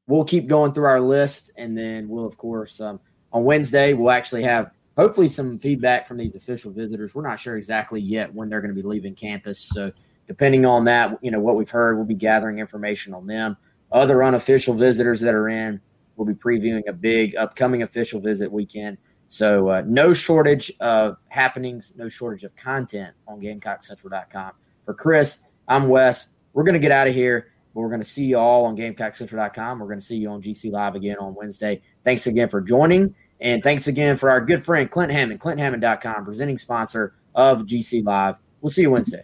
we'll 0.07 0.23
keep 0.23 0.47
going 0.47 0.73
through 0.73 0.85
our 0.85 1.01
list, 1.01 1.51
and 1.57 1.77
then 1.77 2.07
we'll, 2.07 2.25
of 2.25 2.37
course, 2.37 2.79
um, 2.79 2.99
on 3.31 3.43
Wednesday, 3.43 3.93
we'll 3.93 4.11
actually 4.11 4.43
have 4.43 4.71
hopefully 4.97 5.27
some 5.27 5.57
feedback 5.57 6.07
from 6.07 6.17
these 6.17 6.35
official 6.35 6.71
visitors. 6.71 7.15
We're 7.15 7.27
not 7.27 7.39
sure 7.39 7.57
exactly 7.57 8.01
yet 8.01 8.31
when 8.33 8.49
they're 8.49 8.61
going 8.61 8.75
to 8.75 8.79
be 8.79 8.87
leaving 8.87 9.15
campus. 9.15 9.59
So, 9.59 9.91
depending 10.27 10.65
on 10.65 10.85
that, 10.85 11.17
you 11.23 11.31
know, 11.31 11.39
what 11.39 11.55
we've 11.55 11.69
heard, 11.69 11.95
we'll 11.95 12.05
be 12.05 12.13
gathering 12.13 12.59
information 12.59 13.13
on 13.13 13.25
them. 13.25 13.57
Other 13.91 14.23
unofficial 14.23 14.75
visitors 14.75 15.19
that 15.21 15.33
are 15.33 15.49
in, 15.49 15.81
we'll 16.23 16.33
be 16.33 16.39
previewing 16.39 16.83
a 16.87 16.93
big 16.93 17.35
upcoming 17.35 17.83
official 17.83 18.19
visit 18.19 18.51
weekend. 18.51 18.97
So, 19.27 19.69
uh, 19.69 19.83
no 19.85 20.13
shortage 20.13 20.71
of 20.79 21.17
happenings, 21.29 21.93
no 21.97 22.07
shortage 22.07 22.43
of 22.43 22.55
content 22.55 23.15
on 23.27 23.41
GamecockCentral.com. 23.41 24.51
For 24.85 24.93
Chris, 24.93 25.41
I'm 25.67 25.89
Wes. 25.89 26.29
We're 26.53 26.63
going 26.63 26.73
to 26.73 26.79
get 26.79 26.91
out 26.91 27.07
of 27.07 27.15
here. 27.15 27.47
But 27.73 27.81
we're 27.81 27.89
going 27.89 28.01
to 28.01 28.07
see 28.07 28.25
you 28.25 28.37
all 28.37 28.65
on 28.65 28.77
GamecockCentral.com. 28.77 29.79
We're 29.79 29.87
going 29.87 29.99
to 29.99 30.05
see 30.05 30.17
you 30.17 30.29
on 30.29 30.41
GC 30.41 30.71
Live 30.71 30.93
again 30.93 31.17
on 31.19 31.33
Wednesday. 31.33 31.81
Thanks 32.03 32.27
again 32.27 32.47
for 32.47 32.61
joining. 32.61 33.15
And 33.41 33.63
thanks 33.63 33.87
again 33.87 34.15
for 34.15 34.29
our 34.29 34.39
good 34.39 34.63
friend 34.63 34.89
Clint 34.89 35.11
Hammond, 35.11 35.39
ClintHammond.com, 35.39 36.25
presenting 36.25 36.57
sponsor 36.59 37.15
of 37.33 37.63
GC 37.63 38.05
Live. 38.05 38.35
We'll 38.61 38.69
see 38.69 38.83
you 38.83 38.91
Wednesday. 38.91 39.23